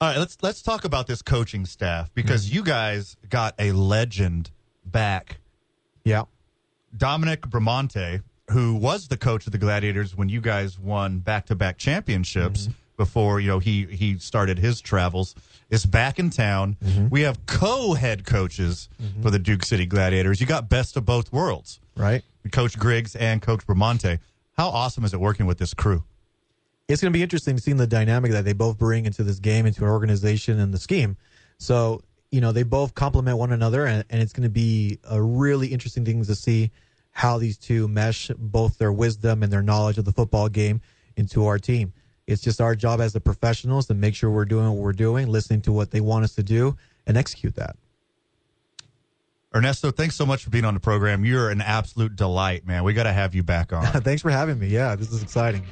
All 0.01 0.09
right, 0.11 0.19
let's 0.19 0.37
let's 0.43 0.63
talk 0.63 0.85
about 0.85 1.07
this 1.07 1.23
coaching 1.23 1.65
staff 1.67 2.11
because 2.15 2.47
Mm-hmm. 2.47 2.57
you 2.57 2.63
guys 2.65 3.17
got 3.31 3.55
a 3.59 3.73
legend 3.73 4.51
back, 4.85 5.39
Yeah, 6.05 6.25
Dominic 6.97 7.43
Bramante, 7.43 8.23
who 8.51 8.75
was 8.75 9.09
the 9.09 9.17
coach 9.17 9.47
of 9.47 9.53
the 9.53 9.59
Gladiators 9.59 10.15
when 10.17 10.29
you 10.29 10.41
guys 10.41 10.79
won 10.79 11.19
back-to-back 11.21 11.79
championships 11.79 12.65
Mm-hmm. 12.65 12.73
before 12.99 13.41
you 13.41 13.49
know 13.49 13.59
he 13.59 13.85
he 13.87 14.19
started 14.19 14.59
his 14.59 14.81
travels. 14.81 15.35
Is 15.69 15.85
back 15.85 16.19
in 16.21 16.31
town. 16.31 16.77
Mm-hmm. 16.85 17.09
We 17.09 17.23
have 17.23 17.45
co-head 17.47 18.25
coaches 18.25 18.89
for 19.21 19.31
the 19.31 19.39
Duke 19.41 19.65
City 19.65 19.85
Gladiators. 19.85 20.41
You 20.41 20.47
got 20.47 20.69
best 20.69 20.97
of 20.97 21.05
both 21.05 21.33
worlds, 21.33 21.81
right. 21.97 22.23
Coach 22.53 22.79
Griggs 22.79 23.17
and 23.17 23.43
Coach 23.43 23.67
Bramante. 23.67 24.21
How 24.57 24.69
awesome 24.69 25.05
is 25.05 25.13
it 25.13 25.19
working 25.19 25.47
with 25.47 25.59
this 25.59 25.75
crew? 25.75 26.05
it's 26.89 27.03
going 27.03 27.13
to 27.13 27.17
be 27.17 27.23
interesting 27.23 27.59
seeing 27.59 27.77
the 27.77 27.87
dynamic 27.87 28.31
that 28.33 28.45
they 28.45 28.53
both 28.53 28.79
bring 28.79 29.07
into 29.07 29.25
this 29.25 29.39
game, 29.39 29.67
into 29.67 29.85
our 29.85 29.91
organization 29.91 30.61
and 30.61 30.73
the 30.73 30.79
scheme. 30.79 31.17
So, 31.59 32.03
you 32.31 32.41
know, 32.41 32.53
they 32.53 32.63
both 32.63 32.95
complement 32.95 33.39
one 33.39 33.53
another, 33.53 33.87
and, 33.87 34.05
and 34.11 34.23
it's 34.23 34.33
going 34.33 34.45
to 34.45 34.51
be 34.51 34.99
a 35.09 35.21
really 35.21 35.69
interesting 35.69 36.05
thing 36.05 36.25
to 36.25 36.35
see 36.35 36.71
how 37.11 37.39
these 37.39 37.57
two 37.57 37.89
mesh 37.89 38.31
both 38.39 38.79
their 38.79 38.93
wisdom 38.93 39.43
and 39.43 39.53
their 39.53 39.63
knowledge 39.63 39.99
of 39.99 40.05
the 40.05 40.13
football 40.13 40.49
game 40.49 40.81
into 41.17 41.47
our 41.47 41.59
team. 41.59 41.93
It's 42.27 42.43
just 42.43 42.61
our 42.61 42.75
job 42.75 43.01
as 43.01 43.13
the 43.13 43.21
professionals 43.21 43.87
to 43.87 43.95
make 43.95 44.15
sure 44.15 44.31
we're 44.31 44.45
doing 44.45 44.67
what 44.69 44.77
we're 44.77 44.93
doing, 44.93 45.29
listening 45.29 45.63
to 45.63 45.73
what 45.73 45.91
they 45.91 46.01
want 46.01 46.25
us 46.25 46.35
to 46.35 46.43
do, 46.43 46.77
and 47.07 47.17
execute 47.17 47.55
that. 47.57 47.77
Ernesto, 49.55 49.91
thanks 49.91 50.17
so 50.17 50.27
much 50.27 50.45
for 50.45 50.51
being 50.51 50.65
on 50.65 50.75
the 50.75 50.81
program. 50.81 51.25
You're 51.25 51.51
an 51.51 51.63
absolute 51.63 52.17
delight, 52.17 52.67
man. 52.67 52.85
We 52.85 52.93
got 52.93 53.05
to 53.05 53.13
have 53.13 53.35
you 53.35 53.43
back 53.43 53.73
on. 53.73 53.85
Thanks 54.03 54.21
for 54.21 54.31
having 54.31 54.59
me. 54.59 54.67
Yeah, 54.67 54.97
this 54.97 55.11
is 55.13 55.23
exciting. 55.23 55.65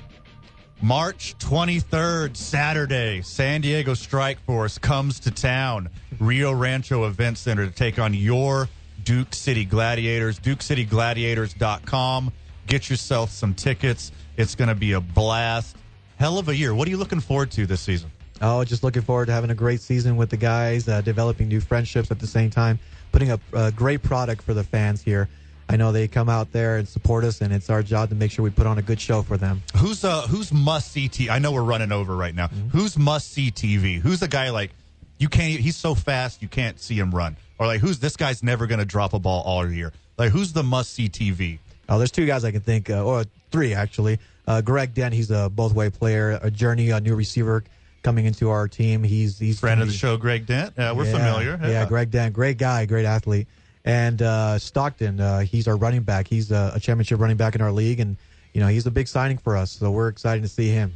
March 0.81 1.35
23rd, 1.39 2.37
Saturday, 2.37 3.21
San 3.23 3.61
Diego 3.61 3.95
Strike 3.95 4.39
Force 4.41 4.79
comes 4.79 5.21
to 5.21 5.31
town, 5.31 5.91
Rio 6.19 6.53
Rancho 6.53 7.05
Event 7.07 7.37
Center 7.39 7.67
to 7.67 7.73
take 7.73 7.99
on 7.99 8.15
your 8.15 8.69
Duke 9.03 9.35
City 9.35 9.65
Gladiators. 9.65 10.41
DukeCityGladiators.com. 10.41 12.33
Get 12.67 12.89
yourself 12.89 13.31
some 13.31 13.55
tickets. 13.55 14.13
It's 14.37 14.55
going 14.55 14.69
to 14.69 14.75
be 14.75 14.93
a 14.93 15.01
blast. 15.01 15.77
Hell 16.25 16.39
of 16.39 16.49
a 16.49 16.57
year. 16.57 16.75
What 16.75 16.89
are 16.89 16.91
you 16.91 16.97
looking 16.97 17.21
forward 17.21 17.51
to 17.51 17.67
this 17.67 17.83
season? 17.83 18.11
Oh, 18.41 18.65
just 18.65 18.83
looking 18.83 19.03
forward 19.03 19.27
to 19.27 19.33
having 19.33 19.51
a 19.51 19.55
great 19.55 19.83
season 19.83 20.17
with 20.17 20.31
the 20.31 20.39
guys, 20.39 20.89
uh, 20.89 21.03
developing 21.03 21.49
new 21.49 21.61
friendships 21.61 22.11
at 22.11 22.19
the 22.19 22.27
same 22.27 22.49
time, 22.49 22.79
putting 23.13 23.31
up 23.31 23.43
a 23.53 23.71
great 23.71 24.03
product 24.03 24.41
for 24.41 24.55
the 24.55 24.65
fans 24.65 25.03
here. 25.03 25.29
I 25.69 25.77
know 25.77 25.93
they 25.93 26.09
come 26.09 26.31
out 26.31 26.51
there 26.51 26.79
and 26.79 26.89
support 26.89 27.25
us, 27.25 27.43
and 27.43 27.53
it's 27.53 27.69
our 27.69 27.83
job 27.83 28.09
to 28.09 28.15
make 28.15 28.31
sure 28.31 28.43
we 28.43 28.49
put 28.49 28.67
on 28.67 28.79
a 28.79 28.83
good 28.83 28.99
show 28.99 29.21
for 29.21 29.37
them. 29.37 29.63
Who's 29.77 30.03
uh 30.03 30.23
who's 30.23 30.51
must 30.51 30.93
see 30.93 31.11
TV? 31.11 31.29
I 31.29 31.41
know 31.41 31.53
we're 31.53 31.63
running 31.63 31.93
over 31.93 32.17
right 32.17 32.35
now. 32.35 32.47
Mm-hmm. 32.47 32.69
Who's 32.69 32.97
must 32.97 33.31
see 33.31 33.51
TV? 33.51 34.01
Who's 34.01 34.21
the 34.21 34.29
guy 34.29 34.49
like 34.49 34.71
you 35.19 35.29
can't? 35.29 35.61
He's 35.61 35.77
so 35.77 35.95
fast 35.95 36.41
you 36.41 36.49
can't 36.49 36.81
see 36.81 36.95
him 36.99 37.15
run. 37.15 37.37
Or 37.59 37.67
like 37.67 37.83
who's 37.83 37.99
this 37.99 38.17
guy's 38.17 38.43
never 38.43 38.67
going 38.67 38.81
to 38.81 38.87
drop 38.87 39.13
a 39.13 39.19
ball 39.19 39.43
all 39.43 39.71
year? 39.71 39.93
Like 40.17 40.33
who's 40.33 40.55
the 40.55 40.63
must 40.63 40.95
see 40.95 41.11
TV? 41.11 41.59
Oh, 41.87 41.99
there's 41.99 42.11
two 42.11 42.25
guys 42.25 42.47
I 42.47 42.51
can 42.51 42.63
think, 42.63 42.89
uh, 42.89 43.05
or 43.05 43.25
three 43.51 43.75
actually. 43.75 44.21
Uh, 44.47 44.61
Greg 44.61 44.95
Dent, 44.95 45.15
he's 45.15 45.31
a 45.31 45.49
both 45.49 45.73
way 45.75 45.91
player, 45.91 46.39
a 46.43 46.51
journey, 46.51 46.91
a 46.91 47.01
new 47.01 47.15
receiver 47.15 47.65
coming 48.03 48.27
into 48.27 48.51
our 48.51 48.69
team. 48.69 49.03
He's 49.03 49.39
he's 49.39 49.59
Friend 49.61 49.81
of 49.81 49.89
the 49.89 49.95
show, 49.95 50.17
Greg 50.17 50.47
Dent. 50.47 50.79
Uh, 50.79 50.95
we're 50.97 51.07
Yeah, 51.07 51.13
familiar. 51.13 51.61
Yeah, 51.63 51.87
Greg 51.87 52.11
Dent, 52.11 52.35
great 52.35 52.59
guy, 52.59 52.85
great 52.87 53.07
athlete. 53.07 53.47
And 53.87 54.21
uh, 54.23 54.59
Stockton, 54.59 55.21
uh, 55.21 55.41
he's 55.41 55.69
our 55.69 55.77
running 55.77 56.03
back. 56.03 56.27
He's 56.29 56.51
a, 56.51 56.73
a 56.75 56.81
championship 56.81 57.21
running 57.21 57.37
back 57.37 57.55
in 57.55 57.61
our 57.61 57.73
league, 57.73 58.01
and 58.01 58.17
you 58.53 58.61
know 58.61 58.69
he's 58.69 58.87
a 58.87 58.91
big 58.91 59.09
signing 59.09 59.39
for 59.39 59.57
us. 59.57 59.71
So 59.73 59.91
we're 59.91 60.09
excited 60.09 60.43
to 60.43 60.49
see 60.49 60.69
him. 60.69 60.95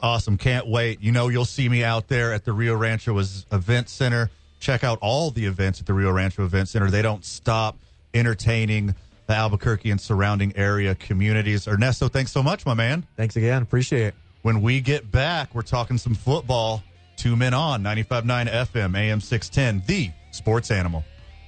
Awesome. 0.00 0.38
Can't 0.38 0.66
wait. 0.66 1.02
You 1.02 1.12
know, 1.12 1.28
you'll 1.28 1.44
see 1.44 1.68
me 1.68 1.84
out 1.84 2.08
there 2.08 2.32
at 2.32 2.44
the 2.44 2.52
Rio 2.52 2.74
Rancho 2.74 3.18
Event 3.18 3.88
Center. 3.88 4.30
Check 4.58 4.82
out 4.82 4.98
all 5.02 5.30
the 5.30 5.44
events 5.46 5.80
at 5.80 5.86
the 5.86 5.92
Rio 5.92 6.10
Rancho 6.10 6.44
Event 6.44 6.68
Center. 6.68 6.90
They 6.90 7.02
don't 7.02 7.24
stop 7.24 7.76
entertaining 8.14 8.94
the 9.30 9.36
Albuquerque 9.36 9.92
and 9.92 10.00
surrounding 10.00 10.52
area 10.56 10.94
communities. 10.96 11.68
Ernesto, 11.68 12.08
thanks 12.08 12.32
so 12.32 12.42
much, 12.42 12.66
my 12.66 12.74
man. 12.74 13.06
Thanks 13.16 13.36
again, 13.36 13.62
appreciate 13.62 14.08
it. 14.08 14.14
When 14.42 14.60
we 14.60 14.80
get 14.80 15.10
back, 15.10 15.54
we're 15.54 15.62
talking 15.62 15.98
some 15.98 16.14
football. 16.14 16.82
Two 17.16 17.36
men 17.36 17.54
on 17.54 17.82
95.9 17.82 18.50
FM, 18.50 18.96
AM 18.98 19.20
610, 19.20 19.86
the 19.86 20.10
sports 20.32 20.70
animal. 20.70 21.04